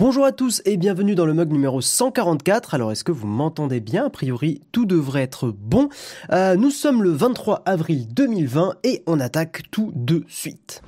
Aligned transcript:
Bonjour 0.00 0.24
à 0.24 0.32
tous 0.32 0.62
et 0.64 0.78
bienvenue 0.78 1.14
dans 1.14 1.26
le 1.26 1.34
mug 1.34 1.52
numéro 1.52 1.82
144. 1.82 2.72
Alors 2.72 2.90
est-ce 2.90 3.04
que 3.04 3.12
vous 3.12 3.26
m'entendez 3.26 3.80
bien? 3.80 4.06
A 4.06 4.08
priori 4.08 4.62
tout 4.72 4.86
devrait 4.86 5.20
être 5.20 5.50
bon. 5.50 5.90
Euh, 6.32 6.56
nous 6.56 6.70
sommes 6.70 7.02
le 7.02 7.10
23 7.10 7.64
avril 7.66 8.08
2020 8.08 8.76
et 8.82 9.02
on 9.06 9.20
attaque 9.20 9.64
tout 9.70 9.92
de 9.94 10.24
suite. 10.26 10.80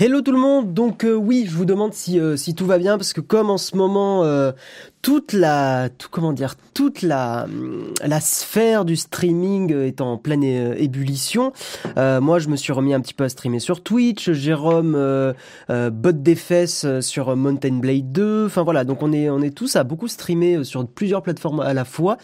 Hello 0.00 0.20
tout 0.20 0.30
le 0.30 0.38
monde, 0.38 0.74
donc 0.74 1.02
euh, 1.02 1.14
oui, 1.14 1.44
je 1.50 1.56
vous 1.56 1.64
demande 1.64 1.92
si, 1.92 2.20
euh, 2.20 2.36
si 2.36 2.54
tout 2.54 2.66
va 2.66 2.78
bien 2.78 2.96
parce 2.98 3.12
que 3.12 3.20
comme 3.20 3.50
en 3.50 3.58
ce 3.58 3.76
moment 3.76 4.22
euh, 4.22 4.52
toute 5.08 5.32
la 5.32 5.88
tout, 5.88 6.08
comment 6.10 6.34
dire 6.34 6.54
toute 6.74 7.00
la 7.00 7.46
la 8.04 8.20
sphère 8.20 8.84
du 8.84 8.94
streaming 8.94 9.72
est 9.72 10.02
en 10.02 10.18
pleine 10.18 10.44
ébullition. 10.44 11.54
Euh, 11.96 12.20
moi, 12.20 12.38
je 12.38 12.48
me 12.50 12.56
suis 12.56 12.74
remis 12.74 12.92
un 12.92 13.00
petit 13.00 13.14
peu 13.14 13.24
à 13.24 13.30
streamer 13.30 13.58
sur 13.58 13.82
Twitch. 13.82 14.30
Jérôme 14.32 14.94
euh, 14.94 15.32
euh, 15.70 15.88
botte 15.88 16.22
des 16.22 16.34
fesses 16.34 16.84
sur 17.00 17.34
Mountain 17.36 17.76
Blade 17.78 18.12
2. 18.12 18.44
Enfin 18.44 18.64
voilà, 18.64 18.84
donc 18.84 19.02
on 19.02 19.14
est 19.14 19.30
on 19.30 19.40
est 19.40 19.56
tous 19.56 19.76
à 19.76 19.82
beaucoup 19.82 20.08
streamer 20.08 20.62
sur 20.62 20.86
plusieurs 20.86 21.22
plateformes 21.22 21.60
à 21.60 21.72
la 21.72 21.86
fois. 21.86 22.18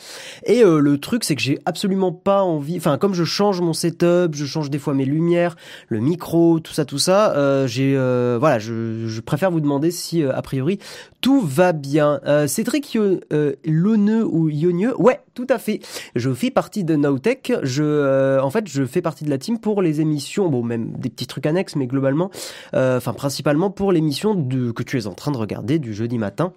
Et 0.45 0.63
le 0.63 0.99
truc, 0.99 1.25
c'est 1.25 1.37
que 1.37 1.43
j'ai 1.43 1.59
absolument 1.65 2.13
pas 2.13 2.43
envie. 2.43 2.77
Enfin, 2.77 2.99
comme 2.99 3.15
je 3.15 3.25
change 3.25 3.63
mon 3.63 3.73
setup, 3.73 4.35
je 4.35 4.45
change 4.45 4.69
des 4.69 4.79
fois 4.79 4.93
mes 4.93 5.07
lumières, 5.07 5.57
le 5.89 6.01
micro, 6.01 6.61
tout 6.61 6.75
ça, 6.75 6.85
tout 6.85 6.99
ça. 6.99 7.67
j'ai 7.67 7.97
voilà, 8.39 8.59
je, 8.59 9.09
je 9.09 9.21
préfère 9.23 9.51
vous 9.51 9.61
demander 9.61 9.91
si 9.91 10.23
a 10.23 10.43
priori 10.43 10.79
tout 11.23 11.41
va 11.41 11.73
bien. 11.73 12.21
c'est 12.47 12.65
Cédric 12.75 12.97
euh, 13.33 14.25
ou 14.25 14.49
Yonieux, 14.49 15.01
ouais, 15.01 15.21
tout 15.35 15.47
à 15.49 15.59
fait. 15.59 15.81
Je 16.17 16.33
fais 16.33 16.51
partie 16.51 16.83
de 16.83 16.97
Nowtech. 16.97 17.53
Je, 17.63 17.85
euh, 17.85 18.43
en 18.43 18.51
fait, 18.51 18.67
je 18.67 18.85
fais 18.85 19.01
partie 19.01 19.25
de 19.25 19.31
la 19.31 19.39
team 19.39 19.59
pour 19.59 19.81
les 19.81 20.01
émissions, 20.01 20.49
bon, 20.49 20.63
même 20.63 20.93
des 20.99 21.09
petits 21.09 21.27
trucs 21.27 21.47
annexes, 21.47 21.77
mais 21.77 21.87
globalement, 21.87 22.31
euh, 22.75 22.97
enfin, 22.97 23.13
principalement 23.13 23.71
pour 23.71 23.93
l'émission 23.93 24.35
que 24.35 24.83
tu 24.83 24.99
es 24.99 25.07
en 25.07 25.15
train 25.15 25.31
de 25.31 25.37
regarder 25.37 25.79
du 25.79 25.95
jeudi 25.95 26.19
matin. 26.19 26.53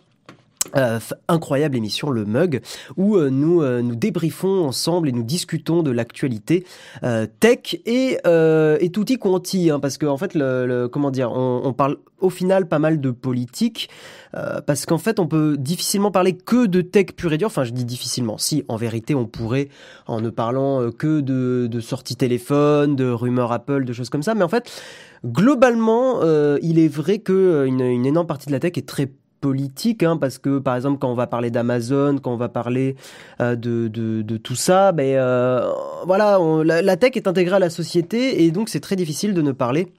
Euh, 0.75 0.99
incroyable 1.29 1.77
émission 1.77 2.09
le 2.09 2.25
mug 2.25 2.61
où 2.97 3.15
euh, 3.15 3.29
nous 3.29 3.61
euh, 3.61 3.81
nous 3.81 3.95
débriefons 3.95 4.65
ensemble 4.65 5.07
et 5.07 5.11
nous 5.11 5.23
discutons 5.23 5.81
de 5.81 5.91
l'actualité 5.91 6.65
tech 7.39 7.75
et 7.85 8.17
et 8.79 8.91
tutti 8.91 9.17
quanti 9.17 9.69
hein, 9.69 9.79
parce 9.79 9.97
que 9.97 10.05
en 10.05 10.17
fait 10.17 10.33
le, 10.33 10.87
comment 10.91 11.11
dire 11.11 11.31
on, 11.31 11.61
on, 11.63 11.73
parle 11.73 11.97
au 12.19 12.29
final 12.29 12.67
pas 12.67 12.79
mal 12.79 12.99
de 12.99 13.11
politique 13.11 13.89
parce 14.65 14.85
qu'en 14.85 14.97
fait 14.97 15.19
on 15.19 15.27
peut 15.27 15.57
difficilement 15.57 16.11
parler 16.11 16.35
que 16.35 16.65
de 16.65 16.81
tech 16.81 17.07
pure 17.15 17.33
et 17.33 17.37
dure. 17.37 17.47
Enfin 17.47 17.63
je 17.63 17.71
dis 17.71 17.85
difficilement. 17.85 18.37
Si 18.37 18.63
en 18.67 18.75
vérité 18.75 19.15
on 19.15 19.25
pourrait 19.25 19.69
en 20.05 20.21
ne 20.21 20.29
parlant 20.29 20.91
que 20.91 21.21
de 21.21 21.67
de 21.67 21.79
sorties 21.79 22.15
téléphone 22.15 22.95
de 22.95 23.09
rumeurs 23.09 23.51
Apple 23.51 23.85
de 23.85 23.93
choses 23.93 24.09
comme 24.09 24.23
ça. 24.23 24.35
Mais 24.35 24.43
en 24.43 24.49
fait 24.49 24.69
globalement 25.25 26.21
il 26.61 26.79
est 26.79 26.87
vrai 26.89 27.19
que 27.19 27.65
une, 27.67 27.81
une 27.81 28.05
énorme 28.05 28.27
partie 28.27 28.47
de 28.47 28.51
la 28.51 28.59
tech 28.59 28.73
est 28.77 28.87
très 28.87 29.09
politique, 29.39 30.03
hein, 30.03 30.17
parce 30.17 30.37
que 30.37 30.59
par 30.59 30.75
exemple 30.75 30.99
quand 30.99 31.11
on 31.11 31.15
va 31.15 31.27
parler 31.27 31.51
d'Amazon, 31.51 32.17
quand 32.17 32.33
on 32.33 32.37
va 32.37 32.49
parler 32.49 32.95
euh, 33.41 33.55
de, 33.55 34.37
tout 34.37 34.55
ça, 34.55 34.91
ben 34.91 35.15
euh, 35.15 35.69
voilà, 36.05 36.39
la, 36.63 36.97
tech 36.97 37.11
est 37.15 37.27
intégrée 37.27 37.55
à 37.55 37.59
la 37.59 37.69
société 37.69 38.43
et 38.43 38.51
donc 38.51 38.69
c'est 38.69 38.79
très 38.79 38.95
difficile 38.95 39.33
de 39.33 39.41
ne 39.41 39.51
parler 39.51 39.91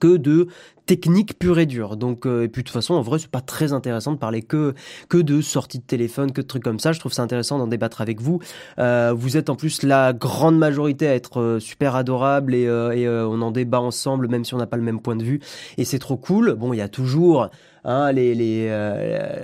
que 0.00 0.16
de 0.16 0.46
technique 0.86 1.38
pure 1.38 1.58
et 1.58 1.66
dure. 1.66 1.96
Donc 1.96 2.24
euh, 2.24 2.44
et 2.44 2.48
puis 2.48 2.62
de 2.62 2.68
toute 2.68 2.74
façon 2.74 2.94
en 2.94 3.02
vrai 3.02 3.18
c'est 3.18 3.30
pas 3.30 3.40
très 3.40 3.72
intéressant 3.72 4.12
de 4.12 4.18
parler 4.18 4.42
que 4.42 4.74
de 5.12 5.40
sorties 5.40 5.78
de 5.78 5.84
téléphone, 5.84 6.32
que 6.32 6.40
de 6.40 6.46
trucs 6.46 6.62
comme 6.62 6.78
ça. 6.78 6.92
Je 6.92 7.00
trouve 7.00 7.12
ça 7.12 7.22
intéressant 7.22 7.58
d'en 7.58 7.66
débattre 7.66 8.00
avec 8.00 8.20
vous. 8.20 8.40
Vous 8.78 9.36
êtes 9.36 9.50
en 9.50 9.56
plus 9.56 9.82
la 9.82 10.12
grande 10.12 10.56
majorité 10.56 11.08
à 11.08 11.14
être 11.14 11.58
super 11.60 11.94
adorable 11.96 12.54
et 12.54 12.68
on 13.08 13.42
en 13.42 13.50
débat 13.50 13.80
ensemble 13.80 14.28
même 14.28 14.44
si 14.44 14.54
on 14.54 14.58
n'a 14.58 14.66
pas 14.66 14.76
le 14.76 14.82
même 14.82 15.00
point 15.00 15.16
de 15.16 15.24
vue 15.24 15.40
et 15.78 15.84
c'est 15.84 15.98
trop 15.98 16.16
cool. 16.16 16.54
Bon 16.54 16.72
il 16.72 16.78
y 16.78 16.82
a 16.82 16.88
toujours 16.88 17.50
hein, 17.84 18.12
les 18.12 18.34
les 18.34 18.68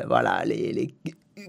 voilà 0.07 0.45
les, 0.45 0.73
les 0.73 0.95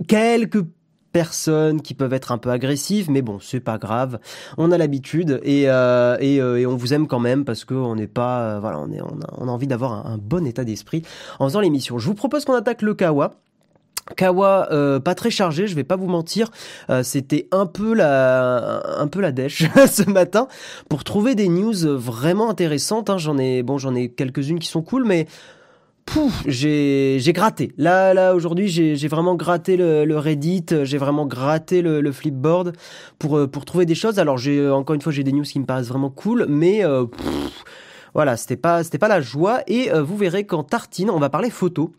quelques 0.07 0.63
personnes 1.12 1.81
qui 1.81 1.94
peuvent 1.94 2.13
être 2.13 2.31
un 2.31 2.38
peu 2.38 2.50
agressives, 2.50 3.09
mais 3.09 3.21
bon, 3.21 3.39
c'est 3.41 3.59
pas 3.59 3.77
grave. 3.77 4.19
On 4.57 4.71
a 4.71 4.77
l'habitude 4.77 5.39
et, 5.44 5.69
euh, 5.69 6.18
et, 6.19 6.41
euh, 6.41 6.59
et, 6.59 6.65
on 6.65 6.75
vous 6.75 6.94
aime 6.94 7.07
quand 7.07 7.19
même 7.19 7.45
parce 7.45 7.65
qu'on 7.65 7.95
n'est 7.95 8.07
pas, 8.07 8.41
euh, 8.41 8.59
voilà, 8.59 8.80
on, 8.80 8.91
est, 8.91 9.01
on, 9.01 9.19
a, 9.21 9.33
on 9.38 9.47
envie 9.47 9.68
d'avoir 9.68 10.06
un, 10.07 10.18
bon 10.18 10.45
état 10.45 10.63
d'esprit 10.63 11.01
en 11.39 11.47
faisant 11.47 11.62
l'émission. 11.62 11.97
Je 11.97 12.06
vous 12.06 12.13
propose 12.13 12.45
qu'on 12.45 12.53
attaque 12.53 12.81
le 12.81 12.94
Kawa. 12.94 13.31
Kawa 14.15 14.69
euh, 14.71 15.00
pas 15.00 15.13
très 15.13 15.30
chargé, 15.30 15.68
je 15.68 15.75
vais 15.75 15.83
pas 15.83 15.95
vous 15.95 16.07
mentir, 16.07 16.50
c'était 17.03 17.47
un 17.51 17.68
peu 17.68 17.94
la 17.94 18.81
un 18.97 19.07
peu 19.07 19.21
la 19.21 19.31
dèche 19.31 19.65
ce 19.88 20.09
matin 20.09 20.47
pour 20.89 21.03
trouver 21.03 21.36
des 21.36 21.47
news 21.47 21.75
vraiment 21.95 22.50
intéressantes. 22.50 23.12
Hein. 23.12 23.19
J'en 23.19 23.38
ai 23.38 23.62
bon, 23.62 23.77
j'en 23.77 23.94
ai 23.94 24.09
quelques-unes 24.09 24.57
qui 24.57 24.68
sont 24.68 24.81
cool, 24.81 25.06
mais 25.06 25.27
j'ai 26.46 27.34
gratté. 27.34 27.72
Là, 27.78 28.14
là 28.14 28.36
aujourd'hui, 28.36 28.68
j'ai 28.68 29.08
vraiment 29.08 29.36
gratté 29.36 29.78
le, 29.78 30.18
Reddit, 30.18 30.66
j'ai 30.84 30.98
vraiment 30.98 31.26
gratté 31.26 31.82
le, 31.82 32.12
Flipboard 32.12 32.74
pour 33.18 33.38
euh, 33.38 33.48
pour 33.48 33.66
trouver 33.66 33.86
des 33.86 33.96
choses. 33.96 34.20
Alors, 34.20 34.38
j'ai 34.38 34.68
encore 34.70 34.96
une 34.96 35.02
fois, 35.02 35.12
j'ai 35.12 35.24
des 35.24 35.32
news 35.32 35.44
qui 35.44 35.60
me 35.60 35.66
paraissent 35.66 35.90
vraiment 35.90 36.10
cool, 36.10 36.46
mais 36.50 36.84
euh, 36.84 37.06
voilà, 38.14 38.38
c'était 38.38 38.58
pas 38.58 38.84
c'était 38.84 38.98
pas 38.98 39.08
la 39.08 39.22
joie. 39.22 39.62
Et 39.68 39.92
euh, 39.92 40.02
vous 40.02 40.18
verrez 40.18 40.46
qu'en 40.46 40.64
tartine, 40.64 41.10
on 41.10 41.20
va 41.20 41.30
parler 41.30 41.50
photo. 41.50 41.94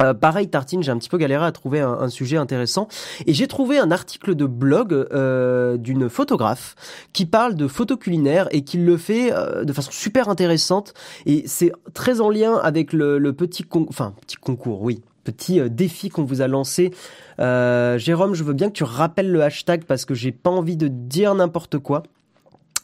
Euh, 0.00 0.14
pareil, 0.14 0.48
Tartine, 0.48 0.82
j'ai 0.82 0.90
un 0.90 0.98
petit 0.98 1.08
peu 1.08 1.18
galéré 1.18 1.44
à 1.44 1.52
trouver 1.52 1.80
un, 1.80 2.08
sujet 2.08 2.36
intéressant. 2.36 2.88
Et 3.26 3.34
j'ai 3.34 3.46
trouvé 3.46 3.78
un 3.78 3.90
article 3.90 4.34
de 4.34 4.46
blog 4.46 4.92
euh, 4.92 5.76
d'une 5.76 6.08
photographe 6.08 6.74
qui 7.12 7.26
parle 7.26 7.54
de 7.54 7.68
photo 7.68 7.96
culinaire 7.96 8.48
et 8.50 8.62
qui 8.62 8.78
le 8.78 8.96
fait 8.96 9.32
euh, 9.32 9.64
de 9.64 9.72
façon 9.72 9.90
super 9.90 10.28
intéressante. 10.28 10.94
Et 11.26 11.44
c'est 11.46 11.72
très 11.92 12.20
en 12.20 12.30
lien 12.30 12.56
avec 12.56 12.92
le, 12.92 13.32
petit, 13.32 13.64
enfin, 13.88 14.14
petit 14.20 14.36
concours, 14.36 14.82
oui, 14.82 15.02
petit 15.24 15.60
défi 15.70 16.08
qu'on 16.08 16.24
vous 16.24 16.42
a 16.42 16.48
lancé. 16.48 16.92
Jérôme, 17.38 18.34
je 18.34 18.44
veux 18.44 18.52
bien 18.52 18.68
que 18.68 18.74
tu 18.74 18.84
rappelles 18.84 19.30
le 19.30 19.42
hashtag 19.42 19.84
parce 19.84 20.04
que 20.04 20.14
j'ai 20.14 20.32
pas 20.32 20.50
envie 20.50 20.76
de 20.76 20.88
dire 20.88 21.34
n'importe 21.34 21.78
quoi. 21.78 22.02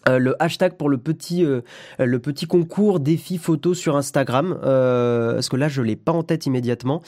Euh, 0.09 0.19
le 0.19 0.43
hashtag 0.43 0.75
pour 0.75 0.89
le 0.89 0.97
petit 0.97 1.45
euh, 1.45 1.61
le 1.99 2.19
petit 2.19 2.47
concours 2.47 3.01
défi 3.01 3.37
photo 3.37 3.75
sur 3.75 3.97
Instagram 3.97 4.59
euh, 4.65 5.35
parce 5.35 5.51
que 5.51 5.57
là 5.57 5.69
je 5.69 5.83
l'ai 5.83 5.97
pas 5.97 6.13
en 6.13 6.23
tête 6.23 6.47
immédiatement. 6.47 7.03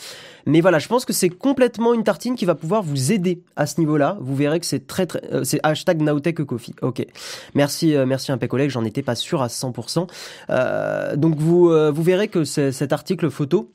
Mais 0.45 0.61
voilà 0.61 0.79
je 0.79 0.89
pense 0.89 1.07
que 1.07 1.15
c'est 1.15 1.31
complètement 1.31 1.95
une 1.95 2.05
tartine 2.05 2.35
qui 2.35 2.45
va 2.45 2.55
pouvoir 2.55 2.83
vous 2.83 3.11
aider 3.11 3.43
à 3.57 3.65
ce 3.67 3.81
niveau 3.81 3.97
là 3.97 4.19
vous 4.21 4.37
verrez 4.37 4.61
que 4.61 4.67
c'est 4.67 4.87
très 4.87 5.07
très 5.07 5.23
c'est 5.45 5.61
hashtag 5.63 6.03
Coffee. 6.47 6.75
Ok. 6.83 7.07
Merci 7.55 7.95
merci 8.07 8.31
un 8.31 8.37
peu 8.39 8.47
collègue 8.47 8.71
j'en 8.71 8.85
étais 8.85 9.03
pas 9.03 9.15
sûr 9.15 9.41
à 9.43 9.47
100% 9.47 11.17
donc 11.17 11.37
vous 11.37 11.71
vous 11.93 12.03
verrez 12.03 12.29
que 12.29 12.45
cet 12.45 12.93
article 12.93 13.31
photo 13.31 13.73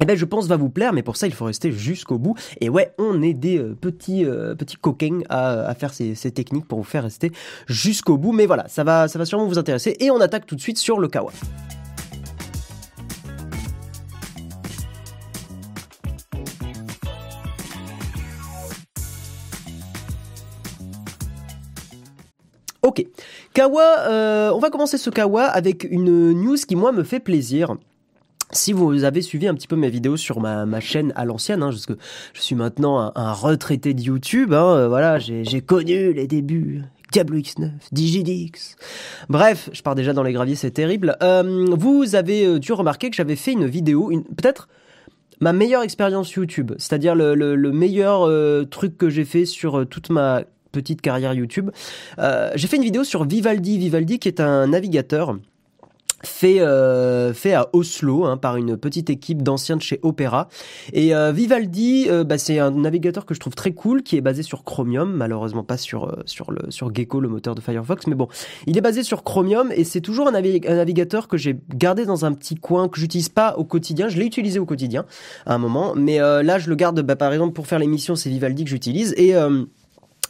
eh 0.00 0.06
ben, 0.06 0.16
je 0.16 0.24
pense 0.24 0.46
va 0.46 0.56
vous 0.56 0.70
plaire, 0.70 0.92
mais 0.92 1.02
pour 1.02 1.16
ça, 1.16 1.26
il 1.26 1.32
faut 1.32 1.44
rester 1.44 1.70
jusqu'au 1.70 2.18
bout. 2.18 2.34
Et 2.60 2.68
ouais, 2.68 2.92
on 2.98 3.22
est 3.22 3.34
des 3.34 3.58
euh, 3.58 3.76
petits 3.80 4.24
euh, 4.24 4.54
petits 4.54 4.76
coquins 4.76 5.20
à, 5.28 5.72
faire 5.74 5.94
ces, 5.94 6.14
techniques 6.32 6.66
pour 6.66 6.78
vous 6.78 6.84
faire 6.84 7.04
rester 7.04 7.30
jusqu'au 7.68 8.16
bout. 8.16 8.32
Mais 8.32 8.46
voilà, 8.46 8.66
ça 8.68 8.82
va 8.82 9.06
ça 9.08 9.18
va 9.18 9.24
sûrement 9.24 9.46
vous 9.46 9.58
intéresser. 9.58 9.96
Et 10.00 10.10
on 10.10 10.20
attaque 10.20 10.46
tout 10.46 10.56
de 10.56 10.60
suite 10.60 10.78
sur 10.78 10.98
le 10.98 11.08
kawa. 11.08 11.32
Ok, 22.82 23.02
Kawa, 23.54 24.00
euh, 24.08 24.50
on 24.52 24.58
va 24.58 24.68
commencer 24.68 24.98
ce 24.98 25.08
Kawa 25.08 25.44
avec 25.44 25.84
une 25.84 26.32
news 26.32 26.56
qui 26.56 26.76
moi 26.76 26.92
me 26.92 27.02
fait 27.02 27.18
plaisir. 27.20 27.76
Si 28.54 28.72
vous 28.72 29.02
avez 29.02 29.20
suivi 29.20 29.48
un 29.48 29.54
petit 29.54 29.66
peu 29.66 29.74
mes 29.74 29.90
vidéos 29.90 30.16
sur 30.16 30.40
ma, 30.40 30.80
chaîne 30.80 31.12
à 31.16 31.24
l'ancienne, 31.24 31.62
hein, 31.62 31.70
parce 31.70 31.86
je 32.32 32.40
suis 32.40 32.54
maintenant 32.54 33.12
un, 33.14 33.32
retraité 33.32 33.94
de 33.94 34.00
YouTube, 34.00 34.54
hein, 34.54 34.76
euh, 34.76 34.88
voilà, 34.88 35.18
j'ai 35.18 35.60
connu 35.60 36.12
les 36.12 36.28
débuts. 36.28 36.82
Diablo 37.10 37.38
X9, 37.38 37.70
DigiDix. 37.90 38.76
Bref, 39.28 39.70
je 39.72 39.82
pars 39.82 39.96
déjà 39.96 40.12
dans 40.12 40.22
les 40.22 40.32
graviers, 40.32 40.54
c'est 40.54 40.70
terrible. 40.70 41.16
Euh, 41.22 41.66
vous 41.70 42.14
avez 42.14 42.46
euh, 42.46 42.58
dû 42.58 42.72
remarquer 42.72 43.10
que 43.10 43.16
j'avais 43.16 43.36
fait 43.36 43.52
une 43.52 43.66
vidéo, 43.66 44.10
une, 44.10 44.24
peut-être 44.24 44.68
ma 45.40 45.52
meilleure 45.52 45.82
expérience 45.82 46.32
YouTube, 46.32 46.72
c'est-à-dire 46.78 47.16
le, 47.16 47.56
meilleur 47.72 48.30
truc 48.68 48.96
que 48.96 49.10
j'ai 49.10 49.24
fait 49.24 49.46
sur 49.46 49.84
toute 49.88 50.10
ma 50.10 50.42
petite 50.70 51.02
carrière 51.02 51.34
YouTube. 51.34 51.70
j'ai 52.18 52.68
fait 52.68 52.76
une 52.76 52.84
vidéo 52.84 53.02
sur 53.02 53.24
Vivaldi, 53.24 53.78
Vivaldi 53.78 54.20
qui 54.20 54.28
est 54.28 54.40
un 54.40 54.68
navigateur 54.68 55.36
fait 56.24 56.60
euh, 56.60 57.32
fait 57.32 57.54
à 57.54 57.68
Oslo 57.72 58.24
hein, 58.24 58.36
par 58.36 58.56
une 58.56 58.76
petite 58.76 59.10
équipe 59.10 59.42
d'anciens 59.42 59.76
de 59.76 59.82
chez 59.82 60.00
Opera 60.02 60.48
et 60.92 61.14
euh, 61.14 61.32
Vivaldi 61.32 62.06
euh, 62.08 62.24
bah, 62.24 62.38
c'est 62.38 62.58
un 62.58 62.70
navigateur 62.70 63.26
que 63.26 63.34
je 63.34 63.40
trouve 63.40 63.54
très 63.54 63.72
cool 63.72 64.02
qui 64.02 64.16
est 64.16 64.20
basé 64.20 64.42
sur 64.42 64.64
Chromium. 64.64 65.12
Malheureusement 65.12 65.64
pas 65.64 65.76
sur 65.76 66.04
euh, 66.04 66.22
sur 66.26 66.50
le 66.50 66.70
sur 66.70 66.94
Gecko 66.94 67.20
le 67.20 67.28
moteur 67.28 67.54
de 67.54 67.60
Firefox 67.60 68.06
mais 68.06 68.14
bon. 68.14 68.28
Il 68.66 68.76
est 68.76 68.80
basé 68.80 69.02
sur 69.02 69.24
Chromium 69.24 69.70
et 69.72 69.84
c'est 69.84 70.00
toujours 70.00 70.28
un, 70.28 70.34
un 70.34 70.76
navigateur 70.76 71.28
que 71.28 71.36
j'ai 71.36 71.56
gardé 71.74 72.04
dans 72.04 72.24
un 72.24 72.32
petit 72.32 72.54
coin 72.54 72.88
que 72.88 72.98
j'utilise 72.98 73.28
pas 73.28 73.56
au 73.56 73.64
quotidien. 73.64 74.08
Je 74.08 74.18
l'ai 74.18 74.26
utilisé 74.26 74.58
au 74.58 74.66
quotidien 74.66 75.04
à 75.46 75.54
un 75.54 75.58
moment 75.58 75.94
mais 75.94 76.20
euh, 76.20 76.42
là 76.42 76.58
je 76.58 76.68
le 76.68 76.76
garde 76.76 77.00
bah, 77.02 77.16
par 77.16 77.32
exemple 77.32 77.54
pour 77.54 77.66
faire 77.66 77.78
l'émission 77.78 78.16
c'est 78.16 78.30
Vivaldi 78.30 78.64
que 78.64 78.70
j'utilise. 78.70 79.14
Et 79.16 79.34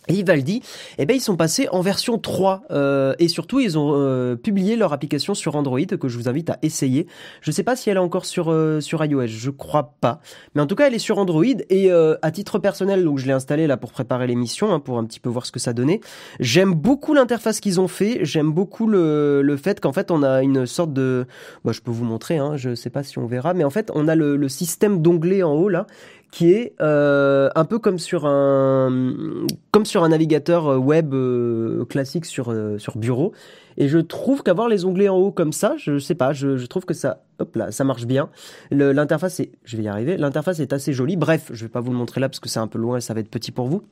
et 0.09 0.13
Vivaldi, 0.13 0.63
eh 0.99 1.07
ben 1.07 1.17
ils 1.17 1.21
sont 1.21 1.37
passés 1.37 1.69
en 1.71 1.81
version 1.81 2.19
3 2.19 2.65
euh, 2.71 3.15
et 3.19 3.29
surtout 3.29 3.61
ils 3.61 3.79
ont 3.79 3.93
euh, 3.95 4.37
publié 4.37 4.77
leur 4.77 4.93
application 4.93 5.35
sur 5.35 5.57
Android 5.57 5.81
que 5.81 6.09
je 6.09 6.19
vous 6.19 6.29
invite 6.29 6.51
à 6.51 6.59
essayer. 6.63 7.07
Je 7.41 7.51
sais 7.51 7.63
pas 7.63 7.75
si 7.75 7.89
elle 7.89 7.97
est 7.97 8.01
encore 8.01 8.27
sur 8.27 8.51
euh, 8.51 8.81
sur 8.81 9.05
iOS, 9.05 9.27
je 9.29 9.51
crois 9.51 9.95
pas, 10.01 10.21
mais 10.55 10.61
en 10.61 10.67
tout 10.67 10.75
cas 10.75 10.89
elle 10.89 10.95
est 10.95 10.99
sur 10.99 11.19
Android 11.19 11.45
et 11.45 11.91
euh, 11.91 12.17
à 12.23 12.31
titre 12.31 12.59
personnel 12.59 13.05
donc 13.05 13.19
je 13.19 13.27
l'ai 13.27 13.33
installée 13.33 13.67
là 13.67 13.77
pour 13.77 13.93
préparer 13.93 14.27
l'émission 14.27 14.73
hein, 14.73 14.81
pour 14.81 14.99
un 14.99 15.05
petit 15.05 15.21
peu 15.21 15.31
voir 15.31 15.47
ce 15.47 15.53
que 15.53 15.61
ça 15.61 15.73
donnait. 15.73 16.01
J'aime 16.39 16.75
beaucoup 16.75 17.15
l'interface 17.15 17.61
qu'ils 17.61 17.81
ont 17.81 17.89
fait, 17.89 18.19
j'aime 18.23 18.53
beaucoup 18.53 18.87
le, 18.87 19.41
le 19.43 19.57
fait 19.57 19.81
qu'en 19.81 19.93
fait 19.93 20.11
on 20.11 20.23
a 20.23 20.43
une 20.43 20.67
sorte 20.67 20.93
de, 20.93 21.27
bah, 21.65 21.73
je 21.73 21.81
peux 21.81 21.91
vous 21.91 22.05
montrer, 22.05 22.37
hein, 22.37 22.57
je 22.57 22.75
sais 22.75 22.91
pas 22.91 23.03
si 23.03 23.19
on 23.19 23.27
verra, 23.27 23.55
mais 23.55 23.65
en 23.65 23.71
fait 23.71 23.91
on 23.95 24.07
a 24.09 24.15
le, 24.15 24.37
le 24.37 24.49
système 24.51 25.01
d'onglets 25.01 25.43
en 25.43 25.55
haut 25.55 25.71
là 25.71 25.87
qui 26.31 26.53
est 26.53 26.75
euh, 26.81 27.49
un 27.55 27.65
peu 27.65 27.79
comme 27.79 27.99
sur 27.99 28.27
un 28.27 29.47
comme 29.71 29.85
sur 29.85 30.03
un 30.03 30.09
navigateur 30.09 30.67
euh, 30.67 30.77
web 30.77 31.15
euh, 31.15 31.85
classique 31.85 32.25
sur 32.25 32.55
sur 32.79 32.99
bureau. 32.99 33.33
Et 33.77 33.89
je 33.89 33.99
trouve 33.99 34.43
qu'avoir 34.43 34.69
les 34.69 34.85
onglets 34.85 35.09
en 35.09 35.17
haut 35.17 35.33
comme 35.33 35.53
ça 35.53 35.75
je 35.79 35.99
sais 35.99 36.15
pas 36.15 36.33
je, 36.33 36.65
trouve 36.67 36.85
que 36.85 36.95
ça 36.95 37.23
hop 37.39 37.55
là 37.57 37.71
ça 37.71 37.85
marche 37.85 38.07
bien. 38.07 38.29
L'interface 38.71 39.41
est 39.41 39.53
je 39.65 39.77
vais 39.77 39.85
y 39.85 39.89
arriver 39.89 40.17
l'interface 40.17 40.61
est 40.61 40.73
assez 40.73 40.93
jolie. 40.93 41.17
Bref 41.17 41.51
je 41.53 41.65
vais 41.65 41.71
pas 41.71 41.81
vous 41.81 41.93
le 41.93 41.99
montrer 41.99 42.21
là 42.21 42.29
parce 42.29 42.41
que 42.41 42.49
c'est 42.49 42.61
un 42.61 42.69
peu 42.69 42.79
loin 42.79 42.99
et 42.99 43.01
ça 43.01 43.15
va 43.15 43.21
être 43.21 43.31
petit 43.31 43.53
pour 43.53 43.67
vous 43.67 43.83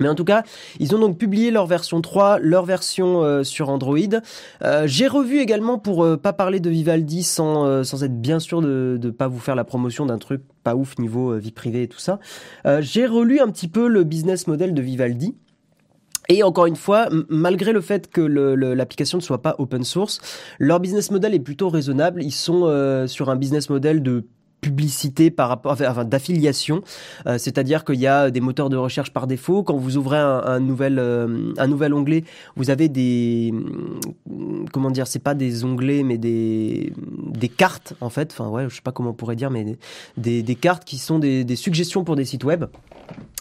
mais 0.00 0.08
en 0.08 0.14
tout 0.14 0.24
cas, 0.24 0.42
ils 0.80 0.94
ont 0.94 0.98
donc 0.98 1.18
publié 1.18 1.50
leur 1.50 1.66
version 1.66 2.00
3, 2.00 2.38
leur 2.40 2.64
version 2.64 3.22
euh, 3.22 3.44
sur 3.44 3.68
Android. 3.68 3.98
Euh, 4.62 4.84
J'ai 4.86 5.06
revu 5.06 5.38
également, 5.38 5.78
pour 5.78 6.04
euh, 6.04 6.16
pas 6.16 6.32
parler 6.32 6.60
de 6.60 6.70
Vivaldi 6.70 7.22
sans, 7.22 7.64
euh, 7.64 7.84
sans 7.84 8.02
être 8.02 8.20
bien 8.20 8.40
sûr 8.40 8.60
de 8.60 8.98
ne 9.00 9.10
pas 9.10 9.28
vous 9.28 9.38
faire 9.38 9.54
la 9.54 9.64
promotion 9.64 10.06
d'un 10.06 10.18
truc 10.18 10.42
pas 10.62 10.74
ouf 10.74 10.98
niveau 10.98 11.36
vie 11.36 11.52
privée 11.52 11.82
et 11.82 11.88
tout 11.88 11.98
ça, 11.98 12.18
j'ai 12.80 13.06
relu 13.06 13.40
un 13.40 13.48
petit 13.48 13.68
peu 13.68 13.86
le 13.86 14.02
business 14.02 14.46
model 14.46 14.72
de 14.72 14.80
Vivaldi. 14.80 15.36
Et 16.30 16.42
encore 16.42 16.64
une 16.64 16.76
fois, 16.76 17.08
malgré 17.28 17.72
le 17.72 17.82
fait 17.82 18.08
que 18.08 18.22
l'application 18.22 19.18
ne 19.18 19.22
soit 19.22 19.42
pas 19.42 19.56
open 19.58 19.84
source, 19.84 20.20
leur 20.58 20.80
business 20.80 21.10
model 21.10 21.34
est 21.34 21.40
plutôt 21.40 21.68
raisonnable. 21.68 22.22
Ils 22.22 22.32
sont 22.32 23.06
sur 23.06 23.28
un 23.28 23.36
business 23.36 23.68
model 23.68 24.02
de 24.02 24.24
publicité 24.64 25.30
par 25.30 25.50
rapport 25.50 25.72
enfin, 25.72 26.06
d'affiliation. 26.06 26.82
Euh, 27.26 27.36
c'est-à-dire 27.36 27.84
qu'il 27.84 28.00
y 28.00 28.06
a 28.06 28.30
des 28.30 28.40
moteurs 28.40 28.70
de 28.70 28.78
recherche 28.78 29.12
par 29.12 29.26
défaut. 29.26 29.62
Quand 29.62 29.76
vous 29.76 29.98
ouvrez 29.98 30.16
un, 30.16 30.42
un 30.46 30.60
nouvel 30.60 30.98
euh, 30.98 31.52
un 31.58 31.66
nouvel 31.66 31.92
onglet 31.92 32.24
vous 32.56 32.70
avez 32.70 32.88
des 32.88 33.52
hum, 33.52 34.66
comment 34.72 34.90
dire 34.90 35.06
c'est 35.06 35.22
pas 35.22 35.34
des 35.34 35.64
onglets 35.64 36.02
mais 36.02 36.16
des 36.16 36.94
des 37.28 37.50
cartes 37.50 37.92
en 38.00 38.08
fait. 38.08 38.32
Enfin 38.32 38.48
ouais 38.48 38.64
je 38.70 38.74
sais 38.76 38.82
pas 38.82 38.92
comment 38.92 39.10
on 39.10 39.14
pourrait 39.14 39.36
dire 39.36 39.50
mais 39.50 39.76
des, 40.16 40.42
des, 40.42 40.54
cartes 40.54 40.84
qui 40.84 40.96
sont 40.96 41.18
des, 41.18 41.44
des 41.44 41.56
suggestions 41.56 42.04
pour 42.04 42.16
des 42.16 42.24
sites 42.24 42.44
web. 42.44 42.64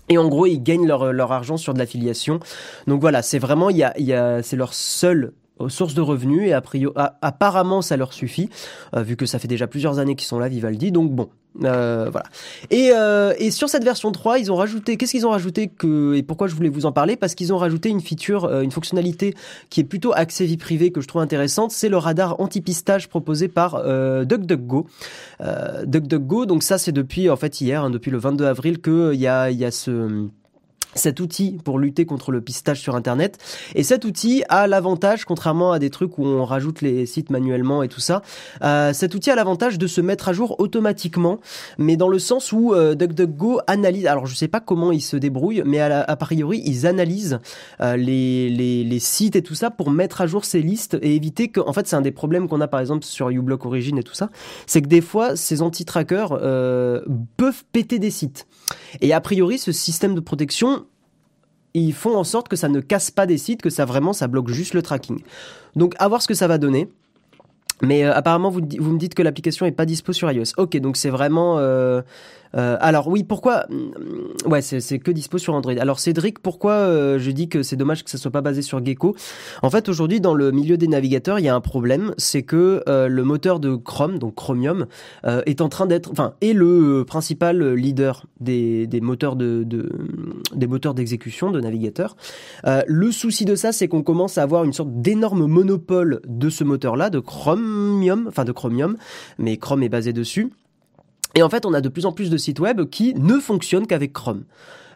Et 0.10 0.18
en 0.18 0.28
gros, 0.28 0.46
ils 0.46 0.62
gagnent 0.62 0.86
leur, 0.86 1.14
leur 1.14 1.32
argent 1.32 1.56
sur 1.56 1.74
de 1.74 1.80
l'affiliation. 1.80 2.42
Donc 2.88 3.00
voilà, 3.00 3.22
c'est 3.22 3.40
vraiment, 3.40 3.70
il 3.70 3.78
y 3.78 3.84
a, 3.84 3.98
y 3.98 4.12
a, 4.12 4.44
c'est 4.44 4.58
leur 4.58 4.74
seule 4.74 5.24
euh, 5.26 5.43
source 5.70 5.94
de 5.94 6.02
revenus 6.02 6.48
et 6.48 6.54
a 6.54 6.62
priori, 6.62 6.94
apparemment 7.22 7.82
ça 7.82 7.98
leur 7.98 8.14
suffit 8.14 8.50
euh, 8.96 9.04
vu 9.04 9.16
que 9.16 9.26
ça 9.26 9.40
fait 9.40 9.48
déjà 9.48 9.68
plusieurs 9.68 10.00
années 10.00 10.16
qu'ils 10.16 10.28
sont 10.28 10.40
là 10.40 10.48
Vivaldi 10.48 10.92
donc 10.92 11.12
bon 11.12 11.30
euh, 11.64 12.10
voilà. 12.12 12.26
Et, 12.72 12.90
euh, 12.96 13.36
et 13.38 13.52
sur 13.52 13.70
cette 13.70 13.84
version 13.84 14.12
3 14.12 14.40
ils 14.40 14.52
ont 14.52 14.56
rajouté 14.56 14.98
qu'est-ce 14.98 15.12
qu'ils 15.12 15.28
ont 15.28 15.32
rajouté 15.32 15.68
que 15.68 16.16
et 16.16 16.24
pourquoi 16.24 16.48
je 16.48 16.56
voulais 16.56 16.70
vous 16.70 16.88
en 16.88 16.92
parler? 16.92 17.16
Parce 17.16 17.36
qu'ils 17.36 17.54
ont 17.54 17.58
rajouté 17.58 17.90
une 17.90 18.02
feature 18.02 18.52
une 18.62 18.72
fonctionnalité 18.72 19.36
qui 19.70 19.80
est 19.80 19.84
plutôt 19.84 20.14
axée 20.16 20.46
vie 20.46 20.58
privée 20.58 20.92
que 20.92 21.00
je 21.00 21.08
trouve 21.08 21.22
intéressante 21.22 21.70
c'est 21.70 21.90
le 21.90 21.98
radar 21.98 22.40
anti-pistage 22.40 23.08
proposé 23.08 23.50
par 23.50 23.84
DuckDuckGo. 24.26 24.88
DuckDuckGo 25.86 26.48
donc 26.48 26.64
ça 26.64 26.80
c'est 26.80 26.92
depuis 26.92 27.30
en 27.30 27.36
fait 27.36 27.62
hier 27.62 27.84
hein, 27.84 27.92
depuis 27.92 28.10
le 28.10 28.18
22 28.18 28.46
avril 28.46 28.80
que 28.80 29.14
il 29.14 29.20
y 29.20 29.28
a 29.28 29.52
y 29.52 29.64
a 29.64 29.70
ce 29.70 30.28
cet 30.96 31.20
outil 31.20 31.58
pour 31.64 31.80
lutter 31.80 32.06
contre 32.06 32.32
le 32.32 32.42
pistage 32.42 32.80
sur 32.80 32.96
Internet. 32.96 33.38
Et 33.76 33.84
cet 33.84 34.06
outil 34.06 34.44
a 34.50 34.68
l'avantage, 34.68 35.26
contrairement 35.26 35.72
à 35.72 35.80
des 35.80 35.90
trucs 35.90 36.18
où 36.18 36.26
on 36.26 36.46
rajoute 36.46 36.82
les 36.82 37.06
sites 37.06 37.30
manuellement 37.30 37.84
et 37.84 37.88
tout 37.88 38.00
ça, 38.00 38.22
euh, 38.64 38.94
cet 38.94 39.16
outil 39.16 39.32
a 39.32 39.36
l'avantage 39.36 39.78
de 39.78 39.88
se 39.88 40.02
mettre 40.02 40.30
à 40.30 40.34
jour 40.34 40.60
automatiquement, 40.60 41.40
mais 41.78 41.98
dans 41.98 42.08
le 42.08 42.20
sens 42.20 42.52
où 42.52 42.74
euh, 42.74 42.96
DuckDuckGo 42.96 43.60
analyse, 43.68 44.06
alors 44.08 44.26
je 44.26 44.36
sais 44.36 44.48
pas 44.48 44.60
comment 44.60 44.92
ils 44.92 45.02
se 45.02 45.18
débrouillent, 45.18 45.64
mais 45.66 45.80
à, 45.80 45.90
la, 45.90 46.02
a 46.04 46.16
priori 46.16 46.62
ils 46.66 46.86
analysent 46.86 47.40
euh, 47.82 47.96
les, 47.98 48.50
les, 48.50 48.84
les 48.84 49.00
sites 49.00 49.36
et 49.36 49.42
tout 49.42 49.56
ça 49.56 49.72
pour 49.72 49.92
mettre 49.92 50.22
à 50.22 50.28
jour 50.28 50.46
ces 50.46 50.62
listes 50.62 50.98
et 51.02 51.16
éviter 51.16 51.50
que, 51.50 51.60
en 51.60 51.74
fait 51.74 51.88
c'est 51.88 51.96
un 51.96 52.02
des 52.02 52.12
problèmes 52.12 52.48
qu'on 52.48 52.62
a 52.62 52.68
par 52.68 52.80
exemple 52.80 53.04
sur 53.04 53.30
uBlock 53.30 53.66
Origin 53.66 53.98
et 53.98 54.04
tout 54.04 54.14
ça, 54.14 54.30
c'est 54.68 54.82
que 54.82 54.88
des 54.88 55.02
fois 55.02 55.36
ces 55.36 55.62
anti-trackers 55.62 56.38
euh, 56.42 57.02
peuvent 57.38 57.64
péter 57.72 58.00
des 58.00 58.12
sites. 58.12 58.48
Et 59.02 59.14
a 59.14 59.22
priori, 59.22 59.58
ce 59.58 59.72
système 59.72 60.16
de 60.16 60.20
protection, 60.20 60.86
ils 61.74 61.94
font 61.94 62.16
en 62.16 62.24
sorte 62.24 62.48
que 62.48 62.56
ça 62.56 62.70
ne 62.70 62.80
casse 62.80 63.12
pas 63.12 63.26
des 63.26 63.38
sites, 63.38 63.62
que 63.62 63.70
ça 63.70 63.86
vraiment, 63.86 64.14
ça 64.14 64.28
bloque 64.28 64.50
juste 64.50 64.74
le 64.74 64.82
tracking. 64.82 65.22
Donc, 65.76 65.96
à 66.00 66.08
voir 66.08 66.22
ce 66.22 66.28
que 66.28 66.34
ça 66.34 66.48
va 66.48 66.58
donner. 66.58 66.90
Mais 67.82 68.06
euh, 68.06 68.14
apparemment, 68.14 68.50
vous, 68.50 68.62
me 68.62 68.98
dites 68.98 69.16
que 69.16 69.24
l'application 69.24 69.66
est 69.66 69.72
pas 69.72 69.86
dispo 69.86 70.14
sur 70.14 70.32
iOS. 70.32 70.54
Ok, 70.58 70.78
donc 70.78 70.98
c'est 70.98 71.10
vraiment. 71.10 71.58
euh, 71.60 72.02
euh, 72.56 72.78
alors 72.80 73.08
oui, 73.08 73.24
pourquoi 73.24 73.66
mm, 73.70 74.50
Ouais, 74.50 74.62
c'est 74.62 75.00
que 75.00 75.12
dispo 75.12 75.38
sur 75.38 75.54
Android. 75.54 75.74
Alors 75.80 76.00
Cédric, 76.00 76.40
pourquoi 76.40 76.74
euh, 76.74 77.20
je 77.20 77.32
dis 77.32 77.50
que 77.50 77.64
c'est 77.64 77.76
dommage 77.76 78.04
que 78.04 78.10
ça 78.10 78.18
soit 78.18 78.32
pas 78.32 78.42
basé 78.42 78.62
sur 78.62 78.84
Gecko? 78.84 79.16
En 79.62 79.70
fait, 79.70 79.90
aujourd'hui, 79.90 80.20
dans 80.20 80.34
le 80.34 80.52
milieu 80.52 80.78
des 80.78 80.88
navigateurs, 80.88 81.40
il 81.40 81.46
y 81.46 81.50
a 81.50 81.56
un 81.56 81.62
problème, 81.62 82.14
c'est 82.18 82.44
que 82.44 82.84
euh, 82.88 83.08
le 83.08 83.24
moteur 83.24 83.60
de 83.60 83.76
Chrome, 83.76 84.20
donc 84.20 84.36
Chromium, 84.36 84.88
euh, 85.26 85.42
est 85.46 85.62
en 85.62 85.70
train 85.70 85.86
d'être, 85.86 86.12
enfin, 86.12 86.34
est 86.42 86.54
le 86.54 87.04
principal 87.06 87.74
leader 87.74 88.26
des, 88.40 88.88
des 88.88 89.02
moteurs 89.02 89.36
de, 89.36 89.64
de 89.64 89.90
des 90.54 90.68
moteurs 90.68 90.94
d'exécution 90.94 91.52
de 91.52 91.60
navigateurs. 91.60 92.16
Le 92.64 93.12
souci 93.12 93.46
de 93.46 93.56
ça, 93.56 93.72
c'est 93.72 93.88
qu'on 93.88 94.04
commence 94.04 94.38
à 94.38 94.44
avoir 94.44 94.64
une 94.64 94.74
sorte 94.74 94.90
d'énorme 95.02 95.46
monopole 95.46 96.22
de 96.28 96.50
ce 96.50 96.64
moteur-là, 96.64 97.10
de 97.10 97.20
Chromium, 97.20 98.26
enfin 98.28 98.46
de 98.46 98.52
Chromium, 98.52 98.98
mais 99.38 99.58
Chrome 99.58 99.84
est 99.84 99.90
basé 99.90 100.14
dessus. 100.14 100.52
Et 101.36 101.44
en 101.44 101.50
fait, 101.50 101.66
on 101.66 101.74
a 101.74 101.82
de 101.82 101.90
plus 101.90 102.06
en 102.06 102.12
plus 102.12 102.30
de 102.30 102.38
sites 102.38 102.60
web 102.60 102.90
qui 102.90 103.14
ne 103.16 103.40
fonctionnent 103.40 103.88
qu'avec 103.88 104.14
Chrome. 104.14 104.44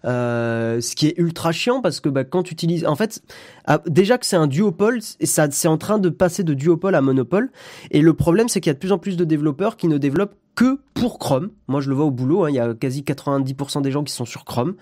Euh, 0.06 0.80
ce 0.80 0.96
qui 0.96 1.08
est 1.08 1.18
ultra 1.18 1.52
chiant 1.52 1.82
parce 1.82 2.00
que 2.00 2.10
bah, 2.10 2.24
quand 2.24 2.44
tu 2.44 2.54
utilises, 2.54 2.86
en 2.86 2.96
fait, 2.96 3.22
ah, 3.68 3.82
déjà 3.86 4.18
que 4.18 4.26
c'est 4.26 4.38
un 4.38 4.48
duopole, 4.48 5.02
ça, 5.02 5.52
c'est 5.52 5.68
en 5.68 5.78
train 5.78 6.00
de 6.00 6.10
passer 6.10 6.44
de 6.44 6.54
duopole 6.54 6.96
à 6.96 7.02
monopole. 7.02 7.52
Et 7.92 8.02
le 8.02 8.14
problème, 8.14 8.48
c'est 8.48 8.62
qu'il 8.62 8.70
y 8.70 8.72
a 8.72 8.74
de 8.74 8.80
plus 8.80 8.94
en 8.94 8.98
plus 8.98 9.18
de 9.18 9.26
développeurs 9.26 9.76
qui 9.76 9.88
ne 9.88 9.98
développent 9.98 10.36
que 10.56 10.80
pour 10.96 11.20
Chrome. 11.20 11.52
Moi, 11.68 11.82
je 11.82 11.90
le 11.90 11.96
vois 11.96 12.06
au 12.06 12.12
boulot. 12.12 12.46
hein, 12.46 12.50
il 12.50 12.56
y 12.56 12.60
a 12.60 12.74
quasi 12.74 13.04
90% 13.04 13.84
des 13.84 13.92
gens 13.92 14.04
qui 14.04 14.12
sont 14.12 14.26
sur 14.26 14.44
Chrome. 14.44 14.74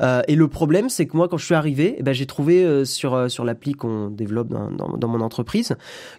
Euh, 0.00 0.22
et 0.28 0.36
le 0.36 0.46
problème, 0.46 0.88
c'est 0.88 1.06
que 1.06 1.16
moi, 1.16 1.28
quand 1.28 1.36
je 1.36 1.44
suis 1.44 1.54
arrivé, 1.54 1.96
eh 1.98 2.02
ben, 2.04 2.12
j'ai 2.12 2.26
trouvé 2.26 2.64
euh, 2.64 2.84
sur 2.84 3.14
euh, 3.14 3.28
sur 3.28 3.44
l'appli 3.44 3.72
qu'on 3.72 4.08
développe 4.08 4.48
dans, 4.48 4.70
dans, 4.70 5.08
mon 5.08 5.20
entreprise 5.20 5.74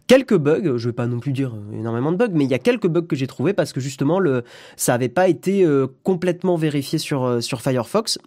quelques 0.07 0.35
bugs. 0.35 0.75
Je 0.75 0.89
vais 0.89 0.93
pas 0.93 1.07
non 1.07 1.19
plus 1.19 1.31
dire 1.31 1.55
énormément 1.71 2.11
de 2.11 2.17
bugs, 2.17 2.33
mais 2.33 2.43
il 2.43 2.51
y 2.51 2.53
a 2.53 2.59
quelques 2.59 2.87
bugs 2.87 3.07
que 3.07 3.15
j'ai 3.15 3.27
trouvé 3.27 3.53
parce 3.53 3.71
que 3.71 3.79
justement, 3.79 4.19
le 4.19 4.43
ça 4.75 4.93
avait 4.93 5.07
pas 5.07 5.29
été 5.29 5.65
complètement 6.03 6.57
vérifié 6.57 6.99
sur 6.99 7.41
sur 7.41 7.61
Firefox. 7.61 8.19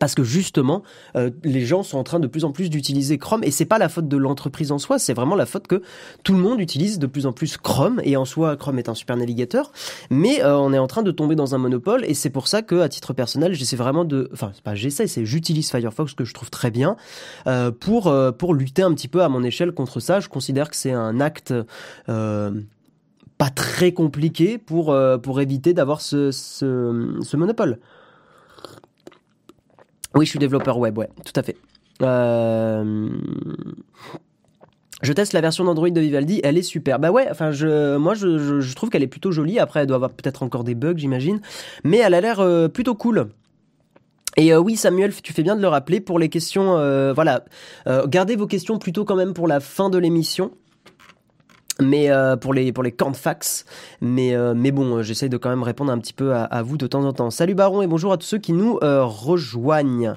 Parce 0.00 0.14
que 0.14 0.24
justement, 0.24 0.82
euh, 1.16 1.30
les 1.44 1.66
gens 1.66 1.82
sont 1.82 1.98
en 1.98 2.02
train 2.02 2.18
de 2.18 2.26
plus 2.26 2.44
en 2.44 2.52
plus 2.52 2.70
d'utiliser 2.70 3.18
Chrome 3.18 3.44
et 3.44 3.50
c'est 3.50 3.66
pas 3.66 3.78
la 3.78 3.88
faute 3.88 4.08
de 4.08 4.16
l'entreprise 4.16 4.72
en 4.72 4.78
soi, 4.78 4.98
c'est 4.98 5.12
vraiment 5.12 5.36
la 5.36 5.44
faute 5.44 5.66
que 5.66 5.82
tout 6.24 6.32
le 6.32 6.38
monde 6.38 6.60
utilise 6.60 6.98
de 6.98 7.06
plus 7.06 7.26
en 7.26 7.32
plus 7.32 7.58
Chrome 7.58 8.00
et 8.02 8.16
en 8.16 8.24
soi 8.24 8.56
Chrome 8.56 8.78
est 8.78 8.88
un 8.88 8.94
super 8.94 9.16
navigateur, 9.16 9.70
mais 10.10 10.42
euh, 10.42 10.56
on 10.56 10.72
est 10.72 10.78
en 10.78 10.86
train 10.86 11.02
de 11.02 11.10
tomber 11.10 11.34
dans 11.34 11.54
un 11.54 11.58
monopole 11.58 12.04
et 12.06 12.14
c'est 12.14 12.30
pour 12.30 12.48
ça 12.48 12.62
que 12.62 12.80
à 12.80 12.88
titre 12.88 13.12
personnel 13.12 13.52
j'essaie 13.52 13.76
vraiment 13.76 14.04
de, 14.04 14.30
enfin 14.32 14.50
c'est 14.54 14.62
pas 14.62 14.74
j'essaie, 14.74 15.06
c'est 15.06 15.26
j'utilise 15.26 15.70
Firefox 15.70 16.14
que 16.14 16.24
je 16.24 16.32
trouve 16.32 16.50
très 16.50 16.70
bien 16.70 16.96
euh, 17.46 17.70
pour 17.70 18.12
pour 18.38 18.54
lutter 18.54 18.82
un 18.82 18.94
petit 18.94 19.08
peu 19.08 19.22
à 19.22 19.28
mon 19.28 19.42
échelle 19.42 19.72
contre 19.72 20.00
ça. 20.00 20.20
Je 20.20 20.28
considère 20.28 20.70
que 20.70 20.76
c'est 20.76 20.92
un 20.92 21.20
acte 21.20 21.52
pas 22.06 23.50
très 23.54 23.92
compliqué 23.92 24.56
pour 24.56 24.96
pour 25.22 25.40
éviter 25.40 25.74
d'avoir 25.74 26.00
ce 26.00 26.30
ce 26.30 27.36
monopole. 27.36 27.78
Oui, 30.14 30.26
je 30.26 30.30
suis 30.30 30.38
développeur 30.38 30.78
web, 30.78 30.98
ouais, 30.98 31.08
tout 31.24 31.32
à 31.38 31.42
fait. 31.42 31.56
Euh... 32.02 33.08
Je 35.02 35.12
teste 35.12 35.32
la 35.32 35.40
version 35.40 35.64
d'Android 35.64 35.90
de 35.90 36.00
Vivaldi, 36.00 36.40
elle 36.44 36.56
est 36.56 36.62
super. 36.62 37.00
Bah 37.00 37.10
ouais, 37.10 37.26
enfin 37.28 37.50
je, 37.50 37.96
moi 37.96 38.14
je, 38.14 38.74
trouve 38.74 38.88
qu'elle 38.88 39.02
est 39.02 39.08
plutôt 39.08 39.32
jolie. 39.32 39.58
Après, 39.58 39.80
elle 39.80 39.88
doit 39.88 39.96
avoir 39.96 40.12
peut-être 40.12 40.44
encore 40.44 40.62
des 40.62 40.76
bugs, 40.76 40.94
j'imagine, 40.96 41.40
mais 41.82 41.98
elle 41.98 42.14
a 42.14 42.20
l'air 42.20 42.38
euh, 42.38 42.68
plutôt 42.68 42.94
cool. 42.94 43.28
Et 44.36 44.54
euh, 44.54 44.58
oui, 44.58 44.76
Samuel, 44.76 45.12
tu 45.20 45.32
fais 45.32 45.42
bien 45.42 45.56
de 45.56 45.60
le 45.60 45.66
rappeler 45.66 46.00
pour 46.00 46.20
les 46.20 46.28
questions. 46.28 46.74
voilà, 47.14 47.44
Euh, 47.88 48.06
gardez 48.06 48.36
vos 48.36 48.46
questions 48.46 48.78
plutôt 48.78 49.04
quand 49.04 49.16
même 49.16 49.34
pour 49.34 49.48
la 49.48 49.58
fin 49.58 49.90
de 49.90 49.98
l'émission. 49.98 50.52
Mais 51.80 52.10
euh, 52.10 52.36
pour 52.36 52.52
les 52.54 52.72
pour 52.72 52.82
les 52.82 52.92
camps 52.92 53.10
de 53.10 53.16
fax 53.16 53.64
mais 54.00 54.34
euh, 54.34 54.54
mais 54.54 54.70
bon 54.70 54.98
euh, 54.98 55.02
j'essaye 55.02 55.28
de 55.28 55.36
quand 55.36 55.48
même 55.50 55.62
répondre 55.62 55.92
un 55.92 55.98
petit 55.98 56.12
peu 56.12 56.34
à, 56.34 56.44
à, 56.44 56.62
vous 56.62 56.76
de 56.76 56.86
temps 56.86 57.04
en 57.04 57.12
temps. 57.12 57.30
Salut 57.30 57.54
Baron 57.54 57.82
et 57.82 57.86
bonjour 57.86 58.12
à 58.12 58.16
tous 58.16 58.26
ceux 58.26 58.38
qui 58.38 58.52
nous 58.52 58.78
rejoignent. 58.82 60.14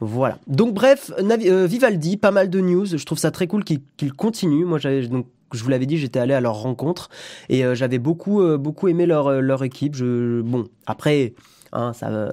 Voilà. 0.00 0.38
Donc 0.46 0.74
bref 0.74 1.10
Vivaldi 1.18 2.16
pas 2.16 2.30
mal 2.30 2.50
de 2.50 2.60
news. 2.60 2.86
Je 2.86 3.04
trouve 3.04 3.18
ça 3.18 3.30
très 3.30 3.46
cool 3.46 3.64
qu'il 3.64 4.12
continue. 4.14 4.64
Moi 4.64 4.78
j'avais 4.78 5.06
donc 5.06 5.26
je 5.52 5.62
vous 5.62 5.70
l'avais 5.70 5.86
dit, 5.86 5.96
j'étais 5.96 6.18
allé 6.18 6.34
à 6.34 6.42
leur 6.42 6.56
rencontre 6.56 7.08
et 7.48 7.62
j'avais 7.74 7.98
beaucoup 7.98 8.42
beaucoup 8.58 8.88
aimé 8.88 9.06
leur 9.06 9.40
leur 9.40 9.64
équipe. 9.64 9.94
Je 9.94 10.42
bon 10.42 10.66
après 10.86 11.34
Hein, 11.72 11.92
ça, 11.92 12.30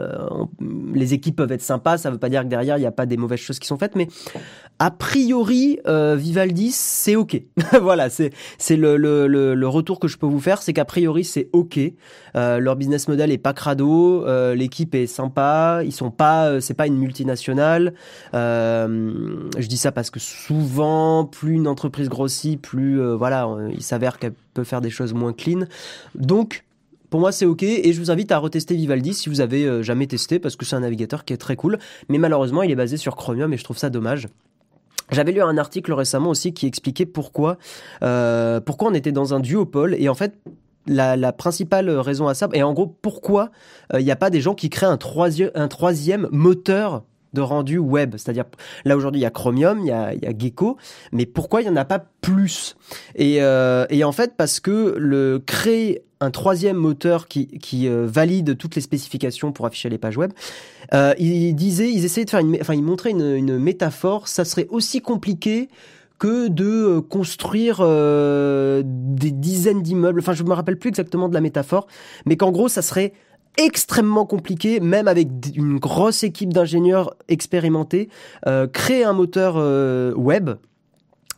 les 0.93 1.13
équipes 1.13 1.35
peuvent 1.35 1.51
être 1.51 1.61
sympas, 1.61 1.97
ça 1.97 2.11
veut 2.11 2.17
pas 2.17 2.29
dire 2.29 2.43
que 2.43 2.47
derrière 2.47 2.77
il 2.77 2.81
n'y 2.81 2.87
a 2.87 2.91
pas 2.91 3.05
des 3.05 3.17
mauvaises 3.17 3.39
choses 3.39 3.59
qui 3.59 3.67
sont 3.67 3.77
faites, 3.77 3.95
mais 3.95 4.07
a 4.79 4.91
priori 4.91 5.79
euh, 5.87 6.15
Vivaldi 6.15 6.71
c'est 6.71 7.15
ok. 7.15 7.41
voilà, 7.81 8.09
c'est 8.09 8.31
c'est 8.57 8.75
le, 8.75 8.97
le, 8.97 9.27
le, 9.27 9.67
retour 9.67 9.99
que 9.99 10.07
je 10.07 10.17
peux 10.17 10.25
vous 10.25 10.39
faire, 10.39 10.61
c'est 10.61 10.73
qu'a 10.73 10.85
priori 10.85 11.23
c'est 11.23 11.49
ok. 11.53 11.79
Euh, 12.35 12.59
leur 12.59 12.75
business 12.75 13.07
model 13.07 13.31
est 13.31 13.37
pas 13.37 13.53
crado, 13.53 14.25
euh, 14.25 14.55
l'équipe 14.55 14.93
est 14.95 15.07
sympa, 15.07 15.81
ils 15.85 15.93
sont 15.93 16.11
pas, 16.11 16.47
euh, 16.47 16.59
c'est 16.59 16.73
pas 16.73 16.87
une 16.87 16.97
multinationale. 16.97 17.93
Euh, 18.33 19.49
je 19.57 19.67
dis 19.67 19.77
ça 19.77 19.91
parce 19.91 20.09
que 20.09 20.19
souvent, 20.19 21.25
plus 21.25 21.53
une 21.53 21.67
entreprise 21.67 22.09
grossit, 22.09 22.61
plus 22.61 23.01
voilà, 23.15 23.47
il 23.71 23.81
s'avère 23.81 24.19
qu'elle 24.19 24.33
peut 24.53 24.63
faire 24.63 24.81
des 24.81 24.89
choses 24.89 25.13
moins 25.13 25.33
clean. 25.33 25.65
Donc 26.15 26.64
pour 27.15 27.21
moi, 27.21 27.31
c'est 27.31 27.45
ok 27.45 27.63
et 27.63 27.93
je 27.93 27.99
vous 28.01 28.11
invite 28.11 28.33
à 28.33 28.39
retester 28.39 28.75
Vivaldi 28.75 29.13
si 29.13 29.29
vous 29.29 29.39
avez 29.39 29.63
euh, 29.63 29.81
jamais 29.81 30.05
testé 30.05 30.37
parce 30.37 30.57
que 30.57 30.65
c'est 30.65 30.75
un 30.75 30.81
navigateur 30.81 31.23
qui 31.23 31.31
est 31.31 31.37
très 31.37 31.55
cool. 31.55 31.77
Mais 32.09 32.17
malheureusement, 32.17 32.61
il 32.61 32.71
est 32.71 32.75
basé 32.75 32.97
sur 32.97 33.15
Chromium 33.15 33.53
et 33.53 33.57
je 33.57 33.63
trouve 33.63 33.77
ça 33.77 33.89
dommage. 33.89 34.27
J'avais 35.13 35.31
lu 35.31 35.41
un 35.41 35.57
article 35.57 35.93
récemment 35.93 36.31
aussi 36.31 36.53
qui 36.53 36.67
expliquait 36.67 37.05
pourquoi, 37.05 37.57
euh, 38.03 38.59
pourquoi 38.59 38.89
on 38.89 38.93
était 38.93 39.13
dans 39.13 39.33
un 39.33 39.39
duopole 39.39 39.95
et 39.97 40.09
en 40.09 40.13
fait 40.13 40.33
la, 40.87 41.31
principale 41.31 41.89
raison 41.89 42.27
à 42.27 42.33
ça, 42.33 42.49
et 42.51 42.63
en 42.63 42.73
gros 42.73 42.87
pourquoi 43.01 43.49
euh, 43.93 44.01
il 44.01 44.03
n'y 44.03 44.11
a 44.11 44.17
pas 44.17 44.29
des 44.29 44.41
gens 44.41 44.53
qui 44.53 44.69
créent 44.69 44.85
un 44.85 44.97
troisième, 44.97 45.51
un 45.55 45.69
troisième 45.69 46.27
moteur 46.33 47.03
de 47.31 47.39
rendu 47.39 47.77
web. 47.77 48.15
C'est-à-dire, 48.17 48.45
là 48.83 48.97
aujourd'hui, 48.97 49.21
il 49.21 49.23
y 49.23 49.27
a 49.27 49.29
Chromium, 49.29 49.79
il 49.79 49.87
y 49.87 49.91
a, 49.91 50.37
Gecko, 50.37 50.75
mais 51.13 51.25
pourquoi 51.25 51.61
il 51.61 51.65
n'y 51.65 51.69
en 51.69 51.75
a 51.77 51.85
pas 51.85 52.03
plus? 52.19 52.75
Et, 53.15 53.41
euh, 53.41 53.85
et 53.89 54.03
en 54.03 54.11
fait, 54.11 54.33
parce 54.35 54.59
que 54.59 54.95
le 54.97 55.39
créer 55.39 56.04
un 56.21 56.31
troisième 56.31 56.77
moteur 56.77 57.27
qui, 57.27 57.49
euh, 57.87 58.07
valide 58.07 58.57
toutes 58.57 58.75
les 58.75 58.81
spécifications 58.81 59.51
pour 59.51 59.65
afficher 59.65 59.89
les 59.89 59.97
pages 59.97 60.17
web. 60.17 60.31
Euh, 60.93 61.13
ils 61.17 61.53
disaient, 61.55 61.91
ils 61.91 62.05
essayaient 62.05 62.25
de 62.25 62.29
faire 62.29 62.39
une, 62.39 62.57
enfin, 62.61 62.73
ils 62.73 62.83
montraient 62.83 63.11
une, 63.11 63.57
métaphore. 63.57 64.27
Ça 64.27 64.45
serait 64.45 64.67
aussi 64.69 65.01
compliqué 65.01 65.69
que 66.17 66.47
de 66.47 66.65
euh, 66.65 67.01
construire 67.01 67.79
euh, 67.81 68.81
des 68.85 69.31
dizaines 69.31 69.81
d'immeubles. 69.81 70.21
Enfin, 70.21 70.33
je 70.33 70.43
me 70.43 70.53
rappelle 70.53 70.77
plus 70.77 70.89
exactement 70.89 71.27
de 71.27 71.33
la 71.33 71.41
métaphore, 71.41 71.87
mais 72.25 72.37
qu'en 72.37 72.51
gros, 72.51 72.69
ça 72.69 72.81
serait 72.81 73.13
extrêmement 73.57 74.25
compliqué, 74.25 74.79
même 74.79 75.07
avec 75.07 75.29
une 75.55 75.79
grosse 75.79 76.23
équipe 76.23 76.51
d'ingénieurs 76.51 77.15
expérimentés, 77.29 78.09
créer 78.73 79.05
un 79.05 79.13
moteur 79.13 79.55
web 80.17 80.49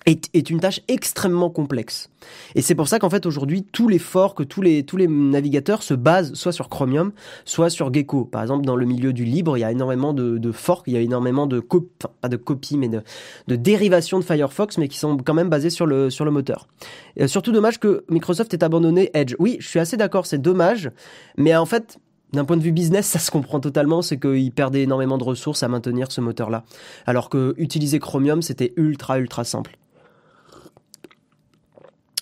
est, 0.07 0.29
est, 0.33 0.49
une 0.49 0.59
tâche 0.59 0.81
extrêmement 0.87 1.49
complexe. 1.49 2.09
Et 2.55 2.61
c'est 2.61 2.75
pour 2.75 2.87
ça 2.87 2.97
qu'en 2.97 3.09
fait 3.09 3.25
aujourd'hui 3.25 3.63
tous 3.63 3.89
les 3.89 3.99
forks, 3.99 4.47
tous 4.47 4.61
les 4.61 4.83
tous 4.83 4.97
les 4.97 5.07
navigateurs 5.07 5.83
se 5.83 5.93
basent 5.93 6.33
soit 6.33 6.53
sur 6.53 6.69
Chromium, 6.69 7.11
soit 7.45 7.69
sur 7.69 7.93
Gecko. 7.93 8.25
Par 8.25 8.41
exemple, 8.41 8.65
dans 8.65 8.77
le 8.77 8.85
milieu 8.85 9.13
du 9.13 9.25
libre, 9.25 9.57
il 9.57 9.61
y 9.61 9.63
a 9.65 9.71
énormément 9.71 10.13
de, 10.13 10.37
de 10.37 10.51
forks, 10.51 10.85
il 10.87 10.93
y 10.93 10.97
a 10.97 11.01
énormément 11.01 11.45
de 11.45 11.59
copies, 11.59 11.91
enfin, 12.01 12.13
pas 12.21 12.29
de 12.29 12.37
copies, 12.37 12.77
mais 12.77 12.87
de, 12.87 13.03
de 13.47 13.55
dérivations 13.55 14.17
de 14.17 14.23
Firefox, 14.23 14.77
mais 14.77 14.87
qui 14.87 14.97
sont 14.97 15.17
quand 15.17 15.33
même 15.33 15.49
basées 15.49 15.69
sur 15.69 15.85
le 15.85 16.09
sur 16.09 16.23
le 16.23 16.31
moteur. 16.31 16.67
Et 17.17 17.27
surtout 17.27 17.51
dommage 17.51 17.79
que 17.79 18.05
Microsoft 18.09 18.53
ait 18.53 18.63
abandonné 18.63 19.11
Edge. 19.13 19.35
Oui, 19.39 19.57
je 19.59 19.67
suis 19.67 19.79
assez 19.79 19.97
d'accord, 19.97 20.25
c'est 20.25 20.41
dommage, 20.41 20.89
mais 21.37 21.55
en 21.55 21.65
fait 21.65 21.99
d'un 22.33 22.45
point 22.45 22.57
de 22.57 22.61
vue 22.61 22.71
business, 22.71 23.05
ça 23.07 23.19
se 23.19 23.29
comprend 23.29 23.59
totalement, 23.59 24.01
c'est 24.01 24.19
qu'ils 24.19 24.51
perdaient 24.53 24.83
énormément 24.83 25.17
de 25.17 25.23
ressources 25.25 25.63
à 25.63 25.67
maintenir 25.67 26.11
ce 26.11 26.21
moteur-là. 26.21 26.63
Alors 27.05 27.29
que 27.29 27.53
utiliser 27.57 27.99
Chromium, 27.99 28.41
c'était 28.41 28.73
ultra, 28.77 29.19
ultra 29.19 29.43
simple. 29.43 29.77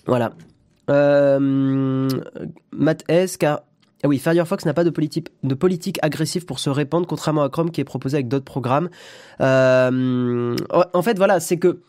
Voilà. 0.06 0.32
Euh, 0.88 2.08
Matt 2.72 3.04
S, 3.08 3.36
car 3.36 3.62
ah 4.04 4.08
oui, 4.08 4.18
Firefox 4.18 4.64
n'a 4.66 4.74
pas 4.74 4.84
de 4.84 4.90
politique, 4.90 5.98
agressive 6.02 6.44
pour 6.44 6.58
se 6.58 6.68
répandre, 6.68 7.06
contrairement 7.06 7.42
à 7.42 7.48
Chrome 7.48 7.70
qui 7.70 7.80
est 7.80 7.84
proposé 7.84 8.16
avec 8.16 8.28
d'autres 8.28 8.44
programmes. 8.44 8.88
Euh, 9.40 10.54
en 10.92 11.02
fait, 11.02 11.16
voilà, 11.16 11.40
c'est 11.40 11.56
que 11.56 11.80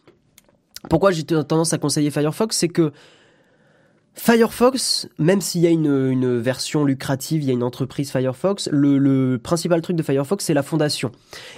pourquoi 0.89 1.11
j'ai 1.11 1.23
tendance 1.23 1.73
à 1.73 1.77
conseiller 1.77 2.09
Firefox, 2.09 2.55
c'est 2.55 2.69
que 2.69 2.91
Firefox, 4.17 5.07
même 5.19 5.41
s'il 5.41 5.61
y 5.61 5.67
a 5.67 5.69
une, 5.69 6.39
version 6.39 6.83
lucrative, 6.83 7.43
il 7.43 7.47
y 7.47 7.51
a 7.51 7.53
une 7.53 7.63
entreprise 7.63 8.11
Firefox, 8.11 8.67
le, 8.71 9.37
principal 9.37 9.81
truc 9.81 9.95
de 9.95 10.01
Firefox, 10.01 10.43
c'est 10.43 10.55
la 10.55 10.63
fondation. 10.63 11.11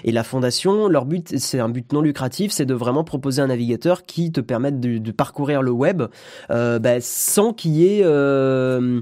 Et 0.03 0.11
la 0.11 0.23
fondation, 0.23 0.89
leur 0.89 1.05
but, 1.05 1.39
c'est 1.39 1.59
un 1.59 1.69
but 1.69 1.93
non 1.93 2.01
lucratif, 2.01 2.51
c'est 2.51 2.65
de 2.65 2.73
vraiment 2.73 3.05
proposer 3.05 3.41
un 3.41 3.47
navigateur 3.47 4.03
qui 4.03 4.31
te 4.33 4.41
permette 4.41 4.79
de, 4.79 4.97
de 4.97 5.11
parcourir 5.11 5.61
le 5.61 5.71
web 5.71 6.03
euh, 6.51 6.79
bah, 6.79 7.01
sans 7.01 7.53
qu'il 7.53 7.71
y 7.71 7.85
ait... 7.85 8.01
Euh, 8.03 9.01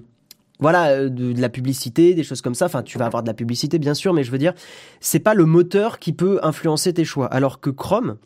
voilà 0.59 1.07
de, 1.07 1.33
de, 1.33 1.39
la 1.41 1.49
publicité, 1.49 2.15
des 2.15 2.23
choses 2.23 2.41
comme 2.41 2.55
ça. 2.55 2.65
Enfin, 2.65 2.81
tu 2.81 2.97
vas 2.97 3.05
avoir 3.05 3.21
de 3.21 3.27
la 3.27 3.35
publicité 3.35 3.77
bien 3.77 3.93
sûr, 3.93 4.13
mais 4.13 4.23
je 4.23 4.31
veux 4.31 4.39
dire, 4.39 4.53
c'est 4.99 5.19
pas 5.19 5.35
le 5.35 5.45
moteur 5.45 5.99
qui 5.99 6.13
peut 6.13 6.39
influencer 6.41 6.93
tes 6.93 7.05
choix. 7.05 7.27
Alors 7.27 7.59
que 7.59 7.69
Chrome, 7.69 8.17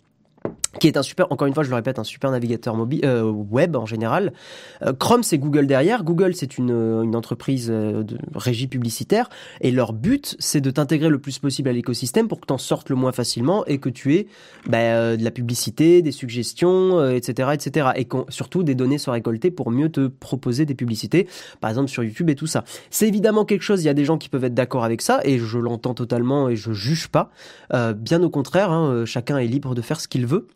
qui 0.80 0.88
est 0.88 0.98
un 0.98 1.04
super, 1.04 1.32
encore 1.32 1.48
une 1.48 1.54
fois, 1.54 1.64
je 1.64 1.70
le 1.70 1.76
répète, 1.76 2.00
un 2.00 2.04
super 2.04 2.32
navigateur 2.32 2.76
mobile, 2.76 3.02
euh, 3.04 3.24
web 3.24 3.76
en 3.76 3.86
général. 3.86 4.32
Euh, 4.84 4.94
Chrome, 4.94 5.24
c'est 5.24 5.38
Google 5.38 5.68
derrière. 5.68 6.04
Google, 6.04 6.34
c'est 6.34 6.58
une, 6.58 6.72
euh, 6.72 7.02
une 7.02 7.16
entreprise 7.16 7.68
euh, 7.70 8.04
de 8.04 8.18
régie 8.34 8.68
publicitaire, 8.68 9.30
et 9.60 9.72
leur 9.72 9.92
but, 9.92 10.36
c'est 10.40 10.62
de 10.62 10.72
t'intégrer 10.72 11.10
le 11.10 11.20
plus 11.20 11.40
possible 11.40 11.68
à 11.70 11.74
l'écosystème 11.74 12.28
pour 12.28 12.40
que 12.40 12.46
tu 12.46 12.54
en 12.54 12.58
sortes 12.58 12.90
le 12.90 12.96
moins 12.96 13.12
facilement 13.12 13.66
et 13.66 13.80
que 13.80 13.90
tu 13.90 14.16
aies 14.16 14.28
bah, 14.68 15.18
de 15.18 15.24
la 15.24 15.32
publicité, 15.32 16.02
des 16.02 16.12
suggestions, 16.12 17.10
etc., 17.10 17.50
etc., 17.54 17.90
et 17.96 18.08
surtout 18.30 18.64
des 18.64 18.76
données 18.76 18.98
soient 18.98 19.14
récoltées 19.14 19.52
pour 19.52 19.72
mieux 19.72 19.90
te 19.90 20.08
proposer 20.08 20.66
des 20.66 20.76
publicités, 20.76 21.28
par 21.60 21.70
exemple 21.70 21.90
sur 21.90 22.04
YouTube 22.04 22.30
et 22.30 22.36
tout 22.36 22.48
ça. 22.48 22.64
C'est 22.90 23.08
évidemment 23.08 23.46
quelque 23.46 23.64
chose. 23.64 23.82
Il 23.84 23.86
y 23.86 23.90
a 23.90 23.94
des 23.94 24.06
gens 24.06 24.18
qui 24.18 24.30
peuvent 24.30 24.44
être 24.44 24.54
d'accord 24.54 24.84
avec 24.84 25.02
ça, 25.02 25.20
et 25.24 25.38
je 25.38 25.58
l'entends 25.58 25.94
totalement 25.94 26.50
et 26.50 26.56
je 26.56 26.72
juge 26.72 27.10
pas. 27.10 27.32
bien 27.96 28.24
au 28.24 28.30
contraire, 28.30 28.72
hein, 28.72 29.06
chacun 29.06 29.38
est 29.38 29.48
libre 29.48 29.76
de 29.76 29.82
faire 29.82 30.00
ce 30.00 30.08
qu'il 30.08 30.26
veut. 30.26 30.48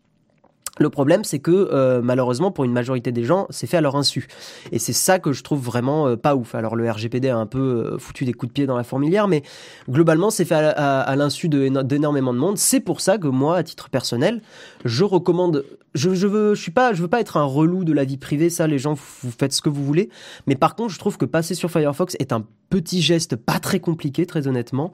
Le 0.78 0.90
problème, 0.90 1.24
c'est 1.24 1.40
que 1.40 1.52
euh, 1.52 2.02
malheureusement, 2.04 2.52
pour 2.52 2.66
une 2.66 2.74
majorité 2.74 3.14
des 3.14 3.24
gens, 3.24 3.48
c'est 3.50 3.66
fait 3.66 3.78
à 3.78 3.82
leur 3.82 3.96
insu. 3.96 4.28
Et 4.74 4.80
c'est 4.80 4.94
ça 4.94 5.20
que 5.20 5.32
je 5.32 5.42
trouve 5.42 5.62
vraiment 5.62 6.08
euh, 6.08 6.16
pas 6.18 6.36
ouf. 6.36 6.54
Alors 6.54 6.76
le 6.76 6.90
RGPD 6.90 7.30
a 7.30 7.38
un 7.38 7.46
peu 7.46 7.94
euh, 7.94 7.98
foutu 7.98 8.26
des 8.26 8.34
coups 8.34 8.50
de 8.50 8.54
pied 8.54 8.66
dans 8.66 8.76
la 8.76 8.84
fourmilière, 8.84 9.30
mais 9.30 9.42
globalement, 9.90 10.30
c'est 10.30 10.44
fait 10.44 10.56
à, 10.56 11.16
l'insu 11.16 11.48
d'énormément 11.48 12.34
de, 12.34 12.40
monde. 12.40 12.58
C'est 12.58 12.82
pour 12.82 13.00
ça 13.00 13.18
que 13.18 13.28
moi, 13.28 13.58
à 13.58 13.64
titre 13.64 13.90
personnel, 13.90 14.42
je 14.84 15.06
recommande. 15.06 15.64
Je, 15.94 16.14
je 16.14 16.28
veux, 16.28 16.56
je 16.56 16.62
suis 16.62 16.72
pas, 16.72 16.92
je 16.92 17.02
veux 17.02 17.08
pas 17.08 17.22
être 17.22 17.38
un 17.38 17.46
relou 17.46 17.86
de 17.86 17.94
la 17.94 18.04
vie 18.04 18.18
privée. 18.18 18.50
Ça, 18.50 18.68
les 18.68 18.78
gens, 18.80 18.96
vous 18.96 19.32
faites 19.32 19.54
ce 19.54 19.62
que 19.62 19.70
vous 19.70 19.86
voulez. 19.86 20.10
Mais 20.46 20.56
par 20.56 20.76
contre, 20.76 20.94
je 20.94 21.00
trouve 21.00 21.18
que 21.18 21.24
passer 21.24 21.56
sur 21.56 21.72
Firefox 21.72 22.18
est 22.20 22.34
un 22.34 22.44
petit 22.70 23.02
geste 23.02 23.38
pas 23.38 23.60
très 23.60 23.80
compliqué, 23.80 24.26
très 24.26 24.50
honnêtement, 24.50 24.92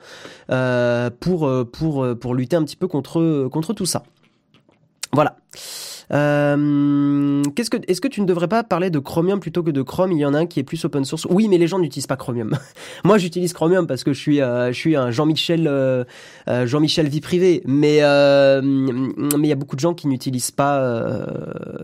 pour 1.19 1.49
pour 1.71 2.05
pour 2.19 2.35
lutter 2.35 2.55
un 2.55 2.63
petit 2.63 2.75
peu 2.75 2.87
contre 2.87 3.47
contre 3.51 3.73
tout 3.73 3.87
ça. 3.87 4.03
Voilà. 5.13 5.35
Euh, 6.13 7.41
qu'est-ce 7.55 7.69
que, 7.69 7.77
est-ce 7.87 8.01
que 8.01 8.07
tu 8.07 8.21
ne 8.21 8.25
devrais 8.25 8.47
pas 8.47 8.63
parler 8.63 8.89
de 8.89 8.99
Chromium 8.99 9.39
plutôt 9.39 9.63
que 9.63 9.71
de 9.71 9.81
Chrome? 9.81 10.11
Il 10.11 10.19
y 10.19 10.25
en 10.25 10.33
a 10.33 10.39
un 10.39 10.45
qui 10.45 10.59
est 10.59 10.63
plus 10.63 10.83
open 10.83 11.05
source. 11.05 11.25
Oui, 11.29 11.47
mais 11.47 11.57
les 11.57 11.67
gens 11.67 11.79
n'utilisent 11.79 12.07
pas 12.07 12.17
Chromium. 12.17 12.57
Moi, 13.05 13.17
j'utilise 13.17 13.53
Chromium 13.53 13.87
parce 13.87 14.03
que 14.03 14.13
je 14.13 14.19
suis, 14.19 14.41
euh, 14.41 14.71
je 14.71 14.77
suis 14.77 14.95
un 14.95 15.11
Jean-Michel, 15.11 15.67
euh, 15.67 16.03
euh 16.47 16.65
Jean-Michel 16.65 17.07
vie 17.07 17.21
privée. 17.21 17.61
Mais 17.65 18.01
mais 18.01 19.47
il 19.47 19.49
y 19.49 19.51
a 19.53 19.55
beaucoup 19.55 19.75
de 19.75 19.81
gens 19.81 19.93
qui 19.93 20.07
n'utilisent 20.07 20.51
pas. 20.51 21.25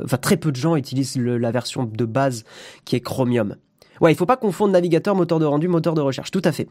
Enfin, 0.03 0.17
très 0.17 0.37
peu 0.37 0.51
de 0.51 0.57
gens 0.57 0.75
utilisent 0.75 1.17
la 1.17 1.51
version 1.51 1.83
de 1.83 2.05
base 2.05 2.43
qui 2.85 2.95
est 2.95 3.01
Chromium. 3.01 3.55
Ouais, 4.01 4.11
il 4.11 4.15
faut 4.15 4.25
pas 4.25 4.37
confondre 4.37 4.73
navigateur, 4.73 5.15
moteur 5.15 5.39
de 5.39 5.45
rendu, 5.45 5.67
moteur 5.67 5.95
de 5.95 6.01
recherche. 6.01 6.31
Tout 6.31 6.41
à 6.43 6.51
fait. 6.51 6.67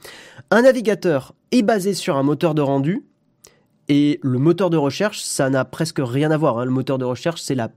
Un 0.51 0.63
navigateur 0.63 1.35
est 1.51 1.63
basé 1.63 1.93
sur 1.93 2.17
un 2.17 2.23
moteur 2.23 2.55
de 2.55 2.63
rendu 2.63 3.05
et 3.89 4.19
le 4.23 4.39
moteur 4.39 4.71
de 4.71 4.77
recherche, 4.77 5.21
ça 5.21 5.49
n'a 5.51 5.65
presque 5.65 6.01
rien 6.01 6.31
à 6.31 6.37
voir. 6.37 6.59
Hein. 6.59 6.65
Le 6.65 6.71
moteur 6.71 6.99
de 6.99 7.05
recherche, 7.05 7.41
c'est 7.41 7.55
la, 7.55 7.71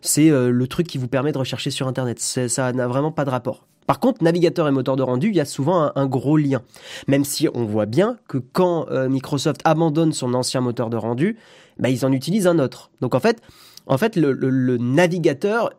c'est 0.00 0.30
euh, 0.30 0.50
le 0.50 0.66
truc 0.66 0.86
qui 0.86 0.98
vous 0.98 1.08
permet 1.08 1.32
de 1.32 1.38
rechercher 1.38 1.70
sur 1.70 1.86
Internet. 1.86 2.18
Ça 2.18 2.72
n'a 2.72 2.88
vraiment 2.88 3.12
pas 3.12 3.24
de 3.24 3.30
rapport. 3.30 3.66
Par 3.86 4.00
contre, 4.00 4.22
navigateur 4.22 4.68
et 4.68 4.70
moteur 4.70 4.96
de 4.96 5.02
rendu, 5.02 5.28
il 5.28 5.34
y 5.34 5.40
a 5.40 5.44
souvent 5.44 5.90
un, 5.94 6.06
gros 6.06 6.36
lien. 6.36 6.62
Même 7.08 7.24
si 7.24 7.48
on 7.52 7.64
voit 7.64 7.86
bien 7.86 8.16
que 8.28 8.38
quand 8.38 8.86
euh, 8.90 9.08
Microsoft 9.08 9.60
abandonne 9.64 10.12
son 10.12 10.34
ancien 10.34 10.60
moteur 10.60 10.88
de 10.88 10.96
rendu, 10.96 11.36
bah, 11.78 11.88
ils 11.88 12.04
en 12.06 12.12
utilisent 12.12 12.46
un 12.46 12.58
autre. 12.58 12.90
Donc 13.00 13.14
en 13.14 13.20
fait, 13.20 13.40
en 13.86 13.98
fait, 13.98 14.14
le, 14.16 14.32
le, 14.32 14.50
le 14.50 14.78
navigateur 14.78 15.70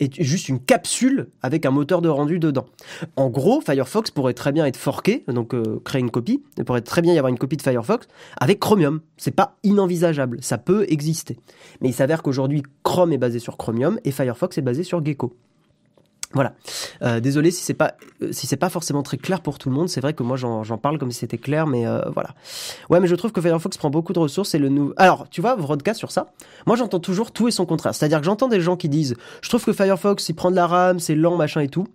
est 0.00 0.22
juste 0.22 0.48
une 0.48 0.60
capsule 0.60 1.28
avec 1.42 1.66
un 1.66 1.70
moteur 1.70 2.02
de 2.02 2.08
rendu 2.08 2.38
dedans. 2.38 2.66
En 3.16 3.30
gros, 3.30 3.60
Firefox 3.60 4.10
pourrait 4.10 4.34
très 4.34 4.52
bien 4.52 4.66
être 4.66 4.76
forqué, 4.76 5.24
donc 5.28 5.54
euh, 5.54 5.80
créer 5.84 6.00
une 6.00 6.10
copie. 6.10 6.42
Il 6.56 6.64
pourrait 6.64 6.80
très 6.80 7.02
bien 7.02 7.14
y 7.14 7.18
avoir 7.18 7.30
une 7.30 7.38
copie 7.38 7.56
de 7.56 7.62
Firefox 7.62 8.06
avec 8.38 8.60
Chromium. 8.60 9.00
C'est 9.16 9.34
pas 9.34 9.56
inenvisageable, 9.62 10.38
ça 10.42 10.58
peut 10.58 10.86
exister. 10.88 11.38
Mais 11.80 11.88
il 11.88 11.94
s'avère 11.94 12.22
qu'aujourd'hui, 12.22 12.62
Chrome 12.82 13.12
est 13.12 13.18
basé 13.18 13.38
sur 13.38 13.56
Chromium 13.56 13.98
et 14.04 14.10
Firefox 14.10 14.58
est 14.58 14.62
basé 14.62 14.82
sur 14.82 15.04
Gecko. 15.04 15.34
Voilà. 16.34 16.52
Euh, 17.02 17.20
désolé 17.20 17.50
si 17.50 17.62
c'est 17.62 17.74
pas 17.74 17.94
euh, 18.22 18.32
si 18.32 18.46
c'est 18.46 18.58
pas 18.58 18.68
forcément 18.68 19.02
très 19.02 19.16
clair 19.16 19.40
pour 19.40 19.58
tout 19.58 19.70
le 19.70 19.74
monde. 19.74 19.88
C'est 19.88 20.00
vrai 20.00 20.12
que 20.12 20.22
moi 20.22 20.36
j'en 20.36 20.78
parle 20.78 20.98
comme 20.98 21.10
si 21.10 21.20
c'était 21.20 21.38
clair, 21.38 21.66
mais 21.66 21.86
euh, 21.86 22.02
voilà. 22.12 22.30
Ouais, 22.90 23.00
mais 23.00 23.06
je 23.06 23.14
trouve 23.14 23.32
que 23.32 23.40
Firefox 23.40 23.78
prend 23.78 23.88
beaucoup 23.88 24.12
de 24.12 24.18
ressources 24.18 24.54
et 24.54 24.58
le 24.58 24.68
nouveau. 24.68 24.92
Alors, 24.98 25.28
tu 25.30 25.40
vois, 25.40 25.56
Vodka 25.56 25.94
sur 25.94 26.10
ça. 26.10 26.26
Moi, 26.66 26.76
j'entends 26.76 27.00
toujours 27.00 27.32
tout 27.32 27.48
et 27.48 27.50
son 27.50 27.64
contraire. 27.64 27.94
C'est-à-dire 27.94 28.18
que 28.18 28.26
j'entends 28.26 28.48
des 28.48 28.60
gens 28.60 28.76
qui 28.76 28.90
disent, 28.90 29.14
je 29.40 29.48
trouve 29.48 29.64
que 29.64 29.72
Firefox 29.72 30.28
il 30.28 30.34
prend 30.34 30.50
de 30.50 30.56
la 30.56 30.66
RAM, 30.66 30.98
c'est 30.98 31.14
lent, 31.14 31.36
machin 31.36 31.62
et 31.62 31.68
tout. 31.68 31.86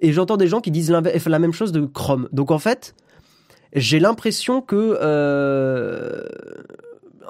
Et 0.00 0.12
j'entends 0.12 0.36
des 0.36 0.46
gens 0.46 0.60
qui 0.60 0.70
disent 0.70 0.90
la 0.90 1.38
même 1.38 1.52
chose 1.52 1.72
de 1.72 1.86
Chrome. 1.86 2.28
Donc 2.32 2.50
en 2.50 2.58
fait, 2.58 2.94
j'ai 3.72 4.00
l'impression 4.00 4.62
que 4.62 4.98
euh, 5.00 6.22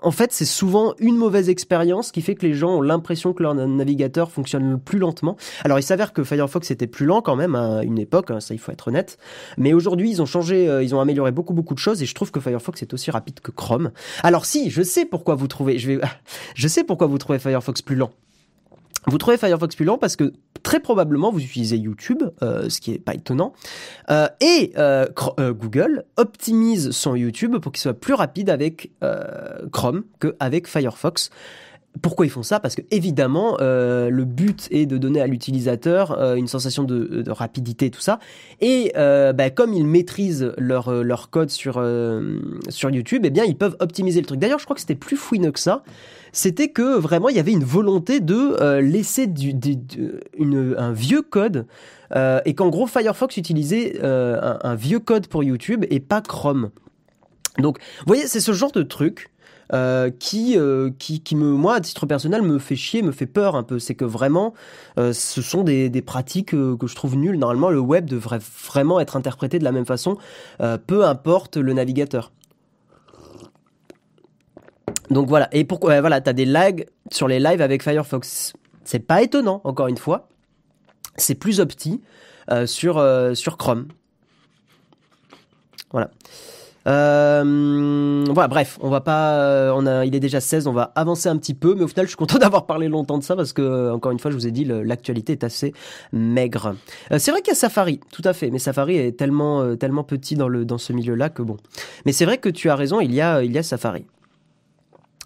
en 0.03 0.11
fait, 0.11 0.33
c'est 0.33 0.45
souvent 0.45 0.95
une 0.99 1.17
mauvaise 1.17 1.49
expérience 1.49 2.13
qui 2.13 2.23
fait 2.23 2.35
que 2.35 2.47
les 2.47 2.55
gens 2.55 2.77
ont 2.77 2.81
l'impression 2.81 3.33
que 3.33 3.43
leur 3.43 3.55
navigateur 3.55 4.31
fonctionne 4.31 4.79
plus 4.79 4.99
lentement. 4.99 5.37
Alors, 5.65 5.79
il 5.79 5.83
s'avère 5.83 6.13
que 6.13 6.25
Firefox 6.25 6.71
était 6.71 6.87
plus 6.87 7.07
lent 7.07 7.23
quand 7.23 7.37
même 7.37 7.55
à 7.55 7.83
une 7.83 7.99
époque, 7.99 8.31
hein, 8.31 8.41
ça 8.41 8.55
il 8.55 8.59
faut 8.59 8.73
être 8.73 8.89
honnête. 8.89 9.19
Mais 9.59 9.73
aujourd'hui, 9.73 10.11
ils 10.11 10.23
ont 10.23 10.27
changé, 10.27 10.69
euh, 10.69 10.83
ils 10.83 10.95
ont 10.95 11.01
amélioré 11.01 11.33
beaucoup 11.33 11.55
beaucoup 11.55 11.75
de 11.75 11.79
choses 11.79 12.03
et 12.03 12.07
je 12.07 12.15
trouve 12.15 12.31
que 12.31 12.41
Firefox 12.41 12.83
est 12.83 12.95
aussi 12.95 13.11
rapide 13.11 13.41
que 13.41 13.51
Chrome. 13.51 13.91
Alors 14.23 14.45
si, 14.45 14.71
je 14.71 14.83
sais 14.83 15.05
pourquoi 15.05 15.35
vous 15.35 15.49
trouvez, 15.49 15.79
je 15.79 15.87
vais, 15.89 16.01
je 16.55 16.69
sais 16.69 16.85
pourquoi 16.85 17.07
vous 17.07 17.19
trouvez 17.19 17.39
Firefox 17.39 17.83
plus 17.83 17.97
lent. 17.97 18.11
Vous 19.07 19.19
trouvez 19.19 19.37
Firefox 19.39 19.75
plus 19.75 19.85
lent 19.85 19.99
parce 19.99 20.17
que 20.17 20.33
très 20.63 20.81
probablement 20.81 21.31
vous 21.31 21.41
utilisez 21.41 21.77
YouTube, 21.77 22.23
euh, 22.43 22.69
ce 22.69 22.81
qui 22.81 22.93
est 22.93 22.99
pas 22.99 23.15
étonnant, 23.15 23.53
euh, 24.11 24.29
et 24.41 24.73
euh, 24.77 25.07
Google 25.39 26.05
optimise 26.17 26.91
son 26.91 27.15
YouTube 27.15 27.57
pour 27.59 27.73
qu'il 27.73 27.81
soit 27.81 27.95
plus 27.95 28.15
rapide 28.15 28.51
avec 28.51 28.91
Chrome 29.73 30.05
qu'avec 30.21 30.67
Firefox. 30.67 31.31
Pourquoi 32.03 32.25
ils 32.25 32.31
font 32.31 32.43
ça? 32.43 32.61
Parce 32.61 32.77
que 32.77 32.83
évidemment, 32.91 33.57
le 33.61 34.25
but 34.25 34.69
est 34.71 34.87
de 34.87 34.97
donner 34.97 35.21
à 35.21 35.27
l'utilisateur 35.27 36.13
une 36.35 36.47
sensation 36.47 36.85
de, 36.85 37.29
rapidité 37.31 37.91
tout 37.91 38.01
ça. 38.01 38.21
Et 38.61 38.93
bah, 38.95 39.51
comme 39.51 39.75
ils 39.75 39.87
maîtrisent 39.87 40.53
leur, 40.57 40.93
leur 41.03 41.31
code 41.31 41.51
sur, 41.51 41.85
sur 42.69 42.91
YouTube, 42.91 43.23
eh 43.27 43.31
bien 43.31 43.45
ils 43.45 43.57
peuvent 43.57 43.77
optimiser 43.81 44.21
le 44.21 44.27
truc. 44.27 44.39
D'ailleurs, 44.39 44.61
je 44.61 44.65
crois 44.65 44.75
que 44.75 44.81
c'était 44.81 44.95
plus 44.95 45.17
fouineux 45.17 45.51
que 45.51 45.59
ça 45.59 45.83
c'était 46.33 46.69
que 46.69 46.97
vraiment 46.97 47.29
il 47.29 47.37
y 47.37 47.39
avait 47.39 47.53
une 47.53 47.65
volonté 47.65 48.21
de 48.21 48.57
euh, 48.61 48.81
laisser 48.81 49.29
un 50.77 50.93
vieux 50.93 51.23
code 51.23 51.67
euh, 52.15 52.41
et 52.45 52.55
qu'en 52.55 52.69
gros 52.69 52.87
Firefox 52.87 53.37
utilisait 53.37 53.99
euh, 54.03 54.57
un, 54.63 54.75
vieux 54.75 55.01
code 55.01 55.27
pour 55.27 55.43
YouTube 55.43 55.85
et 55.91 56.01
pas 56.01 56.21
Chrome. 56.21 56.71
Donc, 57.59 57.79
vous 57.79 58.05
voyez, 58.07 58.27
c'est 58.27 58.41
ce 58.41 58.53
genre 58.53 58.73
de 58.73 58.83
truc. 58.83 59.31
Qui, 60.19 60.57
qui, 60.99 61.21
qui 61.21 61.37
me, 61.37 61.51
moi, 61.53 61.75
à 61.75 61.81
titre 61.81 62.07
personnel, 62.07 62.43
me 62.43 62.59
fait 62.59 62.77
chier, 62.77 63.03
me 63.03 63.13
fait 63.13 63.27
peur 63.27 63.57
un 63.57 63.63
peu. 63.63 63.79
C'est 63.79 63.95
que 63.95 64.05
vraiment, 64.05 64.55
ce 64.97 65.43
sont 65.43 65.63
des, 65.63 65.89
des 65.89 66.03
pratiques 66.03 66.51
que 66.51 66.87
je 66.87 66.95
trouve 66.95 67.17
nulles. 67.17 67.39
Normalement, 67.39 67.71
le 67.71 67.81
web 67.81 68.07
devrait 68.07 68.41
vraiment 68.65 69.01
être 69.01 69.17
interprété 69.17 69.59
de 69.59 69.65
la 69.65 69.73
même 69.73 69.87
façon, 69.87 70.17
peu 70.87 71.05
importe 71.05 71.57
le 71.57 71.73
navigateur. 71.73 72.33
Donc 75.11 75.29
voilà. 75.29 75.49
Et 75.53 75.65
pourquoi 75.65 76.01
Voilà, 76.01 76.21
t'as 76.21 76.33
des 76.33 76.45
lags 76.45 76.87
sur 77.11 77.29
les 77.29 77.41
lives 77.41 77.61
avec 77.61 77.83
Firefox. 77.83 78.53
C'est 78.85 79.01
pas 79.01 79.23
étonnant, 79.23 79.61
encore 79.65 79.89
une 79.89 79.99
fois. 79.99 80.29
C'est 81.17 81.35
plus 81.35 81.61
opti 81.61 82.01
euh, 82.51 82.67
sur 82.67 82.99
euh, 82.99 83.35
sur 83.35 83.57
Chrome. 83.57 83.89
Voilà. 85.91 86.11
Euh, 86.87 88.25
voilà, 88.29 88.49
bref, 88.49 88.79
on 88.81 88.89
va 88.89 89.01
pas, 89.01 89.73
on 89.75 89.87
a, 89.87 90.05
il 90.05 90.15
est 90.15 90.21
déjà 90.21 90.41
16, 90.41 90.67
on 90.67 90.73
va 90.73 90.93
avancer 90.95 91.29
un 91.29 91.37
petit 91.37 91.55
peu, 91.55 91.75
mais 91.75 91.83
au 91.83 91.89
final, 91.89 92.07
je 92.07 92.11
suis 92.11 92.17
content 92.17 92.39
d'avoir 92.41 92.67
parlé 92.67 92.89
longtemps 92.89 93.19
de 93.19 93.23
ça 93.23 93.37
parce 93.37 93.53
que, 93.53 93.91
encore 93.91 94.13
une 94.13 94.19
fois, 94.19 94.31
je 94.31 94.37
vous 94.37 94.47
ai 94.47 94.51
dit, 94.51 94.65
l'actualité 94.65 95.33
est 95.33 95.45
assez 95.45 95.73
maigre. 96.13 96.75
c'est 97.19 97.31
vrai 97.31 97.43
qu'il 97.43 97.53
y 97.53 97.57
a 97.57 97.59
Safari, 97.59 98.01
tout 98.13 98.23
à 98.25 98.33
fait, 98.33 98.51
mais 98.51 98.59
Safari 98.59 98.97
est 98.97 99.13
tellement, 99.13 99.77
tellement 99.77 100.05
petit 100.05 100.35
dans 100.37 100.49
le, 100.49 100.65
dans 100.65 100.79
ce 100.79 100.93
milieu-là 100.93 101.29
que 101.29 101.43
bon. 101.43 101.57
Mais 102.07 102.13
c'est 102.13 102.25
vrai 102.25 102.39
que 102.39 102.49
tu 102.49 102.71
as 102.71 102.77
raison, 102.77 103.01
il 103.01 103.15
y 103.15 103.21
a, 103.21 103.43
il 103.43 103.53
y 103.53 103.59
a 103.59 103.63
Safari. 103.63 104.05